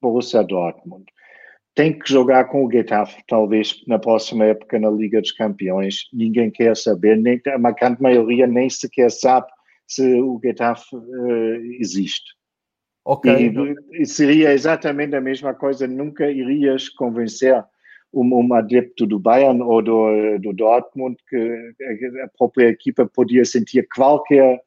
Borussia 0.00 0.42
Dortmund 0.42 1.04
tem 1.74 1.98
que 1.98 2.08
jogar 2.08 2.44
com 2.44 2.64
o 2.64 2.70
Getafe, 2.70 3.22
talvez 3.26 3.82
na 3.88 3.98
próxima 3.98 4.44
época 4.44 4.78
na 4.78 4.90
Liga 4.90 5.20
dos 5.20 5.32
Campeões. 5.32 6.08
Ninguém 6.12 6.50
quer 6.50 6.76
saber, 6.76 7.16
nem 7.16 7.40
a 7.48 7.58
marcante 7.58 8.00
maioria 8.00 8.46
nem 8.46 8.70
sequer 8.70 9.10
sabe 9.10 9.48
se 9.86 10.20
o 10.20 10.40
Getafe 10.42 10.94
uh, 10.94 11.56
existe. 11.80 12.32
Ok. 13.04 13.30
E, 13.30 14.02
e, 14.02 14.06
seria 14.06 14.52
exatamente 14.52 15.14
a 15.14 15.20
mesma 15.20 15.52
coisa. 15.52 15.86
Nunca 15.86 16.30
irias 16.30 16.88
convencer 16.88 17.62
um, 18.14 18.46
um 18.46 18.54
adepto 18.54 19.06
do 19.06 19.18
Bayern 19.18 19.60
ou 19.62 19.82
do, 19.82 20.38
do 20.38 20.52
Dortmund 20.52 21.16
que 21.28 21.72
a 22.22 22.28
própria 22.38 22.68
equipa 22.68 23.06
podia 23.06 23.44
sentir 23.44 23.86
qualquer 23.94 24.60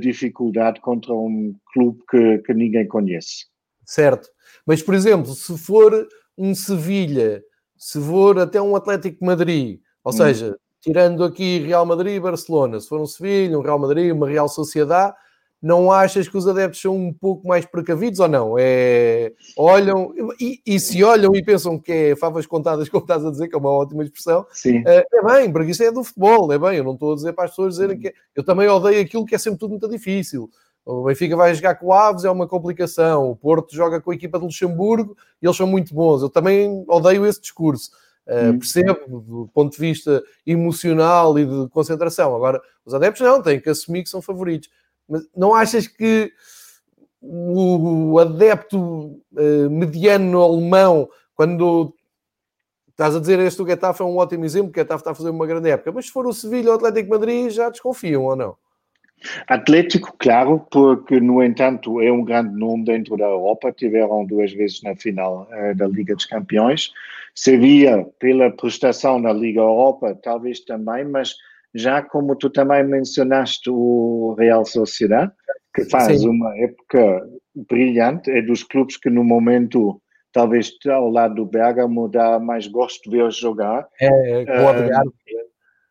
dificuldade 0.00 0.80
contra 0.80 1.14
um 1.14 1.54
clube 1.72 2.02
que, 2.10 2.38
que 2.38 2.52
ninguém 2.52 2.86
conhece. 2.88 3.46
Certo. 3.84 4.28
Mas, 4.66 4.82
por 4.82 4.94
exemplo, 4.94 5.32
se 5.32 5.56
for 5.56 6.06
um 6.36 6.54
Sevilha, 6.54 7.42
se 7.76 8.00
for 8.00 8.38
até 8.38 8.60
um 8.60 8.74
Atlético 8.74 9.24
Madrid, 9.24 9.80
ou 10.02 10.12
hum. 10.12 10.16
seja, 10.16 10.56
tirando 10.80 11.24
aqui 11.24 11.60
Real 11.60 11.86
Madrid 11.86 12.16
e 12.16 12.20
Barcelona, 12.20 12.80
se 12.80 12.88
for 12.88 13.00
um 13.00 13.06
Sevilha, 13.06 13.58
um 13.58 13.62
Real 13.62 13.78
Madrid, 13.78 14.12
uma 14.12 14.28
Real 14.28 14.48
Sociedade, 14.48 15.14
não 15.60 15.90
achas 15.90 16.28
que 16.28 16.36
os 16.36 16.46
adeptos 16.46 16.80
são 16.80 16.96
um 16.96 17.12
pouco 17.12 17.46
mais 17.46 17.66
precavidos 17.66 18.20
ou 18.20 18.28
não? 18.28 18.54
É, 18.58 19.32
olham, 19.56 20.12
e, 20.40 20.60
e, 20.64 20.78
se 20.78 21.02
olham 21.02 21.34
e 21.34 21.42
pensam 21.42 21.78
que 21.78 21.92
é 21.92 22.16
favas 22.16 22.46
contadas, 22.46 22.88
como 22.90 23.02
estás 23.04 23.24
a 23.24 23.30
dizer, 23.30 23.48
que 23.48 23.54
é 23.54 23.58
uma 23.58 23.70
ótima 23.70 24.04
expressão, 24.04 24.46
Sim. 24.52 24.82
Eh, 24.86 25.04
é 25.12 25.22
bem, 25.22 25.52
porque 25.52 25.72
isso 25.72 25.82
é 25.82 25.90
do 25.90 26.04
futebol, 26.04 26.52
é 26.52 26.58
bem, 26.58 26.78
eu 26.78 26.84
não 26.84 26.94
estou 26.94 27.12
a 27.12 27.16
dizer 27.16 27.32
para 27.32 27.44
as 27.44 27.50
pessoas 27.50 27.74
dizerem 27.74 27.98
que. 27.98 28.14
Eu 28.34 28.44
também 28.44 28.68
odeio 28.68 29.00
aquilo 29.00 29.26
que 29.26 29.34
é 29.34 29.38
sempre 29.38 29.58
tudo 29.58 29.70
muito 29.70 29.88
difícil. 29.88 30.48
O 30.88 31.04
Benfica 31.04 31.36
vai 31.36 31.54
jogar 31.54 31.74
com 31.74 31.88
o 31.88 31.92
Aves, 31.92 32.24
é 32.24 32.30
uma 32.30 32.48
complicação. 32.48 33.30
O 33.30 33.36
Porto 33.36 33.74
joga 33.74 34.00
com 34.00 34.10
a 34.10 34.14
equipa 34.14 34.38
de 34.38 34.46
Luxemburgo 34.46 35.14
e 35.42 35.46
eles 35.46 35.54
são 35.54 35.66
muito 35.66 35.94
bons. 35.94 36.22
Eu 36.22 36.30
também 36.30 36.82
odeio 36.88 37.26
esse 37.26 37.42
discurso. 37.42 37.90
Uh, 38.26 38.58
percebo 38.58 39.20
do 39.20 39.50
ponto 39.52 39.72
de 39.72 39.78
vista 39.78 40.22
emocional 40.46 41.38
e 41.38 41.44
de 41.44 41.68
concentração. 41.68 42.34
Agora, 42.34 42.58
os 42.86 42.94
adeptos 42.94 43.20
não, 43.20 43.42
têm 43.42 43.60
que 43.60 43.68
assumir 43.68 44.02
que 44.02 44.08
são 44.08 44.22
favoritos. 44.22 44.70
Mas 45.08 45.26
não 45.36 45.54
achas 45.54 45.86
que 45.86 46.32
o 47.20 48.18
adepto 48.18 49.20
uh, 49.32 49.70
mediano 49.70 50.40
alemão, 50.40 51.08
quando 51.34 51.94
Estás 52.98 53.14
a 53.14 53.20
dizer 53.20 53.38
este 53.38 53.62
o 53.62 53.66
Getafe 53.66 54.02
é 54.02 54.04
um 54.04 54.16
ótimo 54.16 54.44
exemplo, 54.44 54.72
o 54.72 54.74
Getafe 54.74 55.02
está 55.02 55.12
a 55.12 55.14
fazer 55.14 55.30
uma 55.30 55.46
grande 55.46 55.70
época, 55.70 55.92
mas 55.92 56.06
se 56.06 56.10
for 56.10 56.26
o 56.26 56.32
Sevilha 56.32 56.70
ou 56.70 56.72
o 56.72 56.74
Atlético 56.78 57.10
Madrid 57.10 57.48
já 57.48 57.70
desconfiam 57.70 58.24
ou 58.24 58.34
não? 58.34 58.56
Atlético, 59.46 60.12
claro, 60.18 60.66
porque, 60.68 61.20
no 61.20 61.40
entanto, 61.40 62.00
é 62.00 62.10
um 62.10 62.24
grande 62.24 62.58
nome 62.58 62.84
dentro 62.84 63.16
da 63.16 63.26
Europa. 63.26 63.70
Tiveram 63.70 64.24
duas 64.24 64.52
vezes 64.52 64.82
na 64.82 64.96
final 64.96 65.48
uh, 65.48 65.76
da 65.76 65.86
Liga 65.86 66.16
dos 66.16 66.26
Campeões. 66.26 66.92
Sevilla, 67.36 68.04
pela 68.18 68.50
prestação 68.50 69.20
na 69.20 69.32
Liga 69.32 69.60
Europa, 69.60 70.18
talvez 70.20 70.58
também, 70.58 71.04
mas 71.04 71.36
já 71.74 72.02
como 72.02 72.36
tu 72.36 72.50
também 72.50 72.84
mencionaste 72.84 73.70
o 73.70 74.34
Real 74.38 74.64
Sociedad, 74.64 75.30
que 75.74 75.84
faz 75.84 76.20
Sim. 76.20 76.28
uma 76.28 76.56
época 76.58 77.28
brilhante, 77.54 78.30
é 78.30 78.42
dos 78.42 78.62
clubes 78.62 78.96
que 78.96 79.10
no 79.10 79.22
momento, 79.22 80.00
talvez 80.32 80.72
ao 80.86 81.08
lado 81.08 81.36
do 81.36 81.46
Bergamo, 81.46 82.08
dá 82.08 82.38
mais 82.38 82.66
gosto 82.66 83.10
de 83.10 83.16
ver 83.16 83.30
jogar. 83.30 83.86
É, 84.00 84.42
é 84.42 84.62
uh, 84.62 85.12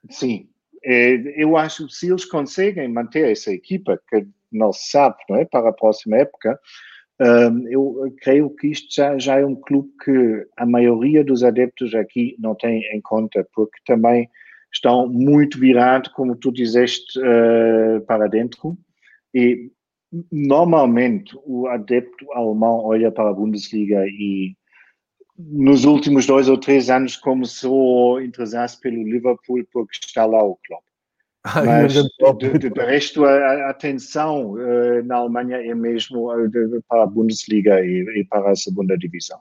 Sim, 0.09 0.49
é, 0.83 1.41
eu 1.41 1.57
acho 1.57 1.87
que 1.87 1.93
se 1.93 2.09
eles 2.09 2.25
conseguem 2.25 2.87
manter 2.87 3.31
essa 3.31 3.51
equipa, 3.51 3.99
que 4.09 4.25
não 4.51 4.71
se 4.71 4.89
sabe, 4.89 5.17
não 5.29 5.37
é, 5.37 5.45
para 5.45 5.69
a 5.69 5.73
próxima 5.73 6.17
época, 6.17 6.59
um, 7.19 7.67
eu 7.67 8.15
creio 8.21 8.49
que 8.51 8.67
isto 8.67 8.93
já, 8.93 9.17
já 9.17 9.39
é 9.39 9.45
um 9.45 9.55
clube 9.55 9.89
que 10.03 10.47
a 10.55 10.65
maioria 10.65 11.23
dos 11.23 11.43
adeptos 11.43 11.93
aqui 11.95 12.35
não 12.39 12.53
tem 12.55 12.81
em 12.93 13.01
conta, 13.01 13.45
porque 13.53 13.79
também 13.85 14.29
estão 14.73 15.07
muito 15.07 15.59
virados, 15.59 16.11
como 16.11 16.35
tu 16.35 16.51
dizeste, 16.51 17.19
uh, 17.19 18.01
para 18.05 18.27
dentro. 18.27 18.77
E 19.33 19.71
normalmente 20.31 21.37
o 21.45 21.67
adepto 21.67 22.31
alemão 22.33 22.85
olha 22.85 23.11
para 23.11 23.29
a 23.29 23.33
Bundesliga 23.33 24.05
e 24.07 24.55
nos 25.37 25.85
últimos 25.85 26.25
dois 26.25 26.49
ou 26.49 26.57
três 26.57 26.89
anos 26.89 27.15
começou 27.15 28.17
a 28.17 28.23
interessar-se 28.23 28.79
pelo 28.79 29.03
Liverpool 29.03 29.63
porque 29.71 29.97
está 30.03 30.25
lá 30.25 30.43
o 30.43 30.57
clube. 30.65 30.83
Mas, 31.65 31.93
de, 31.93 32.59
de, 32.59 32.69
de, 32.69 32.81
resto, 32.81 33.23
a, 33.23 33.69
atenção 33.69 34.53
uh, 34.53 35.03
na 35.05 35.17
Alemanha 35.17 35.57
é 35.57 35.73
mesmo 35.73 36.31
uh, 36.33 36.49
de, 36.49 36.81
para 36.87 37.03
a 37.03 37.07
Bundesliga 37.07 37.79
e, 37.79 38.03
e, 38.19 38.25
para 38.25 38.51
a 38.51 38.55
segunda 38.55 38.97
divisão. 38.97 39.39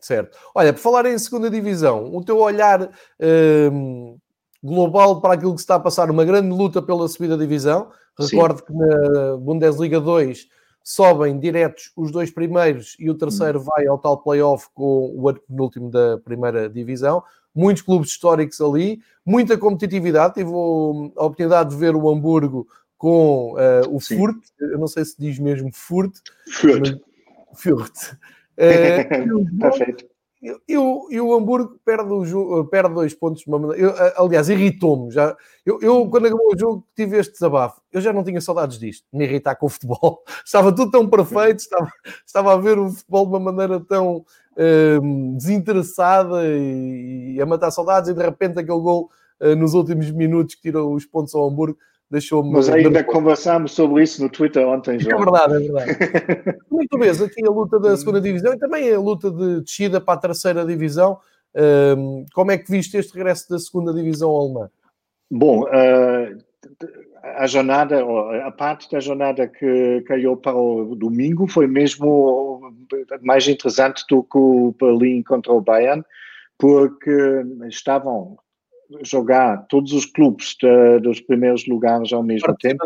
Certo. 0.00 0.36
Olha, 0.54 0.72
por 0.72 0.80
falar 0.80 1.06
em 1.06 1.18
segunda 1.18 1.50
divisão, 1.50 2.14
o 2.14 2.24
teu 2.24 2.38
olhar 2.38 2.82
uh, 2.82 4.18
global 4.62 5.20
para 5.20 5.34
aquilo 5.34 5.52
que 5.52 5.60
se 5.60 5.64
está 5.64 5.76
a 5.76 5.80
passar, 5.80 6.10
uma 6.10 6.24
grande 6.24 6.48
luta 6.48 6.82
pela 6.82 7.08
subida 7.08 7.36
divisão. 7.36 7.90
Recordo 8.18 8.58
Sim. 8.58 8.64
que 8.66 8.72
na 8.72 9.36
Bundesliga 9.36 10.00
2 10.00 10.48
sobem 10.82 11.38
diretos 11.38 11.92
os 11.94 12.10
dois 12.10 12.30
primeiros 12.30 12.96
e 12.98 13.10
o 13.10 13.14
terceiro 13.14 13.60
vai 13.60 13.86
ao 13.86 13.98
tal 13.98 14.18
playoff 14.22 14.68
com 14.74 15.14
o 15.14 15.34
penúltimo 15.34 15.90
da 15.90 16.18
primeira 16.18 16.68
divisão. 16.68 17.22
Muitos 17.54 17.82
clubes 17.82 18.10
históricos 18.10 18.60
ali, 18.60 19.00
muita 19.24 19.58
competitividade. 19.58 20.34
Tive 20.34 20.50
a 20.50 21.24
oportunidade 21.24 21.70
de 21.70 21.76
ver 21.76 21.94
o 21.94 22.08
Hamburgo 22.08 22.66
com 22.96 23.52
uh, 23.52 23.94
o 23.94 24.00
Sim. 24.00 24.16
Furt, 24.16 24.38
eu 24.58 24.78
não 24.78 24.88
sei 24.88 25.04
se 25.04 25.14
diz 25.18 25.38
mesmo 25.38 25.70
Furt. 25.72 26.16
Furt. 26.50 26.98
Furt. 27.54 28.12
Uh, 28.56 29.58
Perfeito. 29.60 30.04
E, 30.40 30.78
o, 30.78 31.08
e 31.10 31.20
o 31.20 31.34
Hamburgo 31.34 31.80
perde, 31.84 32.12
o, 32.12 32.64
perde 32.66 32.94
dois 32.94 33.12
pontos. 33.12 33.44
Eu, 33.76 33.92
aliás, 34.16 34.48
irritou-me. 34.48 35.10
Já, 35.10 35.36
eu, 35.66 35.80
eu, 35.82 36.08
quando 36.08 36.26
acabou 36.26 36.54
o 36.54 36.58
jogo, 36.58 36.86
tive 36.94 37.18
este 37.18 37.32
desabafo. 37.32 37.80
Eu 37.92 38.00
já 38.00 38.12
não 38.12 38.22
tinha 38.22 38.40
saudades 38.40 38.78
disto, 38.78 39.04
me 39.12 39.24
irritar 39.24 39.56
com 39.56 39.66
o 39.66 39.68
futebol. 39.68 40.22
Estava 40.46 40.72
tudo 40.72 40.92
tão 40.92 41.08
perfeito, 41.08 41.58
estava, 41.58 41.92
estava 42.24 42.52
a 42.52 42.56
ver 42.56 42.78
o 42.78 42.88
futebol 42.88 43.26
de 43.26 43.32
uma 43.32 43.40
maneira 43.40 43.80
tão 43.80 44.24
hum, 45.02 45.34
desinteressada 45.36 46.46
e, 46.46 47.34
e, 47.34 47.42
a 47.42 47.46
matar 47.46 47.72
saudades. 47.72 48.08
E 48.08 48.14
de 48.14 48.22
repente, 48.22 48.60
aquele 48.60 48.78
gol 48.78 49.10
uh, 49.40 49.56
nos 49.56 49.74
últimos 49.74 50.08
minutos 50.12 50.54
que 50.54 50.62
tirou 50.62 50.94
os 50.94 51.04
pontos 51.04 51.34
ao 51.34 51.48
Hamburgo 51.48 51.78
deixou-me. 52.10 52.52
Mas 52.52 52.68
ainda 52.68 53.04
conversámos 53.04 53.72
sobre 53.72 54.02
isso 54.02 54.22
no 54.22 54.28
Twitter 54.28 54.66
ontem, 54.66 54.96
é 54.96 54.98
João. 54.98 55.14
É 55.14 55.24
verdade, 55.24 55.54
é 55.54 55.58
verdade. 55.58 56.58
Como 56.68 56.80
é 56.80 56.84
que 56.84 56.88
tu 56.88 56.98
vês 56.98 57.22
aqui 57.22 57.46
a 57.46 57.50
luta 57.50 57.78
da 57.78 57.96
segunda 57.96 58.20
divisão 58.20 58.52
e 58.52 58.58
também 58.58 58.92
a 58.92 58.98
luta 58.98 59.30
de 59.30 59.60
descida 59.62 60.00
para 60.00 60.14
a 60.14 60.18
terceira 60.18 60.64
divisão? 60.64 61.18
Um, 61.54 62.26
como 62.34 62.52
é 62.52 62.58
que 62.58 62.70
viste 62.70 62.96
este 62.96 63.14
regresso 63.14 63.48
da 63.48 63.58
segunda 63.58 63.92
divisão 63.92 64.30
alemã? 64.30 64.70
Bom, 65.30 65.62
uh, 65.62 66.38
a 67.22 67.46
jornada, 67.46 68.04
a 68.44 68.50
parte 68.50 68.90
da 68.90 69.00
jornada 69.00 69.46
que 69.48 70.02
caiu 70.06 70.36
para 70.36 70.54
o 70.54 70.94
domingo 70.94 71.46
foi 71.46 71.66
mesmo 71.66 72.60
mais 73.22 73.48
interessante 73.48 74.04
do 74.08 74.22
que 74.22 74.38
o 74.38 74.74
Berlim 74.78 75.22
contra 75.22 75.52
o 75.52 75.60
Bayern, 75.60 76.04
porque 76.56 77.44
estavam 77.68 78.38
jogar 79.02 79.66
todos 79.68 79.92
os 79.92 80.06
clubes 80.06 80.54
de, 80.60 81.00
dos 81.00 81.20
primeiros 81.20 81.66
lugares 81.66 82.12
ao 82.12 82.22
mesmo 82.22 82.56
tempo. 82.56 82.84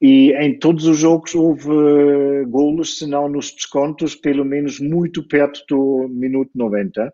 E 0.00 0.32
em 0.32 0.58
todos 0.58 0.86
os 0.86 0.98
jogos 0.98 1.34
houve 1.34 2.44
golos, 2.46 2.98
se 2.98 3.06
não 3.06 3.28
nos 3.28 3.52
descontos, 3.52 4.14
pelo 4.14 4.44
menos 4.44 4.80
muito 4.80 5.22
perto 5.28 5.60
do 5.68 6.08
minuto 6.08 6.50
90. 6.54 7.12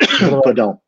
Perdão. 0.42 0.80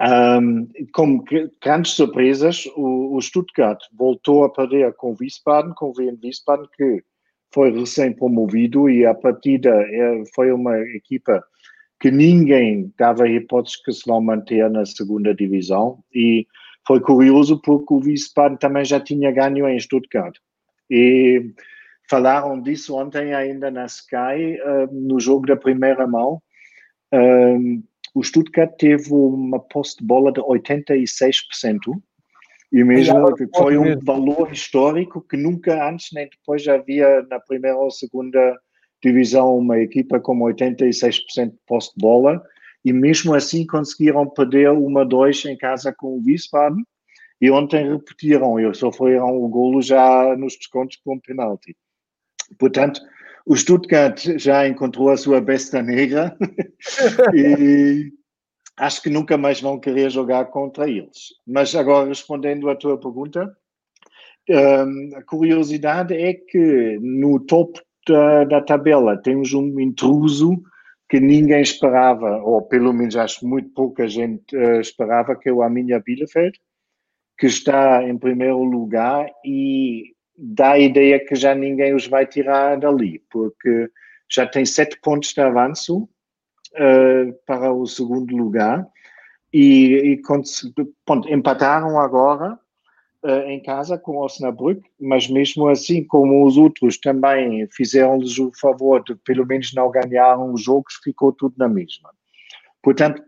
Um, 0.00 0.66
como 0.94 1.22
grandes 1.62 1.92
surpresas, 1.92 2.64
o, 2.74 3.16
o, 3.16 3.20
Stuttgart 3.20 3.78
voltou 3.92 4.44
a 4.44 4.50
perder 4.50 4.94
com 4.94 5.10
o 5.10 5.16
Wiesbaden, 5.20 5.74
com 5.74 5.86
o 5.86 5.92
Wien 5.98 6.18
Wiesbaden, 6.22 6.66
que 6.74 7.02
foi 7.52 7.70
recém-promovido 7.70 8.88
e 8.88 9.04
a 9.04 9.14
partida 9.14 9.70
é, 9.70 10.22
foi 10.34 10.52
uma 10.52 10.78
equipa 10.78 11.44
que 12.00 12.10
ninguém 12.10 12.92
dava 12.98 13.28
hipóteses 13.28 13.80
que 13.82 13.92
se 13.92 14.02
vão 14.06 14.20
manter 14.22 14.68
na 14.70 14.86
segunda 14.86 15.34
divisão 15.34 16.02
e 16.14 16.46
foi 16.86 16.98
curioso 16.98 17.60
porque 17.60 17.92
o 17.92 17.98
Wiesbaden 17.98 18.56
também 18.56 18.84
já 18.84 18.98
tinha 18.98 19.30
ganho 19.30 19.68
em 19.68 19.78
Stuttgart. 19.78 20.34
E 20.90 21.52
falaram 22.08 22.60
disso 22.60 22.96
ontem 22.96 23.34
ainda 23.34 23.70
na 23.70 23.84
Sky, 23.84 24.58
uh, 24.64 24.92
no 24.92 25.20
jogo 25.20 25.46
da 25.46 25.56
primeira 25.56 26.06
mão. 26.06 26.42
Uh, 27.12 27.82
o 28.14 28.24
Stuttgart 28.24 28.72
teve 28.78 29.12
uma 29.12 29.60
posse 29.60 29.98
de 29.98 30.04
bola 30.04 30.32
de 30.32 30.40
86%. 30.40 31.78
E 32.72 32.82
mesmo 32.82 33.36
foi 33.56 33.76
um 33.76 33.98
valor 34.00 34.50
histórico 34.52 35.20
que 35.20 35.36
nunca 35.36 35.88
antes 35.88 36.08
nem 36.12 36.28
depois 36.28 36.66
havia 36.66 37.22
na 37.28 37.38
primeira 37.40 37.76
ou 37.76 37.90
segunda 37.90 38.56
divisão 39.02 39.56
uma 39.56 39.78
equipa 39.78 40.20
com 40.20 40.38
86% 40.38 41.50
de 41.50 41.58
posse 41.66 41.90
de 41.94 42.00
bola 42.00 42.42
e 42.84 42.92
mesmo 42.92 43.34
assim 43.34 43.66
conseguiram 43.66 44.28
perder 44.28 44.70
uma 44.70 45.04
dois 45.04 45.44
em 45.44 45.56
casa 45.56 45.92
com 45.92 46.18
o 46.18 46.22
Wiesbaden 46.24 46.84
e 47.40 47.50
ontem 47.50 47.90
repetiram 47.90 48.58
e 48.60 48.74
sofreram 48.74 49.36
o 49.36 49.48
golo 49.48 49.80
já 49.80 50.36
nos 50.36 50.56
descontos 50.56 50.96
com 51.02 51.14
um 51.14 51.20
penalti. 51.20 51.76
Portanto, 52.58 53.00
o 53.46 53.56
Stuttgart 53.56 54.38
já 54.38 54.68
encontrou 54.68 55.10
a 55.10 55.16
sua 55.16 55.40
besta 55.40 55.82
negra 55.82 56.36
e 57.34 58.12
acho 58.76 59.02
que 59.02 59.10
nunca 59.10 59.38
mais 59.38 59.60
vão 59.60 59.78
querer 59.78 60.10
jogar 60.10 60.46
contra 60.46 60.88
eles. 60.88 61.28
Mas 61.46 61.74
agora, 61.74 62.08
respondendo 62.08 62.68
à 62.68 62.76
tua 62.76 62.98
pergunta, 62.98 63.56
hum, 64.48 65.10
a 65.14 65.22
curiosidade 65.22 66.14
é 66.14 66.34
que 66.34 66.98
no 67.00 67.40
topo 67.40 67.80
da, 68.10 68.44
da 68.44 68.60
tabela. 68.60 69.16
Temos 69.16 69.52
um 69.52 69.78
intruso 69.80 70.62
que 71.08 71.18
ninguém 71.18 71.60
esperava, 71.60 72.36
ou 72.42 72.62
pelo 72.62 72.92
menos 72.92 73.16
acho 73.16 73.46
muito 73.46 73.70
pouca 73.70 74.06
gente 74.06 74.56
uh, 74.56 74.80
esperava, 74.80 75.34
que 75.34 75.48
é 75.48 75.52
o 75.52 75.62
Arminia 75.62 76.00
Bielefeld, 76.00 76.58
que 77.38 77.46
está 77.46 78.02
em 78.02 78.16
primeiro 78.16 78.62
lugar 78.62 79.28
e 79.44 80.14
dá 80.36 80.72
a 80.72 80.78
ideia 80.78 81.18
que 81.24 81.34
já 81.34 81.54
ninguém 81.54 81.94
os 81.94 82.06
vai 82.06 82.26
tirar 82.26 82.78
dali, 82.78 83.22
porque 83.30 83.90
já 84.30 84.46
tem 84.46 84.64
sete 84.64 84.98
pontos 85.00 85.32
de 85.32 85.40
avanço 85.40 86.02
uh, 86.04 87.32
para 87.44 87.72
o 87.72 87.86
segundo 87.86 88.36
lugar 88.36 88.86
e, 89.52 90.12
e 90.12 90.22
ponto, 91.04 91.28
empataram 91.28 91.98
agora 91.98 92.58
em 93.46 93.62
casa 93.62 93.98
com 93.98 94.18
Osnabrück, 94.18 94.82
mas 94.98 95.28
mesmo 95.28 95.68
assim, 95.68 96.02
como 96.02 96.46
os 96.46 96.56
outros 96.56 96.98
também 96.98 97.66
fizeram-lhes 97.70 98.38
o 98.38 98.50
favor 98.58 99.04
de 99.04 99.14
pelo 99.14 99.46
menos 99.46 99.72
não 99.74 99.90
ganharam 99.90 100.52
os 100.52 100.62
jogos, 100.62 100.94
ficou 101.04 101.32
tudo 101.32 101.54
na 101.58 101.68
mesma. 101.68 102.10
Portanto, 102.82 103.22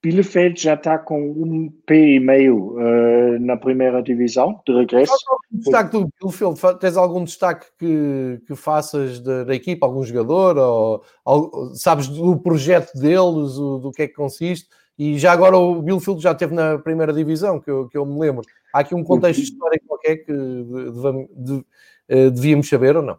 Bielefeld 0.00 0.60
já 0.60 0.74
está 0.74 0.96
com 0.96 1.20
um 1.20 1.68
pé 1.84 1.98
e 1.98 2.20
meio 2.20 2.76
uh, 2.76 3.40
na 3.40 3.56
primeira 3.56 4.00
divisão, 4.00 4.60
de 4.64 4.72
regresso. 4.72 5.12
Destaque 5.50 5.90
do 5.90 6.08
Bielefeld, 6.20 6.78
tens 6.78 6.96
algum 6.96 7.24
destaque 7.24 7.66
que, 7.76 8.40
que 8.46 8.54
faças 8.54 9.18
da, 9.18 9.42
da 9.42 9.54
equipa, 9.56 9.86
algum 9.86 10.04
jogador, 10.04 10.56
ou, 10.56 11.02
ou, 11.24 11.74
sabes 11.74 12.06
do 12.06 12.38
projeto 12.38 12.92
deles, 12.94 13.58
o, 13.58 13.78
do 13.78 13.90
que 13.90 14.02
é 14.02 14.06
que 14.06 14.14
consiste? 14.14 14.68
E 14.98 15.18
já 15.18 15.32
agora 15.32 15.56
o 15.56 15.80
Bielefeld 15.80 16.20
já 16.20 16.32
esteve 16.32 16.54
na 16.54 16.78
primeira 16.78 17.12
divisão, 17.12 17.60
que 17.60 17.70
eu, 17.70 17.88
que 17.88 17.96
eu 17.96 18.04
me 18.04 18.18
lembro. 18.18 18.42
Há 18.72 18.80
aqui 18.80 18.94
um 18.94 19.04
contexto 19.04 19.40
histórico 19.40 19.86
qualquer 19.86 20.16
que 20.16 20.32
de, 20.32 20.90
de, 20.90 21.28
de, 21.36 21.52
uh, 21.52 22.30
devíamos 22.30 22.68
saber 22.68 22.96
ou 22.96 23.02
não? 23.02 23.18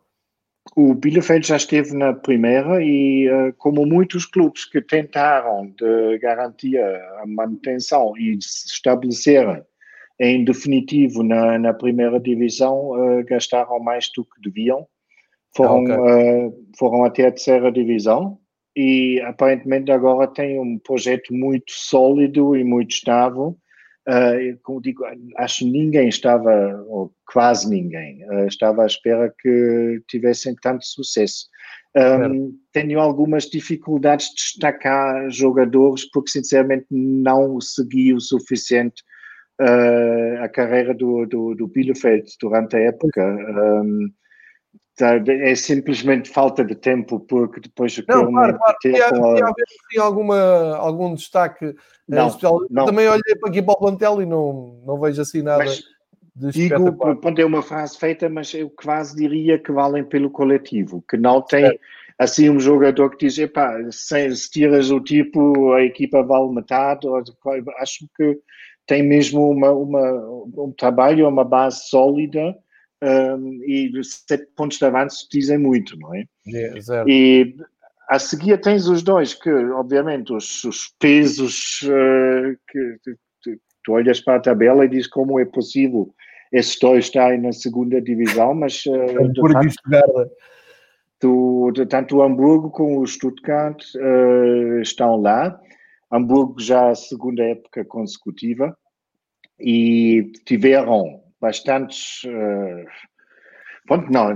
o 0.75 0.93
Bielefeld 0.93 1.47
já 1.47 1.57
esteve 1.57 1.95
na 1.95 2.13
primeira 2.13 2.81
e, 2.81 3.29
uh, 3.29 3.53
como 3.57 3.85
muitos 3.85 4.25
clubes 4.25 4.65
que 4.65 4.81
tentaram 4.81 5.67
de 5.77 6.17
garantir 6.19 6.77
a 6.77 7.23
manutenção 7.25 8.13
e 8.17 8.37
se 8.41 8.67
estabelecerem 8.67 9.63
em 10.19 10.43
definitivo 10.43 11.23
na, 11.23 11.57
na 11.57 11.73
primeira 11.73 12.19
divisão, 12.19 12.91
uh, 12.91 13.23
gastaram 13.25 13.79
mais 13.79 14.09
do 14.15 14.23
que 14.25 14.41
deviam. 14.41 14.85
Foram, 15.55 15.77
ah, 15.91 16.01
okay. 16.01 16.47
uh, 16.47 16.67
foram 16.77 17.05
até 17.05 17.27
a 17.27 17.31
terceira 17.31 17.71
divisão 17.71 18.37
e 18.79 19.21
aparentemente 19.21 19.91
agora 19.91 20.27
tem 20.27 20.59
um 20.59 20.77
projeto 20.79 21.33
muito 21.33 21.71
sólido 21.71 22.55
e 22.55 22.63
muito 22.63 22.91
estável 22.91 23.57
Uh, 24.09 24.57
como 24.63 24.81
digo, 24.81 25.03
acho 25.37 25.59
que 25.59 25.65
ninguém 25.69 26.09
estava, 26.09 26.83
ou 26.87 27.13
quase 27.31 27.69
ninguém, 27.69 28.27
uh, 28.27 28.47
estava 28.47 28.81
à 28.81 28.87
espera 28.87 29.31
que 29.39 30.01
tivessem 30.07 30.55
tanto 30.63 30.83
sucesso. 30.83 31.45
Um, 31.95 32.57
tenho 32.71 32.99
algumas 32.99 33.45
dificuldades 33.45 34.29
de 34.29 34.35
destacar 34.35 35.29
jogadores 35.29 36.09
porque, 36.11 36.31
sinceramente, 36.31 36.87
não 36.89 37.61
segui 37.61 38.11
o 38.11 38.19
suficiente 38.19 39.03
uh, 39.61 40.43
a 40.43 40.49
carreira 40.49 40.93
do, 40.95 41.27
do, 41.27 41.53
do 41.53 41.67
Bielefeld 41.67 42.25
durante 42.41 42.77
a 42.77 42.79
época. 42.79 43.23
Um, 43.23 44.07
Tá, 44.07 44.18
é 45.01 45.55
simplesmente 45.55 46.29
falta 46.29 46.63
de 46.63 46.75
tempo, 46.75 47.19
porque 47.19 47.61
depois 47.61 47.97
eu 47.97 48.03
não, 48.07 48.31
claro, 48.31 48.57
claro. 48.57 48.77
Com 49.17 49.25
a... 49.25 49.49
haver 49.49 49.99
alguma, 49.99 50.75
algum 50.75 51.13
destaque 51.13 51.65
eh, 51.65 51.73
não, 52.07 52.27
especial. 52.27 52.59
Não. 52.69 52.85
Também 52.85 53.07
olhei 53.07 53.35
para 53.39 53.49
aqui 53.49 53.61
para 53.61 53.73
o 53.73 53.77
plantel 53.77 54.21
e 54.21 54.25
não, 54.25 54.81
não 54.85 54.99
vejo 54.99 55.21
assim 55.21 55.41
nada 55.41 55.63
mas, 55.63 55.83
de 56.35 56.51
Digo, 56.51 56.93
quando 57.17 57.39
é 57.39 57.45
uma 57.45 57.61
frase 57.61 57.97
feita, 57.97 58.29
mas 58.29 58.53
eu 58.53 58.69
quase 58.69 59.15
diria 59.15 59.59
que 59.59 59.71
valem 59.71 60.03
pelo 60.03 60.29
coletivo, 60.29 61.03
que 61.09 61.17
não 61.17 61.41
tem 61.41 61.65
certo. 61.65 61.79
assim 62.17 62.49
um 62.49 62.59
jogador 62.59 63.09
que 63.09 63.25
diz, 63.25 63.37
epá, 63.37 63.77
se, 63.91 64.35
se 64.35 64.49
tiras 64.49 64.89
o 64.89 65.01
tipo, 65.01 65.73
a 65.73 65.83
equipa 65.83 66.23
vale 66.23 66.53
metade, 66.53 67.07
acho 67.79 68.07
que 68.15 68.39
tem 68.87 69.03
mesmo 69.03 69.51
uma, 69.51 69.71
uma, 69.71 70.11
um 70.57 70.73
trabalho, 70.75 71.27
uma 71.27 71.43
base 71.43 71.89
sólida, 71.89 72.55
um, 73.01 73.63
e 73.63 73.91
sete 74.03 74.47
pontos 74.55 74.77
de 74.77 74.85
avanço 74.85 75.27
dizem 75.31 75.57
muito, 75.57 75.97
não 75.97 76.13
é? 76.13 76.25
é 76.53 76.73
e 77.07 77.55
a 78.09 78.19
seguir 78.19 78.59
tens 78.59 78.87
os 78.87 79.03
dois, 79.03 79.33
que 79.33 79.49
obviamente 79.49 80.33
os, 80.33 80.63
os 80.63 80.93
pesos 80.99 81.81
uh, 81.83 82.57
que 82.67 82.97
tu, 83.03 83.17
tu, 83.83 83.93
olhas 83.93 84.19
para 84.19 84.35
a 84.35 84.41
tabela 84.41 84.85
e 84.85 84.89
diz 84.89 85.07
como 85.07 85.39
é 85.39 85.45
possível 85.45 86.13
esses 86.51 86.77
dois 86.79 87.05
estarem 87.05 87.39
na 87.39 87.51
segunda 87.51 88.01
divisão, 88.01 88.55
mas 88.55 88.83
uh, 88.87 89.31
de 89.31 89.53
facto, 89.53 89.75
de, 91.73 91.85
tanto 91.85 92.17
o 92.17 92.23
Hamburgo 92.23 92.71
como 92.71 93.01
o 93.01 93.07
Stuttgart 93.07 93.81
uh, 93.95 94.81
estão 94.81 95.21
lá. 95.21 95.59
Hamburgo 96.11 96.59
já 96.59 96.89
a 96.89 96.95
segunda 96.95 97.43
época 97.43 97.85
consecutiva 97.85 98.75
e 99.59 100.31
tiveram 100.45 101.21
bastantes 101.39 102.23
uh, 102.25 102.85
pronto, 103.87 104.11
não, 104.11 104.35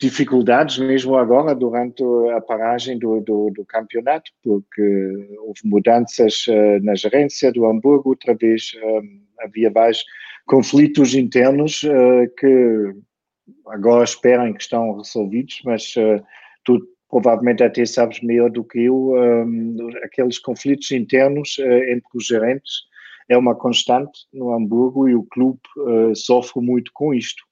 dificuldades 0.00 0.78
mesmo 0.78 1.16
agora 1.16 1.54
durante 1.54 2.02
a 2.34 2.40
paragem 2.40 2.98
do, 2.98 3.20
do, 3.20 3.50
do 3.50 3.64
campeonato, 3.66 4.30
porque 4.42 5.28
houve 5.40 5.60
mudanças 5.64 6.46
uh, 6.48 6.82
na 6.82 6.94
gerência 6.94 7.52
do 7.52 7.66
Hamburgo, 7.66 8.10
outra 8.10 8.34
vez 8.34 8.72
uh, 8.76 9.44
havia 9.44 9.70
vários 9.70 10.04
conflitos 10.46 11.14
internos 11.14 11.82
que 12.38 12.94
agora 13.68 14.02
esperam 14.02 14.52
que 14.52 14.60
estão 14.60 14.96
resolvidos, 14.96 15.62
mas 15.64 15.94
tu 16.64 16.80
provavelmente 17.08 17.62
até 17.62 17.86
sabes 17.86 18.20
melhor 18.20 18.50
do 18.50 18.64
que 18.64 18.80
eu, 18.80 19.12
aqueles 20.02 20.40
conflitos 20.40 20.90
internos 20.90 21.56
entre 21.60 22.08
os 22.14 22.26
gerentes 22.26 22.89
é 23.30 23.38
uma 23.38 23.54
constante 23.54 24.26
no 24.34 24.52
Hamburgo 24.52 25.08
e 25.08 25.14
o 25.14 25.22
clube 25.22 25.60
uh, 25.78 26.14
sofre 26.16 26.60
muito 26.60 26.90
com 26.92 27.14
isto. 27.14 27.42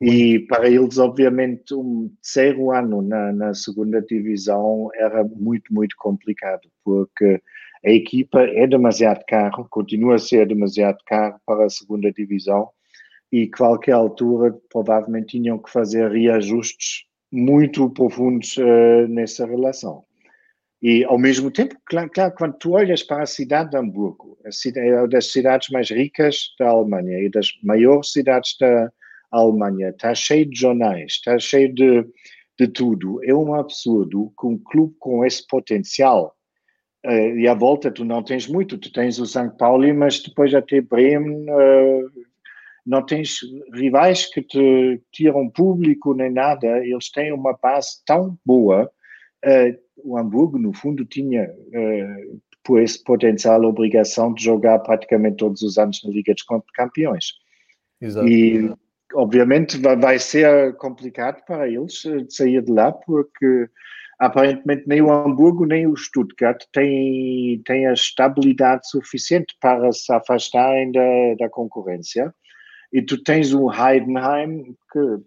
E 0.00 0.40
para 0.40 0.68
eles, 0.68 0.98
obviamente, 0.98 1.72
um 1.72 2.10
terceiro 2.20 2.72
ano 2.72 3.00
na, 3.00 3.32
na, 3.32 3.54
segunda 3.54 4.02
divisão 4.02 4.88
era 4.96 5.22
muito, 5.22 5.72
muito 5.72 5.94
complicado, 5.96 6.68
porque 6.84 7.40
a 7.86 7.90
equipa 7.90 8.42
é 8.42 8.66
demasiado 8.66 9.22
caro, 9.28 9.66
continua 9.70 10.16
a 10.16 10.18
ser 10.18 10.48
demasiado 10.48 10.98
caro 11.06 11.36
para 11.46 11.64
a 11.64 11.70
segunda 11.70 12.10
divisão 12.12 12.68
e 13.30 13.48
qualquer 13.48 13.92
altura 13.92 14.52
provavelmente 14.68 15.40
tinham 15.40 15.58
que 15.58 15.70
fazer 15.70 16.10
reajustes 16.10 17.04
muito 17.32 17.88
profundos 17.88 18.56
uh, 18.56 19.06
nessa 19.08 19.46
relação. 19.46 20.04
E, 20.84 21.02
ao 21.02 21.18
mesmo 21.18 21.50
tempo, 21.50 21.74
claro, 21.86 22.10
claro, 22.10 22.34
quando 22.36 22.58
tu 22.58 22.72
olhas 22.72 23.02
para 23.02 23.22
a 23.22 23.26
cidade 23.26 23.70
de 23.70 23.76
Hamburgo, 23.78 24.36
é 24.44 24.98
uma 24.98 25.08
das 25.08 25.32
cidades 25.32 25.70
mais 25.70 25.88
ricas 25.90 26.54
da 26.58 26.68
Alemanha 26.68 27.20
e 27.20 27.30
das 27.30 27.48
maiores 27.62 28.12
cidades 28.12 28.54
da 28.60 28.92
Alemanha, 29.32 29.88
está 29.88 30.14
cheio 30.14 30.44
de 30.44 30.60
jornais, 30.60 31.12
está 31.12 31.38
cheio 31.38 31.74
de, 31.74 32.06
de 32.60 32.68
tudo. 32.68 33.18
É 33.24 33.34
um 33.34 33.54
absurdo 33.54 34.30
que 34.38 34.46
um 34.46 34.58
clube 34.58 34.94
com 34.98 35.24
esse 35.24 35.46
potencial, 35.46 36.36
uh, 37.06 37.38
e 37.38 37.48
à 37.48 37.54
volta 37.54 37.90
tu 37.90 38.04
não 38.04 38.22
tens 38.22 38.46
muito, 38.46 38.76
tu 38.76 38.92
tens 38.92 39.18
o 39.18 39.24
St. 39.24 39.56
Pauli, 39.58 39.90
mas 39.90 40.22
depois 40.22 40.54
até 40.54 40.82
Bremen, 40.82 41.46
uh, 41.48 42.10
não 42.84 43.00
tens 43.00 43.38
rivais 43.72 44.26
que 44.26 44.42
te 44.42 45.00
tiram 45.10 45.48
público 45.48 46.12
nem 46.12 46.30
nada, 46.30 46.66
eles 46.86 47.10
têm 47.10 47.32
uma 47.32 47.56
base 47.56 48.04
tão 48.04 48.38
boa. 48.44 48.92
Uh, 49.44 49.78
o 50.02 50.18
Hamburgo, 50.18 50.58
no 50.58 50.72
fundo, 50.72 51.04
tinha, 51.04 51.44
uh, 51.44 52.40
por 52.62 52.80
esse 52.80 53.02
potencial, 53.04 53.62
a 53.62 53.68
obrigação 53.68 54.32
de 54.32 54.42
jogar 54.42 54.78
praticamente 54.80 55.36
todos 55.36 55.62
os 55.62 55.76
anos 55.78 56.02
na 56.02 56.10
Liga 56.10 56.32
dos 56.32 56.44
Campeões. 56.74 57.32
Exato. 58.00 58.26
E, 58.26 58.72
obviamente, 59.14 59.78
vai, 59.78 60.18
ser 60.18 60.74
complicado 60.76 61.44
para 61.46 61.68
eles 61.68 62.02
sair 62.28 62.62
de 62.62 62.72
lá, 62.72 62.90
porque 62.90 63.68
aparentemente 64.18 64.84
nem 64.86 65.02
o 65.02 65.12
Hamburgo 65.12 65.66
nem 65.66 65.86
o 65.86 65.96
Stuttgart 65.96 66.62
têm, 66.72 67.60
têm 67.64 67.86
a 67.86 67.92
estabilidade 67.92 68.88
suficiente 68.88 69.54
para 69.60 69.92
se 69.92 70.12
afastarem 70.12 70.92
da, 70.92 71.34
da 71.38 71.48
concorrência. 71.48 72.34
E 72.92 73.02
tu 73.02 73.22
tens 73.22 73.52
o 73.52 73.70
Heidenheim, 73.70 74.76
que 74.92 75.18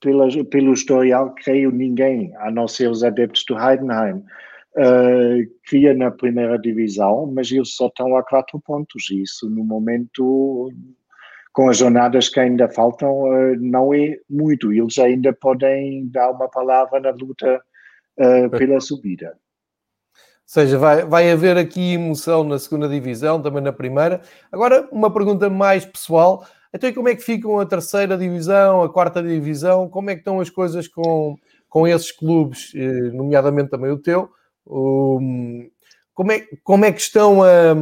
pela, 0.00 0.26
pelo 0.46 0.72
historial, 0.72 1.34
creio 1.34 1.70
ninguém, 1.70 2.34
a 2.38 2.50
não 2.50 2.66
ser 2.66 2.90
os 2.90 3.04
adeptos 3.04 3.44
do 3.46 3.56
Heidenheim, 3.58 4.24
uh, 4.76 5.96
na 5.96 6.10
primeira 6.10 6.58
divisão, 6.58 7.30
mas 7.32 7.50
eles 7.50 7.74
só 7.74 7.86
estão 7.86 8.16
a 8.16 8.22
quatro 8.22 8.60
pontos. 8.60 9.10
Isso, 9.10 9.48
no 9.48 9.64
momento, 9.64 10.72
com 11.52 11.68
as 11.68 11.78
jornadas 11.78 12.28
que 12.28 12.40
ainda 12.40 12.68
faltam, 12.68 13.22
uh, 13.22 13.56
não 13.58 13.92
é 13.92 14.16
muito. 14.28 14.72
Eles 14.72 14.98
ainda 14.98 15.32
podem 15.32 16.08
dar 16.08 16.30
uma 16.30 16.48
palavra 16.48 17.00
na 17.00 17.10
luta 17.10 17.60
uh, 18.18 18.50
pela 18.50 18.80
subida. 18.80 19.36
Ou 20.14 20.52
seja, 20.52 20.78
vai, 20.78 21.04
vai 21.04 21.30
haver 21.30 21.56
aqui 21.56 21.92
emoção 21.92 22.42
na 22.42 22.58
segunda 22.58 22.88
divisão, 22.88 23.40
também 23.40 23.62
na 23.62 23.72
primeira. 23.72 24.20
Agora, 24.50 24.88
uma 24.90 25.12
pergunta 25.12 25.48
mais 25.48 25.84
pessoal. 25.84 26.44
Então, 26.72 26.88
e 26.88 26.92
como 26.92 27.08
é 27.08 27.16
que 27.16 27.22
ficam 27.22 27.58
a 27.58 27.66
terceira 27.66 28.16
divisão, 28.16 28.82
a 28.82 28.92
quarta 28.92 29.22
divisão? 29.22 29.88
Como 29.88 30.10
é 30.10 30.14
que 30.14 30.20
estão 30.20 30.40
as 30.40 30.48
coisas 30.48 30.86
com, 30.86 31.36
com 31.68 31.86
esses 31.86 32.12
clubes, 32.12 32.72
eh, 32.74 33.10
nomeadamente 33.12 33.70
também 33.70 33.90
o 33.90 33.98
teu? 33.98 34.30
como, 36.14 36.30
é, 36.30 36.46
como 36.62 36.84
é 36.84 36.92
que 36.92 37.00
estão 37.00 37.42
a, 37.42 37.74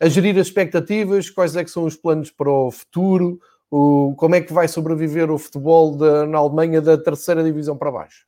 a 0.00 0.08
gerir 0.08 0.36
as 0.38 0.48
expectativas? 0.48 1.30
Quais 1.30 1.54
é 1.54 1.62
que 1.62 1.70
são 1.70 1.84
os 1.84 1.96
planos 1.96 2.30
para 2.30 2.50
o 2.50 2.70
futuro? 2.72 3.38
O, 3.70 4.14
como 4.16 4.34
é 4.34 4.40
que 4.40 4.52
vai 4.52 4.66
sobreviver 4.66 5.30
o 5.30 5.38
futebol 5.38 5.96
de, 5.96 6.26
na 6.26 6.38
Alemanha 6.38 6.80
da 6.80 6.98
terceira 6.98 7.42
divisão 7.42 7.76
para 7.76 7.92
baixo? 7.92 8.26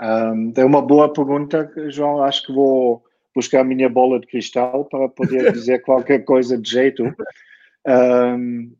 Um, 0.00 0.52
é 0.56 0.64
uma 0.64 0.82
boa 0.82 1.12
pergunta, 1.12 1.70
João. 1.88 2.22
Acho 2.22 2.46
que 2.46 2.52
vou 2.52 3.02
buscar 3.34 3.60
a 3.60 3.64
minha 3.64 3.88
bola 3.88 4.18
de 4.18 4.26
cristal 4.26 4.84
para 4.84 5.08
poder 5.08 5.52
dizer 5.52 5.82
qualquer 5.82 6.20
coisa 6.20 6.56
de 6.56 6.70
jeito. 6.70 7.04
Um, 7.86 8.72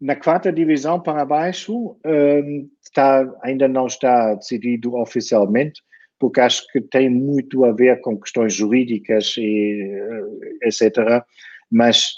na 0.00 0.16
quarta 0.16 0.52
divisão 0.52 0.98
para 1.00 1.24
baixo 1.24 1.96
um, 2.04 2.70
está, 2.82 3.30
ainda 3.42 3.68
não 3.68 3.86
está 3.86 4.34
decidido 4.34 4.96
oficialmente, 4.96 5.82
porque 6.18 6.40
acho 6.40 6.66
que 6.72 6.80
tem 6.80 7.10
muito 7.10 7.64
a 7.64 7.72
ver 7.72 8.00
com 8.00 8.18
questões 8.18 8.54
jurídicas 8.54 9.34
e 9.36 9.90
eh, 9.92 10.66
etc. 10.68 11.24
Mas 11.70 12.12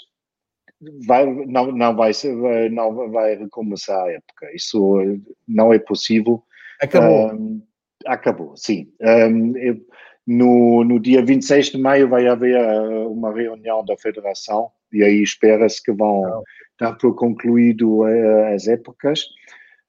vai, 1.05 1.25
não, 1.25 1.71
não, 1.71 1.95
vai, 1.95 2.11
não 2.69 3.11
vai 3.11 3.35
recomeçar 3.35 4.01
a 4.05 4.11
época. 4.11 4.51
Isso 4.53 4.99
não 5.47 5.73
é 5.73 5.79
possível. 5.79 6.43
Acabou. 6.81 7.33
Um, 7.33 7.61
acabou, 8.05 8.57
sim. 8.57 8.91
Um, 9.01 9.57
eu, 9.57 9.77
no, 10.25 10.83
no 10.83 10.99
dia 10.99 11.23
26 11.23 11.71
de 11.71 11.77
maio 11.77 12.09
vai 12.09 12.27
haver 12.27 12.57
uh, 12.57 13.11
uma 13.11 13.33
reunião 13.33 13.83
da 13.83 13.97
Federação 13.97 14.71
e 14.93 15.03
aí 15.03 15.21
espera-se 15.21 15.81
que 15.81 15.91
vão 15.91 16.43
dar 16.79 16.93
por 16.93 17.15
concluído 17.15 18.01
uh, 18.01 18.53
as 18.53 18.67
épocas. 18.67 19.25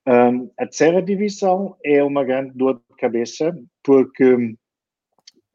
Um, 0.07 0.49
a 0.57 0.65
terceira 0.65 1.01
divisão 1.01 1.75
é 1.83 2.03
uma 2.03 2.23
grande 2.23 2.51
dor 2.55 2.75
de 2.75 2.95
cabeça, 2.97 3.57
porque, 3.83 4.35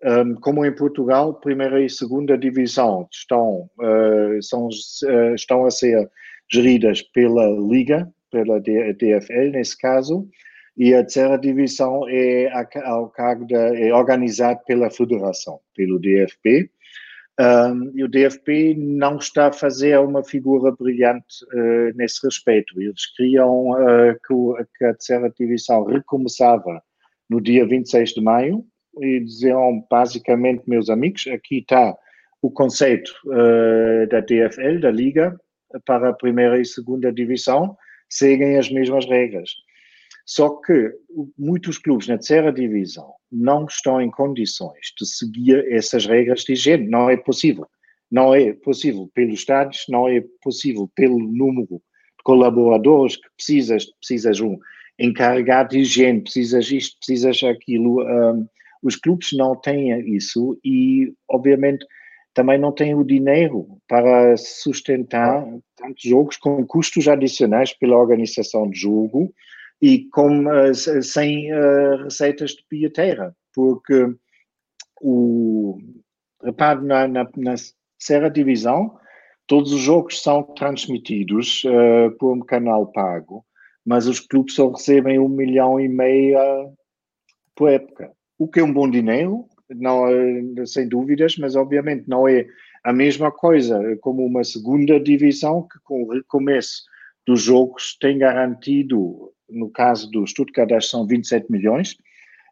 um, 0.03 0.35
como 0.41 0.65
em 0.65 0.75
Portugal, 0.75 1.35
primeira 1.35 1.81
e 1.83 1.89
segunda 1.89 2.37
divisão 2.37 3.07
estão, 3.13 3.71
uh, 3.79 4.43
são, 4.43 4.67
uh, 4.67 5.35
estão 5.35 5.65
a 5.65 5.71
ser 5.71 6.11
geridas 6.51 7.01
pela 7.01 7.47
Liga, 7.49 8.09
pela 8.31 8.61
DFL 8.61 9.51
nesse 9.53 9.79
caso, 9.79 10.29
e 10.77 10.95
a 10.95 11.03
terceira 11.03 11.37
divisão 11.37 12.09
é, 12.09 12.51
ao 12.85 13.09
cargo 13.11 13.47
da, 13.47 13.79
é 13.79 13.93
organizada 13.93 14.61
pela 14.67 14.91
Federação, 14.91 15.61
pelo 15.77 15.99
DFP. 15.99 16.71
Um, 17.39 17.93
e 17.95 18.05
o 18.05 18.09
DFP 18.09 18.75
não 18.77 19.17
está 19.17 19.47
a 19.47 19.53
fazer 19.53 19.99
uma 19.99 20.23
figura 20.23 20.73
brilhante 20.73 21.45
uh, 21.55 21.97
nesse 21.97 22.25
respeito. 22.27 22.81
Eles 22.81 23.07
queriam 23.17 23.71
uh, 23.71 24.15
que, 24.27 24.65
que, 24.77 24.85
a 24.85 24.93
terceira 24.93 25.33
divisão 25.39 25.85
recomeçava 25.85 26.83
no 27.29 27.41
dia 27.41 27.67
26 27.67 28.11
de 28.11 28.21
maio 28.21 28.65
e 29.01 29.21
diziam 29.21 29.87
basicamente, 29.91 30.65
meus 30.67 30.91
amigos, 30.91 31.27
aqui 31.29 31.59
está 31.59 31.97
o 32.43 32.51
conceito 32.51 33.11
uh, 33.27 34.07
da 34.09 34.21
DFL, 34.21 34.81
da 34.81 34.91
Liga, 34.91 35.39
para 35.87 36.11
a 36.11 36.15
primeira 36.15 36.61
e 36.61 36.65
segunda 36.65 37.13
divisão, 37.13 37.77
seguem 38.09 38.59
as 38.59 38.71
mesmas 38.71 39.07
regras. 39.07 39.51
Só 40.31 40.49
que 40.49 40.93
muitos 41.37 41.77
clubes 41.77 42.07
na 42.07 42.15
terceira 42.15 42.53
divisão 42.53 43.15
não 43.33 43.65
estão 43.65 44.01
em 44.01 44.09
condições 44.09 44.95
de 44.97 45.05
seguir 45.05 45.67
essas 45.73 46.07
regras 46.07 46.45
de 46.45 46.53
higiene. 46.53 46.89
Não 46.89 47.11
é 47.11 47.17
possível. 47.17 47.67
Não 48.09 48.33
é 48.33 48.53
possível 48.53 49.11
pelos 49.13 49.41
estádios, 49.41 49.87
não 49.89 50.09
é 50.09 50.23
possível 50.41 50.89
pelo 50.95 51.19
número 51.19 51.67
de 51.67 52.23
colaboradores 52.23 53.17
que 53.17 53.29
precisas. 53.37 53.87
Precisas 53.99 54.41
um 54.41 54.57
encarregado 54.97 55.71
de 55.71 55.81
higiene, 55.81 56.21
precisas 56.21 56.71
isto, 56.71 56.97
precisas 56.99 57.43
aquilo. 57.43 58.01
Um, 58.01 58.47
os 58.85 58.95
clubes 58.95 59.33
não 59.33 59.57
têm 59.57 60.15
isso 60.15 60.57
e, 60.65 61.13
obviamente, 61.29 61.85
também 62.35 62.57
não 62.57 62.71
têm 62.71 62.95
o 62.95 63.03
dinheiro 63.03 63.67
para 63.89 64.37
sustentar 64.37 65.45
tantos 65.75 66.05
jogos 66.05 66.37
com 66.37 66.65
custos 66.65 67.09
adicionais 67.09 67.73
pela 67.73 67.99
organização 67.99 68.71
de 68.71 68.79
jogo 68.79 69.35
e 69.81 70.09
com, 70.11 70.47
uh, 70.47 70.75
sem 70.75 71.53
uh, 71.53 72.05
receitas 72.05 72.53
de 72.53 72.65
bilheteira, 72.71 73.35
porque 73.55 74.15
o 75.01 75.79
repare 76.43 76.85
na, 76.85 77.09
na, 77.09 77.25
na 77.37 77.55
terceira 77.99 78.31
divisão, 78.31 78.99
todos 79.47 79.73
os 79.73 79.81
jogos 79.81 80.23
são 80.23 80.43
transmitidos 80.43 81.63
uh, 81.65 82.11
por 82.19 82.35
um 82.35 82.41
canal 82.41 82.87
pago, 82.93 83.45
mas 83.85 84.07
os 84.07 84.21
clubes 84.21 84.55
só 84.55 84.71
recebem 84.71 85.19
um 85.19 85.29
milhão 85.29 85.81
e 85.81 85.89
meio 85.89 86.39
por 87.55 87.71
época, 87.71 88.13
o 88.39 88.47
que 88.49 88.61
é 88.61 88.65
um 88.65 88.73
bom 88.73 88.89
dinheiro, 88.89 89.47
não, 89.69 90.05
sem 90.67 90.89
dúvidas, 90.89 91.37
mas 91.37 91.57
obviamente 91.57 92.09
não 92.09 92.27
é 92.27 92.47
a 92.85 92.93
mesma 92.93 93.31
coisa 93.31 93.79
como 94.01 94.25
uma 94.25 94.43
segunda 94.45 94.99
divisão 94.99 95.67
que 95.71 95.79
com 95.85 96.03
o 96.03 96.13
recomeço 96.13 96.83
dos 97.27 97.43
jogos 97.43 97.97
tem 98.01 98.19
garantido 98.19 99.33
no 99.51 99.71
caso 99.71 100.11
do 100.11 100.27
Stuttgart 100.27 100.83
são 100.83 101.07
27 101.07 101.51
milhões, 101.51 101.97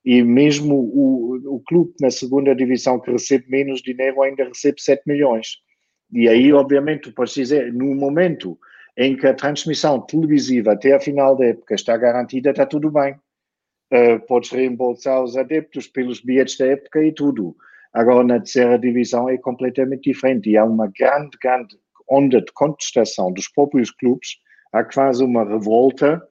e 0.05 0.22
mesmo 0.22 0.74
o, 0.74 1.57
o 1.57 1.61
clube 1.61 1.92
na 2.01 2.11
segunda 2.11 2.55
divisão 2.55 3.01
que 3.01 3.11
recebe 3.11 3.44
menos 3.49 3.82
dinheiro 3.82 4.22
ainda 4.22 4.44
recebe 4.44 4.80
7 4.80 5.03
milhões. 5.07 5.59
E 6.12 6.28
aí, 6.28 6.53
obviamente, 6.53 7.12
podes 7.12 7.34
dizer, 7.34 7.72
no 7.72 7.94
momento 7.94 8.59
em 8.96 9.16
que 9.16 9.26
a 9.26 9.34
transmissão 9.34 10.01
televisiva 10.01 10.72
até 10.72 10.94
a 10.94 11.01
final 11.01 11.36
da 11.36 11.46
época 11.46 11.74
está 11.74 11.96
garantida, 11.96 12.51
está 12.51 12.66
tudo 12.66 12.90
bem. 12.90 13.14
Uh, 13.92 14.18
podes 14.26 14.51
reembolsar 14.51 15.22
os 15.22 15.36
adeptos 15.36 15.86
pelos 15.86 16.20
bilhetes 16.20 16.59
da 16.59 16.66
época 16.66 17.03
e 17.05 17.12
tudo. 17.12 17.57
Agora, 17.92 18.24
na 18.24 18.38
terceira 18.38 18.78
divisão 18.78 19.28
é 19.28 19.38
completamente 19.38 20.11
diferente 20.11 20.51
e 20.51 20.57
há 20.57 20.64
uma 20.64 20.90
grande, 20.99 21.36
grande 21.42 21.76
onda 22.09 22.40
de 22.40 22.53
contestação 22.53 23.32
dos 23.32 23.49
próprios 23.49 23.90
clubes, 23.90 24.38
há 24.72 24.82
quase 24.82 25.22
uma 25.22 25.44
revolta 25.44 26.22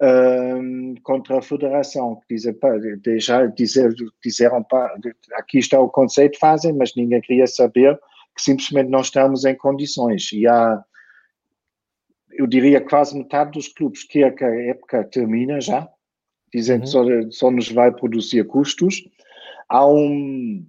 um, 0.00 0.94
contra 1.02 1.38
a 1.38 1.42
federação, 1.42 2.16
que 2.16 2.34
dizem, 2.34 2.54
pá, 2.54 2.70
já 3.18 3.46
dizer, 3.46 3.92
disseram, 4.24 4.62
pá, 4.62 4.94
aqui 5.34 5.58
está 5.58 5.80
o 5.80 5.88
conceito, 5.88 6.38
fazem, 6.38 6.72
mas 6.72 6.94
ninguém 6.94 7.20
queria 7.20 7.46
saber 7.46 7.98
que 8.36 8.42
simplesmente 8.42 8.90
não 8.90 9.00
estamos 9.00 9.44
em 9.44 9.56
condições. 9.56 10.30
E 10.32 10.46
há, 10.46 10.82
eu 12.32 12.46
diria, 12.46 12.80
quase 12.80 13.16
metade 13.16 13.52
dos 13.52 13.68
clubes 13.68 14.04
que 14.04 14.22
a 14.22 14.30
época 14.66 15.04
termina 15.04 15.60
já, 15.60 15.88
dizem 16.54 16.76
uhum. 16.76 16.82
que 16.82 16.88
só, 16.88 17.02
só 17.30 17.50
nos 17.50 17.70
vai 17.70 17.90
produzir 17.90 18.46
custos. 18.46 19.02
Há 19.68 19.86
um 19.86 20.64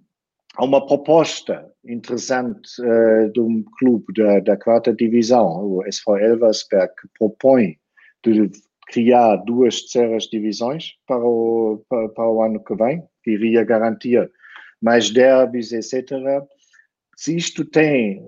há 0.55 0.65
uma 0.65 0.86
proposta 0.86 1.71
interessante 1.86 2.69
uh, 2.82 3.32
de 3.32 3.39
um 3.39 3.63
clube 3.80 4.05
da, 4.13 4.39
da 4.39 4.57
quarta 4.57 4.93
divisão, 4.93 5.47
o 5.65 5.86
SV 5.86 6.21
Elversberg, 6.21 6.91
que 6.99 7.07
propõe 7.17 7.77
de 8.25 8.51
criar 8.89 9.37
duas 9.37 9.81
terceiras 9.81 10.23
divisões 10.25 10.93
para 11.07 11.23
o, 11.23 11.83
para, 11.87 12.09
para 12.09 12.29
o 12.29 12.41
ano 12.41 12.63
que 12.63 12.75
vem, 12.75 13.03
que 13.23 13.31
iria 13.31 13.63
garantir 13.63 14.29
mais 14.81 15.11
derbys, 15.11 15.71
etc. 15.71 16.11
Se 17.15 17.35
isto 17.35 17.63
tem 17.65 18.21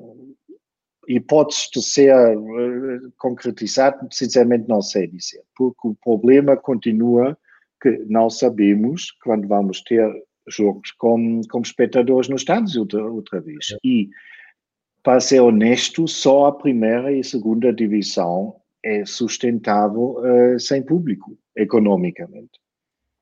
hipóteses 1.07 1.69
de 1.73 1.81
ser 1.81 2.37
uh, 2.37 3.11
concretizado, 3.17 4.07
sinceramente 4.11 4.67
não 4.67 4.81
sei 4.81 5.07
dizer, 5.07 5.41
porque 5.55 5.87
o 5.87 5.95
problema 5.95 6.55
continua 6.55 7.37
que 7.81 8.05
não 8.07 8.29
sabemos 8.29 9.11
quando 9.23 9.47
vamos 9.47 9.81
ter 9.81 10.07
jogos 10.47 10.91
com, 10.91 11.41
com 11.49 11.61
espectadores 11.61 12.29
nos 12.29 12.41
estádios 12.41 12.75
outra, 12.75 13.03
outra 13.03 13.41
vez. 13.41 13.75
E, 13.83 14.09
para 15.03 15.19
ser 15.19 15.39
honesto, 15.39 16.07
só 16.07 16.45
a 16.45 16.51
primeira 16.51 17.11
e 17.11 17.23
segunda 17.23 17.73
divisão 17.73 18.60
é 18.83 19.05
sustentável 19.05 20.17
uh, 20.17 20.59
sem 20.59 20.83
público, 20.83 21.37
economicamente. 21.55 22.59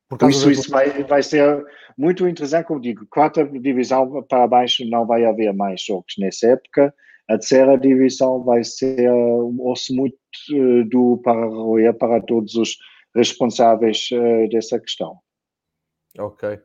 Por 0.10 0.30
isso, 0.30 0.50
isso 0.50 0.72
vai, 0.72 1.04
vai 1.04 1.22
ser 1.22 1.64
muito 1.96 2.28
interessante, 2.28 2.66
como 2.66 2.82
digo, 2.82 3.06
quarta 3.10 3.46
divisão 3.46 4.24
para 4.24 4.48
baixo 4.48 4.84
não 4.90 5.06
vai 5.06 5.24
haver 5.24 5.54
mais 5.54 5.84
jogos 5.84 6.16
nessa 6.18 6.48
época, 6.48 6.94
a 7.30 7.34
terceira 7.38 7.78
divisão 7.78 8.44
vai 8.44 8.64
ser 8.64 9.12
um 9.12 9.68
osso 9.68 9.94
muito 9.94 10.18
uh, 10.52 10.84
do 10.90 11.18
para 11.24 11.46
roer 11.46 11.94
para 11.94 12.20
todos 12.22 12.56
os 12.56 12.76
responsáveis 13.16 14.10
uh, 14.12 14.50
dessa 14.50 14.80
questão. 14.80 15.20
Ok. 16.18 16.60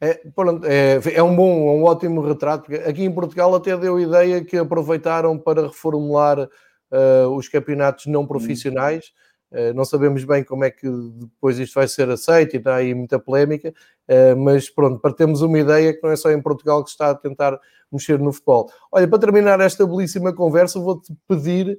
É, 0.00 0.14
pronto, 0.34 0.66
é, 0.66 0.98
é, 1.14 1.22
um 1.22 1.34
bom, 1.34 1.78
um 1.78 1.84
ótimo 1.84 2.20
retrato, 2.20 2.64
porque 2.64 2.82
aqui 2.82 3.04
em 3.04 3.12
Portugal 3.12 3.54
até 3.54 3.76
deu 3.76 3.98
ideia 3.98 4.44
que 4.44 4.56
aproveitaram 4.56 5.38
para 5.38 5.62
reformular 5.62 6.48
uh, 6.92 7.28
os 7.30 7.48
campeonatos 7.48 8.06
não 8.06 8.26
profissionais. 8.26 9.12
Uh, 9.50 9.72
não 9.74 9.84
sabemos 9.84 10.24
bem 10.24 10.44
como 10.44 10.64
é 10.64 10.70
que 10.70 10.86
depois 10.86 11.58
isto 11.58 11.74
vai 11.74 11.88
ser 11.88 12.10
aceito 12.10 12.54
e 12.54 12.58
está 12.58 12.74
aí 12.74 12.94
muita 12.94 13.18
polémica, 13.18 13.70
uh, 13.70 14.36
mas 14.36 14.68
pronto, 14.68 15.00
para 15.00 15.14
termos 15.14 15.40
uma 15.40 15.58
ideia 15.58 15.94
que 15.94 16.02
não 16.02 16.10
é 16.10 16.16
só 16.16 16.30
em 16.30 16.40
Portugal 16.42 16.84
que 16.84 16.90
está 16.90 17.10
a 17.10 17.14
tentar 17.14 17.58
mexer 17.90 18.18
no 18.18 18.32
futebol. 18.32 18.70
Olha, 18.92 19.08
para 19.08 19.18
terminar 19.18 19.58
esta 19.60 19.86
belíssima 19.86 20.34
conversa, 20.34 20.78
vou-te 20.78 21.10
pedir, 21.26 21.78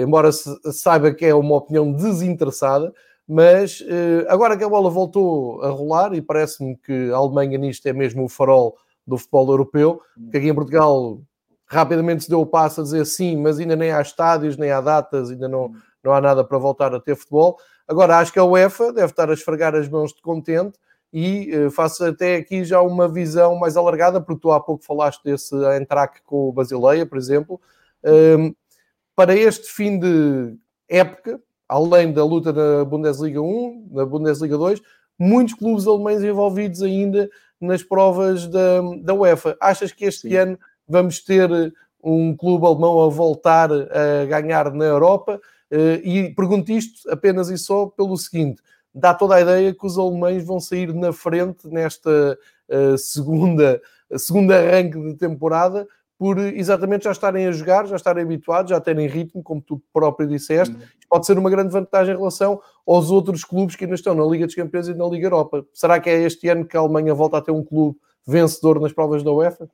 embora 0.00 0.30
se 0.30 0.48
saiba 0.72 1.12
que 1.12 1.26
é 1.26 1.34
uma 1.34 1.56
opinião 1.56 1.92
desinteressada, 1.92 2.92
mas 3.26 3.84
agora 4.28 4.56
que 4.56 4.62
a 4.62 4.68
bola 4.68 4.88
voltou 4.88 5.60
a 5.62 5.70
rolar, 5.70 6.14
e 6.14 6.22
parece-me 6.22 6.76
que 6.76 7.10
a 7.10 7.16
Alemanha 7.16 7.58
nisto 7.58 7.84
é 7.88 7.92
mesmo 7.92 8.24
o 8.24 8.28
farol 8.28 8.76
do 9.04 9.18
futebol 9.18 9.50
europeu, 9.50 10.00
que 10.30 10.38
aqui 10.38 10.48
em 10.48 10.54
Portugal 10.54 11.20
rapidamente 11.66 12.24
se 12.24 12.30
deu 12.30 12.40
o 12.40 12.46
passo 12.46 12.80
a 12.80 12.84
dizer 12.84 13.04
sim, 13.04 13.36
mas 13.36 13.58
ainda 13.58 13.76
nem 13.76 13.92
há 13.92 14.00
estádios, 14.00 14.56
nem 14.56 14.70
há 14.70 14.80
datas, 14.80 15.30
ainda 15.30 15.48
não, 15.48 15.72
não 16.02 16.12
há 16.12 16.20
nada 16.20 16.44
para 16.44 16.58
voltar 16.58 16.94
a 16.94 17.00
ter 17.00 17.16
futebol. 17.16 17.58
Agora, 17.86 18.18
acho 18.18 18.32
que 18.32 18.38
a 18.38 18.44
UEFA 18.44 18.92
deve 18.92 19.12
estar 19.12 19.28
a 19.28 19.34
esfregar 19.34 19.74
as 19.74 19.88
mãos 19.88 20.12
de 20.12 20.22
contente 20.22 20.78
e 21.12 21.56
uh, 21.56 21.70
faço 21.70 22.04
até 22.04 22.36
aqui 22.36 22.64
já 22.64 22.80
uma 22.80 23.06
visão 23.06 23.56
mais 23.56 23.76
alargada, 23.76 24.20
porque 24.20 24.40
tu 24.40 24.50
há 24.50 24.60
pouco 24.60 24.84
falaste 24.84 25.22
desse 25.22 25.54
entraque 25.80 26.20
com 26.24 26.48
o 26.48 26.52
Basileia, 26.52 27.06
por 27.06 27.18
exemplo. 27.18 27.60
Uh, 28.02 28.54
para 29.14 29.34
este 29.34 29.70
fim 29.70 29.98
de 29.98 30.56
época, 30.88 31.40
além 31.68 32.12
da 32.12 32.24
luta 32.24 32.52
na 32.52 32.84
Bundesliga 32.84 33.40
1, 33.40 33.88
na 33.92 34.04
Bundesliga 34.04 34.58
2, 34.58 34.80
muitos 35.18 35.54
clubes 35.54 35.86
alemães 35.86 36.22
envolvidos 36.22 36.82
ainda 36.82 37.30
nas 37.60 37.82
provas 37.82 38.46
da, 38.48 38.80
da 39.02 39.14
UEFA. 39.14 39.56
Achas 39.60 39.92
que 39.92 40.04
este 40.04 40.28
Sim. 40.28 40.36
ano 40.36 40.58
vamos 40.88 41.20
ter 41.20 41.50
eh, 41.50 41.70
um 42.02 42.36
clube 42.36 42.66
alemão 42.66 43.02
a 43.02 43.08
voltar 43.08 43.70
a 43.72 44.24
ganhar 44.26 44.72
na 44.72 44.84
Europa. 44.84 45.40
Eh, 45.70 46.00
e 46.04 46.34
pergunto 46.34 46.70
isto 46.70 47.10
apenas 47.10 47.48
e 47.50 47.58
só 47.58 47.86
pelo 47.86 48.16
seguinte: 48.16 48.62
dá 48.94 49.12
toda 49.14 49.34
a 49.34 49.40
ideia 49.40 49.74
que 49.74 49.86
os 49.86 49.98
alemães 49.98 50.44
vão 50.44 50.60
sair 50.60 50.94
na 50.94 51.12
frente 51.12 51.66
nesta 51.68 52.38
eh, 52.68 52.96
segunda, 52.96 53.80
segunda 54.16 54.56
arranque 54.56 55.00
de 55.00 55.14
temporada, 55.16 55.86
por 56.18 56.38
exatamente 56.38 57.04
já 57.04 57.12
estarem 57.12 57.46
a 57.46 57.52
jogar, 57.52 57.86
já 57.86 57.96
estarem 57.96 58.22
habituados, 58.22 58.70
já 58.70 58.80
terem 58.80 59.08
ritmo, 59.08 59.42
como 59.42 59.60
tu 59.60 59.82
próprio 59.92 60.28
disseste. 60.28 60.74
Uhum. 60.74 60.82
Pode 61.08 61.26
ser 61.26 61.38
uma 61.38 61.50
grande 61.50 61.72
vantagem 61.72 62.14
em 62.14 62.16
relação 62.16 62.60
aos 62.86 63.10
outros 63.10 63.44
clubes 63.44 63.74
que 63.74 63.84
ainda 63.84 63.96
estão 63.96 64.14
na 64.14 64.24
Liga 64.24 64.46
dos 64.46 64.54
Campeões 64.54 64.88
e 64.88 64.94
na 64.94 65.06
Liga 65.06 65.26
Europa. 65.26 65.66
Será 65.72 65.98
que 65.98 66.08
é 66.08 66.22
este 66.22 66.48
ano 66.48 66.64
que 66.64 66.76
a 66.76 66.80
Alemanha 66.80 67.14
volta 67.14 67.38
a 67.38 67.42
ter 67.42 67.50
um 67.50 67.64
clube 67.64 67.98
vencedor 68.26 68.80
nas 68.80 68.92
provas 68.92 69.22
da 69.22 69.32
UEFA? 69.32 69.68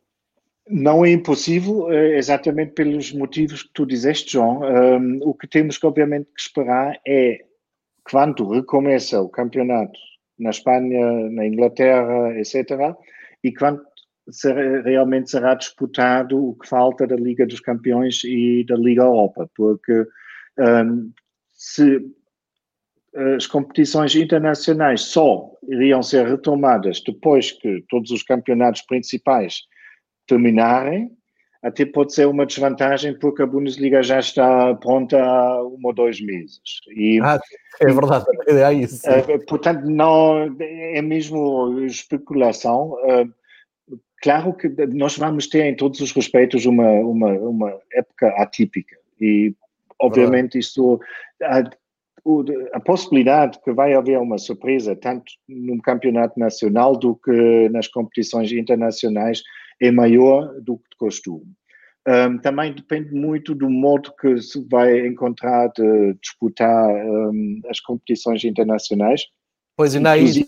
Não 0.71 1.05
é 1.05 1.11
impossível, 1.11 1.91
eh, 1.91 2.16
exatamente 2.16 2.73
pelos 2.73 3.12
motivos 3.12 3.64
que 3.64 3.71
tu 3.75 3.85
disseste, 3.85 4.33
João. 4.35 4.61
Um, 4.62 5.18
o 5.23 5.35
que 5.35 5.49
temos 5.49 5.77
que, 5.77 5.87
obviamente, 5.87 6.27
que 6.27 6.41
esperar 6.41 6.97
é 7.07 7.41
quando 8.05 8.49
recomeça 8.49 9.21
o 9.21 9.29
campeonato 9.29 9.99
na 10.39 10.51
Espanha, 10.51 11.29
na 11.31 11.47
Inglaterra, 11.47 12.39
etc., 12.39 12.95
e 13.43 13.53
quando 13.53 13.83
realmente 14.85 15.31
será 15.31 15.55
disputado 15.55 16.51
o 16.51 16.55
que 16.55 16.68
falta 16.68 17.05
da 17.07 17.16
Liga 17.16 17.45
dos 17.45 17.59
Campeões 17.59 18.23
e 18.23 18.64
da 18.68 18.77
Liga 18.77 19.03
Europa, 19.03 19.51
porque 19.57 20.07
um, 20.59 21.11
se 21.53 22.01
as 23.37 23.47
competições 23.47 24.14
internacionais 24.14 25.01
só 25.01 25.51
iriam 25.68 26.01
ser 26.01 26.29
retomadas 26.29 27.03
depois 27.05 27.51
que 27.51 27.85
todos 27.89 28.12
os 28.12 28.23
campeonatos 28.23 28.83
principais 28.83 29.62
terminarem, 30.31 31.11
até 31.62 31.85
pode 31.85 32.14
ser 32.14 32.26
uma 32.26 32.47
desvantagem 32.47 33.18
porque 33.18 33.43
a 33.43 33.47
Bundesliga 33.47 34.03
já 34.03 34.18
está 34.18 34.74
pronta 34.76 35.22
há 35.22 35.62
um 35.62 35.78
ou 35.83 35.93
dois 35.93 36.20
meses. 36.20 36.61
E, 36.89 37.20
ah, 37.20 37.39
é 37.81 37.87
verdade, 37.87 38.24
é 38.49 38.72
isso. 38.72 39.03
Uh, 39.07 39.45
portanto, 39.47 39.85
não, 39.85 40.57
é 40.59 41.03
mesmo 41.03 41.81
especulação. 41.85 42.93
Uh, 42.93 43.31
claro 44.22 44.55
que 44.55 44.68
nós 44.87 45.18
vamos 45.18 45.49
ter 45.49 45.64
em 45.64 45.76
todos 45.76 46.01
os 46.01 46.12
respeitos 46.12 46.64
uma, 46.64 46.89
uma, 47.01 47.33
uma 47.33 47.78
época 47.93 48.28
atípica 48.39 48.97
e 49.20 49.55
obviamente 49.99 50.59
isso 50.59 50.99
a, 51.43 51.62
a, 52.72 52.81
possibilidade 52.81 53.59
que 53.62 53.72
vai 53.72 53.93
haver 53.93 54.18
uma 54.18 54.39
surpresa 54.39 54.97
tanto 54.97 55.24
no 55.47 55.81
campeonato 55.83 56.39
nacional 56.39 56.97
do 56.97 57.16
que 57.16 57.68
nas 57.70 57.89
competições 57.89 58.51
internacionais 58.53 59.43
é 59.81 59.91
maior 59.91 60.61
do 60.61 60.78
que 60.78 60.91
de 60.91 60.97
costume. 60.97 61.47
Um, 62.09 62.39
também 62.39 62.72
depende 62.72 63.12
muito 63.12 63.55
do 63.55 63.68
modo 63.68 64.12
que 64.18 64.41
se 64.41 64.66
vai 64.70 65.07
encontrar 65.07 65.68
de 65.68 66.14
disputar 66.14 66.89
um, 66.89 67.61
as 67.68 67.78
competições 67.81 68.43
internacionais. 68.43 69.22
Pois 69.76 69.95
ainda 69.95 70.16
isso. 70.16 70.45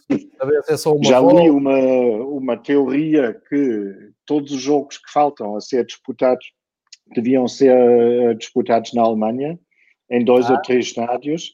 É 0.69 0.77
só 0.77 0.95
uma 0.95 1.05
já 1.05 1.21
li 1.21 1.51
uma, 1.51 1.79
uma 2.27 2.57
teoria 2.57 3.41
que 3.49 4.13
todos 4.27 4.53
os 4.53 4.61
jogos 4.61 4.99
que 4.99 5.11
faltam 5.13 5.57
a 5.57 5.61
ser 5.61 5.85
disputados 5.85 6.45
deviam 7.15 7.47
ser 7.47 7.75
uh, 7.75 8.35
disputados 8.35 8.93
na 8.95 9.03
Alemanha, 9.03 9.59
em 10.11 10.25
dois 10.25 10.51
ah. 10.51 10.55
ou 10.55 10.63
três 10.63 10.87
estádios. 10.87 11.53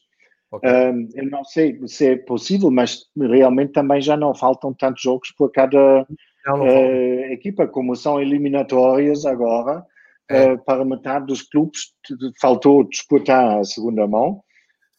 Okay. 0.51 0.69
Um, 0.69 1.09
eu 1.13 1.29
não 1.29 1.43
sei 1.43 1.79
se 1.87 2.07
é 2.07 2.15
possível, 2.15 2.71
mas 2.71 3.05
realmente 3.15 3.73
também 3.73 4.01
já 4.01 4.17
não 4.17 4.33
faltam 4.33 4.73
tantos 4.73 5.03
jogos 5.03 5.31
por 5.37 5.51
cada 5.51 6.07
uh, 6.47 7.33
equipa, 7.33 7.67
como 7.67 7.95
são 7.95 8.21
eliminatórias 8.21 9.25
agora, 9.25 9.85
é. 10.29 10.53
uh, 10.53 10.59
para 10.59 10.85
metade 10.85 11.25
dos 11.25 11.41
clubes 11.41 11.93
faltou 12.39 12.83
disputar 12.83 13.59
a 13.59 13.63
segunda 13.63 14.07
mão. 14.07 14.41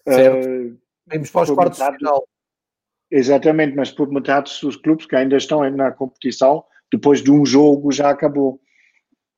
Certo. 0.07 0.49
Uh, 0.49 0.79
Vimos 1.11 1.31
para 1.31 1.43
os 1.43 1.51
quartos 1.51 1.79
de 1.79 1.99
final. 1.99 2.25
Exatamente, 3.11 3.75
mas 3.75 3.91
por 3.91 4.11
metade 4.11 4.53
dos 4.63 4.77
clubes 4.77 5.07
que 5.07 5.17
ainda 5.17 5.37
estão 5.37 5.69
na 5.71 5.91
competição, 5.91 6.65
depois 6.93 7.23
de 7.23 7.31
um 7.31 7.45
jogo 7.45 7.91
já 7.91 8.11
acabou. 8.11 8.61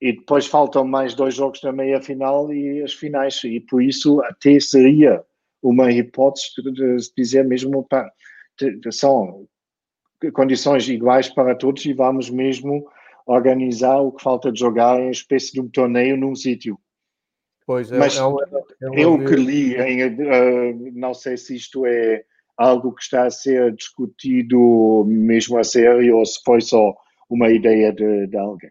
E 0.01 0.13
depois 0.13 0.47
faltam 0.47 0.85
mais 0.85 1.15
dois 1.15 1.35
jogos 1.35 1.61
da 1.61 1.73
meia-final 1.73 2.53
e 2.53 2.83
as 2.83 2.93
finais. 2.93 3.43
E 3.45 3.61
por 3.61 3.81
isso 3.83 4.21
até 4.25 4.59
seria 4.61 5.25
uma 5.63 5.91
hipótese 5.91 6.51
de 6.61 6.97
dizer 7.17 7.45
mesmo, 7.45 7.85
pá, 7.85 8.11
são 8.91 9.47
condições 10.31 10.89
iguais 10.89 11.29
para 11.29 11.55
todos 11.55 11.85
e 11.85 11.93
vamos 11.93 12.31
mesmo 12.31 12.87
organizar 13.27 14.01
o 14.01 14.13
que 14.13 14.23
falta 14.23 14.51
de 14.51 14.61
jogar 14.61 15.01
em 15.01 15.11
espécie 15.11 15.53
de 15.53 15.61
um 15.61 15.69
torneio 15.69 16.17
num 16.17 16.35
sítio. 16.35 16.79
Pois 17.67 17.91
é, 17.93 17.99
Mas 17.99 18.17
é 18.17 18.21
é 18.21 19.05
eu 19.05 19.19
que 19.19 19.37
li, 19.37 19.77
em, 19.77 20.05
uh, 20.05 20.93
não 20.95 21.15
sei 21.15 21.37
se 21.37 21.57
isto 21.57 21.87
é 21.87 22.25
algo 22.57 22.93
que 22.93 23.03
está 23.03 23.25
a 23.25 23.31
ser 23.31 23.75
discutido 23.75 25.05
mesmo 25.07 25.59
a 25.59 25.65
sério 25.65 26.17
ou 26.17 26.27
se 26.27 26.41
foi 26.45 26.61
só 26.61 26.95
uma 27.31 27.51
ideia 27.51 27.93
de, 27.93 28.27
de 28.27 28.37
alguém. 28.37 28.71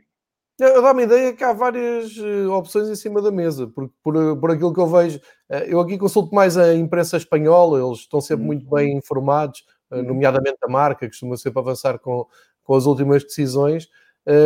Dá-me 0.60 1.02
a 1.02 1.06
ideia 1.06 1.34
que 1.34 1.44
há 1.44 1.54
várias 1.54 2.16
uh, 2.18 2.52
opções 2.52 2.88
em 2.90 2.96
cima 2.96 3.22
da 3.22 3.32
mesa, 3.32 3.66
porque 3.68 3.94
por, 4.04 4.38
por 4.38 4.52
aquilo 4.52 4.74
que 4.74 4.80
eu 4.80 4.88
vejo, 4.88 5.20
eu 5.68 5.80
aqui 5.80 5.98
consulto 5.98 6.36
mais 6.36 6.56
a 6.56 6.76
imprensa 6.76 7.18
espanhola, 7.18 7.84
eles 7.84 8.00
estão 8.00 8.22
sempre 8.22 8.46
muito 8.46 8.70
bem 8.70 8.92
uhum. 8.92 8.98
informados, 9.00 9.64
nomeadamente 9.92 10.58
a 10.64 10.68
marca, 10.68 11.02
que 11.02 11.10
costuma 11.10 11.38
sempre 11.38 11.60
avançar 11.60 12.00
com, 12.00 12.26
com 12.64 12.76
as 12.76 12.86
últimas 12.86 13.24
decisões, 13.24 13.90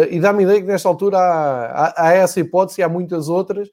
e 0.09 0.19
dá-me 0.19 0.43
ideia 0.43 0.61
que 0.61 0.67
nesta 0.67 0.87
altura 0.87 1.17
há, 1.17 1.65
há, 1.65 2.07
há, 2.07 2.13
essa 2.13 2.39
hipótese 2.39 2.81
e 2.81 2.83
há 2.83 2.89
muitas 2.89 3.27
outras, 3.27 3.69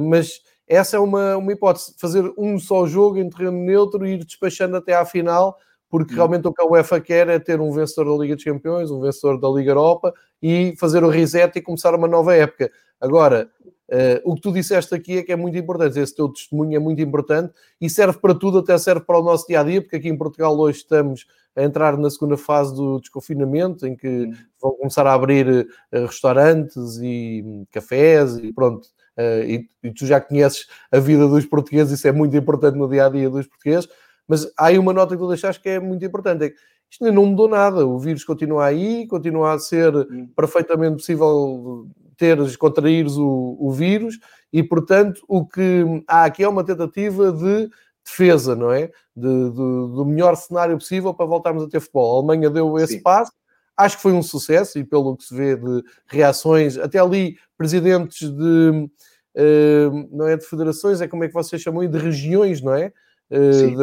mas 0.00 0.40
essa 0.66 0.96
é 0.96 1.00
uma, 1.00 1.36
uma 1.36 1.52
hipótese, 1.52 1.94
fazer 1.98 2.30
um 2.36 2.58
só 2.58 2.86
jogo 2.86 3.18
em 3.18 3.28
terreno 3.30 3.58
neutro 3.58 4.06
e 4.06 4.14
ir 4.14 4.24
despachando 4.24 4.76
até 4.76 4.94
à 4.94 5.04
final, 5.04 5.56
porque 5.88 6.12
hum. 6.12 6.16
realmente 6.16 6.46
o 6.46 6.52
que 6.52 6.62
a 6.62 6.66
UEFA 6.66 7.00
quer 7.00 7.28
é 7.28 7.38
ter 7.38 7.60
um 7.60 7.72
vencedor 7.72 8.12
da 8.12 8.22
Liga 8.22 8.34
dos 8.34 8.44
Campeões, 8.44 8.90
um 8.90 9.00
vencedor 9.00 9.40
da 9.40 9.48
Liga 9.48 9.70
Europa 9.70 10.12
e 10.42 10.74
fazer 10.78 11.02
o 11.02 11.08
reset 11.08 11.58
e 11.58 11.62
começar 11.62 11.94
uma 11.94 12.06
nova 12.06 12.34
época. 12.34 12.70
Agora, 13.00 13.50
uh, 13.90 14.20
o 14.24 14.34
que 14.34 14.40
tu 14.40 14.52
disseste 14.52 14.94
aqui 14.94 15.18
é 15.18 15.22
que 15.22 15.32
é 15.32 15.36
muito 15.36 15.56
importante, 15.56 15.98
esse 15.98 16.14
teu 16.14 16.28
testemunho 16.28 16.76
é 16.76 16.78
muito 16.78 17.00
importante 17.00 17.52
e 17.80 17.88
serve 17.88 18.18
para 18.18 18.34
tudo, 18.34 18.58
até 18.58 18.76
serve 18.78 19.04
para 19.04 19.18
o 19.18 19.22
nosso 19.22 19.46
dia 19.46 19.60
a 19.60 19.64
dia, 19.64 19.80
porque 19.80 19.96
aqui 19.96 20.08
em 20.08 20.16
Portugal 20.16 20.56
hoje 20.58 20.78
estamos 20.78 21.26
a 21.58 21.62
entrar 21.64 21.98
na 21.98 22.08
segunda 22.08 22.36
fase 22.36 22.74
do 22.74 23.00
desconfinamento, 23.00 23.86
em 23.86 23.96
que 23.96 24.08
hum. 24.08 24.32
vão 24.60 24.72
começar 24.72 25.06
a 25.06 25.12
abrir 25.12 25.68
uh, 25.92 26.06
restaurantes 26.06 26.98
e 27.02 27.42
um, 27.44 27.66
cafés 27.70 28.36
e 28.36 28.52
pronto, 28.52 28.86
uh, 29.18 29.42
e, 29.44 29.68
e, 29.82 29.92
tu 29.92 30.06
já 30.06 30.20
conheces 30.20 30.68
a 30.90 30.98
vida 31.00 31.26
dos 31.26 31.44
portugueses, 31.46 31.98
isso 31.98 32.06
é 32.06 32.12
muito 32.12 32.36
importante 32.36 32.78
no 32.78 32.88
dia 32.88 33.06
a 33.06 33.08
dia 33.08 33.28
dos 33.28 33.46
portugueses. 33.46 33.88
Mas 34.26 34.44
há 34.56 34.66
aí 34.66 34.78
uma 34.78 34.92
nota 34.92 35.16
que 35.16 35.22
tu 35.22 35.28
deixaste 35.28 35.60
que 35.60 35.70
é 35.70 35.80
muito 35.80 36.04
importante: 36.04 36.44
é 36.44 36.50
que 36.50 36.56
isto 36.90 37.04
ainda 37.04 37.14
não 37.14 37.26
mudou 37.26 37.48
nada, 37.48 37.86
o 37.86 37.98
vírus 37.98 38.24
continua 38.24 38.66
aí, 38.66 39.06
continua 39.06 39.54
a 39.54 39.58
ser 39.58 39.94
hum. 39.96 40.28
perfeitamente 40.36 40.96
possível 40.96 41.88
teres, 42.18 42.56
contraíres 42.56 43.16
o, 43.16 43.56
o 43.58 43.70
vírus, 43.72 44.18
e 44.52 44.62
portanto 44.62 45.22
o 45.28 45.46
que 45.46 45.84
há 46.06 46.24
aqui 46.24 46.42
é 46.42 46.48
uma 46.48 46.64
tentativa 46.64 47.32
de 47.32 47.70
defesa, 48.04 48.56
não 48.56 48.72
é? 48.72 48.90
De, 49.16 49.50
de, 49.50 49.56
do 49.56 50.04
melhor 50.04 50.34
cenário 50.36 50.76
possível 50.76 51.14
para 51.14 51.26
voltarmos 51.26 51.62
a 51.62 51.68
ter 51.68 51.80
futebol. 51.80 52.14
A 52.14 52.18
Alemanha 52.18 52.50
deu 52.50 52.78
esse 52.78 52.94
Sim. 52.94 53.02
passo, 53.02 53.32
acho 53.76 53.96
que 53.96 54.02
foi 54.02 54.12
um 54.12 54.22
sucesso, 54.22 54.78
e 54.78 54.84
pelo 54.84 55.16
que 55.16 55.24
se 55.24 55.34
vê 55.34 55.56
de 55.56 55.82
reações, 56.06 56.76
até 56.76 56.98
ali 56.98 57.36
presidentes 57.56 58.28
de 58.30 58.90
uh, 59.36 60.08
não 60.10 60.26
é 60.26 60.36
de 60.36 60.44
federações, 60.44 61.00
é 61.00 61.08
como 61.08 61.24
é 61.24 61.28
que 61.28 61.34
vocês 61.34 61.62
chamam 61.62 61.88
de 61.88 61.98
regiões, 61.98 62.60
não 62.60 62.74
é? 62.74 62.92
Uh, 63.30 63.76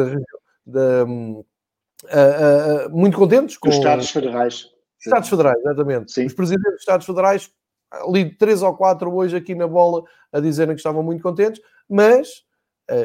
da, 0.66 1.04
da, 1.04 1.04
uh, 1.04 2.90
muito 2.90 3.16
contentes 3.16 3.56
com 3.56 3.68
os 3.68 3.76
Estados 3.76 4.10
Federais. 4.10 4.68
Estados 4.98 5.28
Federais, 5.28 5.58
exatamente. 5.60 6.12
Sim. 6.12 6.26
Os 6.26 6.34
presidentes 6.34 6.72
dos 6.72 6.80
Estados 6.80 7.06
Federais, 7.06 7.50
ali 8.02 8.34
três 8.36 8.62
ou 8.62 8.74
quatro 8.74 9.12
hoje 9.14 9.36
aqui 9.36 9.54
na 9.54 9.66
bola 9.66 10.02
a 10.32 10.40
dizerem 10.40 10.74
que 10.74 10.80
estavam 10.80 11.02
muito 11.02 11.22
contentes, 11.22 11.60
mas 11.88 12.44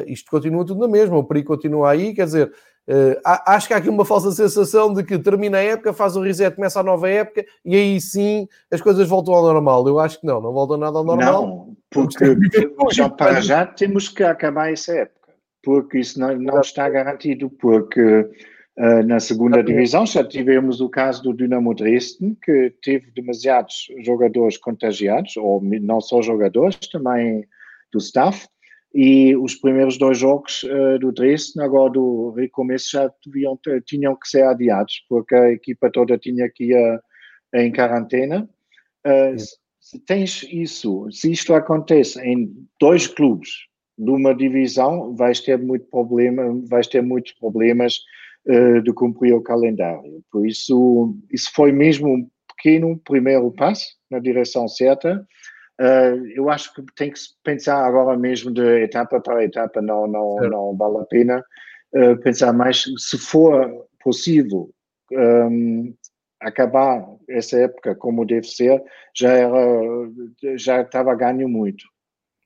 isto 0.06 0.30
continua 0.30 0.64
tudo 0.64 0.80
na 0.80 0.86
mesma, 0.86 1.18
o 1.18 1.24
perigo 1.24 1.48
continua 1.48 1.90
aí, 1.90 2.14
quer 2.14 2.26
dizer, 2.26 2.52
Uh, 2.88 3.14
acho 3.46 3.68
que 3.68 3.74
há 3.74 3.76
aqui 3.76 3.88
uma 3.88 4.04
falsa 4.04 4.32
sensação 4.32 4.92
de 4.92 5.04
que 5.04 5.16
termina 5.16 5.58
a 5.58 5.62
época, 5.62 5.92
faz 5.92 6.16
o 6.16 6.20
reset, 6.20 6.56
começa 6.56 6.80
a 6.80 6.82
nova 6.82 7.08
época 7.08 7.44
e 7.64 7.76
aí 7.76 8.00
sim 8.00 8.48
as 8.72 8.80
coisas 8.80 9.08
voltam 9.08 9.34
ao 9.34 9.44
normal. 9.44 9.86
Eu 9.86 10.00
acho 10.00 10.20
que 10.20 10.26
não, 10.26 10.40
não 10.40 10.52
voltam 10.52 10.76
nada 10.76 10.98
ao 10.98 11.04
normal. 11.04 11.46
Não, 11.46 11.76
porque 11.88 12.36
já 12.90 13.08
para 13.08 13.40
já 13.40 13.64
temos 13.64 14.08
que 14.08 14.24
acabar 14.24 14.72
essa 14.72 14.92
época, 14.94 15.32
porque 15.62 16.00
isso 16.00 16.18
não, 16.18 16.36
não 16.36 16.60
está 16.60 16.88
garantido, 16.88 17.48
porque 17.48 18.02
uh, 18.02 18.30
na 18.76 19.20
segunda 19.20 19.62
divisão 19.62 20.06
já 20.06 20.24
tivemos 20.24 20.80
o 20.80 20.88
caso 20.88 21.22
do 21.22 21.34
Dinamo 21.34 21.74
Dresden, 21.74 22.34
que 22.42 22.72
teve 22.82 23.10
demasiados 23.10 23.88
jogadores 24.02 24.56
contagiados, 24.56 25.36
ou 25.36 25.62
não 25.62 26.00
só 26.00 26.22
jogadores, 26.22 26.76
também 26.90 27.46
do 27.92 27.98
staff, 27.98 28.48
e 28.94 29.34
os 29.36 29.54
primeiros 29.54 29.96
dois 29.96 30.18
jogos 30.18 30.62
uh, 30.64 30.98
do 30.98 31.12
Dresden, 31.12 31.64
agora 31.64 31.92
do 31.92 32.30
recomeço, 32.30 32.90
já 32.92 33.10
deviam, 33.24 33.58
tinham 33.86 34.14
que 34.16 34.28
ser 34.28 34.42
adiados, 34.42 35.04
porque 35.08 35.34
a 35.34 35.50
equipa 35.50 35.90
toda 35.90 36.18
tinha 36.18 36.48
que 36.50 36.72
ir 36.72 37.00
em 37.54 37.72
quarentena. 37.72 38.48
Uh, 39.06 39.36
se 39.80 39.98
tens 40.00 40.42
isso, 40.44 41.10
se 41.10 41.32
isto 41.32 41.54
acontece 41.54 42.20
em 42.20 42.54
dois 42.78 43.06
clubes 43.06 43.50
de 43.98 44.10
uma 44.10 44.34
divisão, 44.34 45.14
vais 45.14 45.40
ter 45.40 45.58
muito 45.58 45.86
problema, 45.86 46.60
vais 46.68 46.86
ter 46.86 47.02
muitos 47.02 47.32
problemas 47.32 48.00
uh, 48.46 48.82
de 48.82 48.92
cumprir 48.92 49.34
o 49.34 49.42
calendário. 49.42 50.22
Por 50.30 50.46
isso, 50.46 51.16
isso 51.30 51.50
foi 51.54 51.72
mesmo 51.72 52.08
um 52.08 52.28
pequeno 52.56 53.00
primeiro 53.04 53.50
passo 53.52 53.86
na 54.10 54.18
direção 54.18 54.68
certa, 54.68 55.26
Uh, 55.80 56.26
eu 56.36 56.50
acho 56.50 56.72
que 56.74 56.82
tem 56.94 57.10
que 57.10 57.18
pensar 57.42 57.84
agora 57.84 58.16
mesmo 58.16 58.52
de 58.52 58.62
etapa 58.82 59.20
para 59.20 59.44
etapa, 59.44 59.80
não, 59.80 60.06
não, 60.06 60.36
não 60.48 60.76
vale 60.76 60.98
a 60.98 61.04
pena 61.06 61.44
uh, 61.94 62.16
pensar 62.20 62.52
mais. 62.52 62.84
Se 62.98 63.18
for 63.18 63.86
possível 64.00 64.70
um, 65.12 65.94
acabar 66.40 67.04
essa 67.28 67.56
época 67.58 67.94
como 67.94 68.24
deve 68.24 68.46
ser, 68.46 68.82
já, 69.16 69.32
era, 69.32 69.58
já 70.56 70.82
estava 70.82 71.12
a 71.12 71.16
ganho 71.16 71.48
muito. 71.48 71.84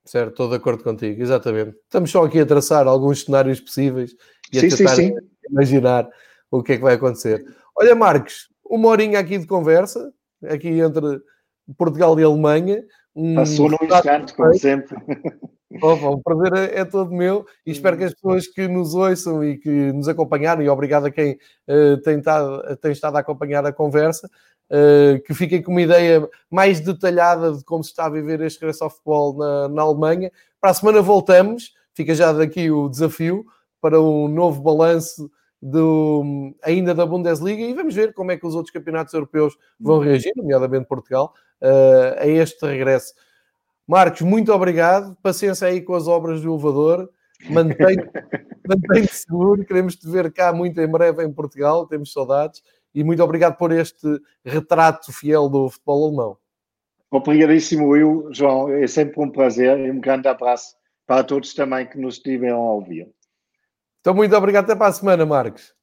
Certo, 0.04 0.30
estou 0.30 0.48
de 0.48 0.56
acordo 0.56 0.84
contigo, 0.84 1.20
exatamente. 1.20 1.76
Estamos 1.82 2.10
só 2.10 2.24
aqui 2.24 2.38
a 2.38 2.46
traçar 2.46 2.86
alguns 2.86 3.24
cenários 3.24 3.60
possíveis 3.60 4.14
e 4.52 4.58
a 4.58 4.60
sim, 4.60 4.68
tentar 4.68 4.94
sim, 4.94 5.08
sim. 5.08 5.14
Imaginar 5.50 6.08
o 6.50 6.62
que 6.62 6.72
é 6.72 6.76
que 6.76 6.82
vai 6.82 6.94
acontecer. 6.94 7.44
Olha, 7.74 7.94
Marcos, 7.94 8.48
uma 8.64 8.88
horinha 8.88 9.18
aqui 9.18 9.38
de 9.38 9.46
conversa, 9.46 10.12
aqui 10.44 10.68
entre 10.68 11.20
Portugal 11.76 12.18
e 12.18 12.22
Alemanha. 12.22 12.84
Um 13.14 13.34
Passou 13.34 13.70
num 13.70 13.78
instante, 13.82 14.34
como 14.34 14.54
sempre. 14.58 14.96
Opa, 15.82 16.08
o 16.08 16.22
prazer 16.22 16.54
é, 16.54 16.80
é, 16.80 16.84
todo 16.84 17.12
meu 17.12 17.44
e 17.66 17.70
espero 17.70 17.96
que 17.96 18.04
as 18.04 18.14
pessoas 18.14 18.46
que 18.46 18.68
nos 18.68 18.94
ouçam 18.94 19.44
e 19.44 19.58
que 19.58 19.92
nos 19.92 20.08
acompanharam, 20.08 20.62
e 20.62 20.68
obrigado 20.68 21.06
a 21.06 21.10
quem 21.10 21.38
uh, 21.68 21.96
tem, 22.02 22.20
tado, 22.20 22.76
tem, 22.76 22.92
estado 22.92 23.16
a 23.16 23.20
acompanhar 23.20 23.66
a 23.66 23.72
conversa, 23.72 24.30
uh, 24.70 25.20
que 25.24 25.34
fiquem 25.34 25.62
com 25.62 25.72
uma 25.72 25.82
ideia 25.82 26.26
mais 26.50 26.80
detalhada 26.80 27.52
de 27.52 27.64
como 27.64 27.82
se 27.82 27.90
está 27.90 28.06
a 28.06 28.10
viver 28.10 28.40
este 28.42 28.60
regresso 28.60 28.84
ao 28.84 28.90
futebol 28.90 29.36
na, 29.36 29.68
na 29.68 29.82
Alemanha. 29.82 30.30
Para 30.60 30.70
a 30.70 30.74
semana 30.74 31.02
voltamos, 31.02 31.74
fica 31.94 32.14
já 32.14 32.32
daqui 32.32 32.70
o 32.70 32.88
desafio 32.88 33.44
para 33.80 34.00
um 34.00 34.28
novo 34.28 34.62
balanço 34.62 35.30
do, 35.60 36.54
ainda 36.62 36.94
da 36.94 37.06
Bundesliga 37.06 37.62
e 37.62 37.74
vamos 37.74 37.94
ver 37.94 38.12
como 38.14 38.30
é 38.30 38.36
que 38.36 38.46
os 38.46 38.54
outros 38.54 38.72
campeonatos 38.72 39.14
europeus 39.14 39.56
vão 39.80 39.98
reagir, 39.98 40.32
nomeadamente 40.36 40.86
Portugal, 40.86 41.32
uh, 41.60 42.20
a 42.20 42.26
este 42.26 42.64
regresso. 42.66 43.14
Marcos, 43.86 44.22
muito 44.22 44.52
obrigado. 44.52 45.16
Paciência 45.22 45.68
aí 45.68 45.80
com 45.80 45.94
as 45.94 46.08
obras 46.08 46.40
do 46.40 46.52
elevador. 46.52 47.08
Mantém-te 47.48 48.10
mantém 48.66 49.06
seguro. 49.06 49.64
Queremos 49.64 49.94
te 49.94 50.08
ver 50.08 50.32
cá 50.32 50.52
muito 50.52 50.80
em 50.80 50.88
breve 50.88 51.24
em 51.24 51.32
Portugal. 51.32 51.86
Temos 51.86 52.12
saudades. 52.12 52.62
E 52.92 53.04
muito 53.04 53.22
obrigado 53.22 53.56
por 53.56 53.70
este 53.70 54.20
retrato 54.44 55.12
fiel 55.12 55.48
do 55.48 55.70
futebol 55.70 56.08
alemão. 56.08 56.38
Obrigadíssimo, 57.10 57.88
Will. 57.88 58.28
João, 58.32 58.72
é 58.72 58.86
sempre 58.86 59.20
um 59.20 59.30
prazer 59.30 59.78
e 59.78 59.90
um 59.90 60.00
grande 60.00 60.26
abraço 60.26 60.74
para 61.06 61.22
todos 61.22 61.54
também 61.54 61.86
que 61.86 61.98
nos 61.98 62.16
estiveram 62.16 62.58
a 62.58 62.72
ouvir. 62.72 63.08
Então, 64.06 64.14
muito 64.14 64.36
obrigado. 64.36 64.66
Até 64.66 64.76
para 64.76 64.86
a 64.86 64.92
semana, 64.92 65.26
Marcos. 65.26 65.74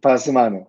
Para 0.00 0.14
a 0.14 0.18
semana. 0.18 0.66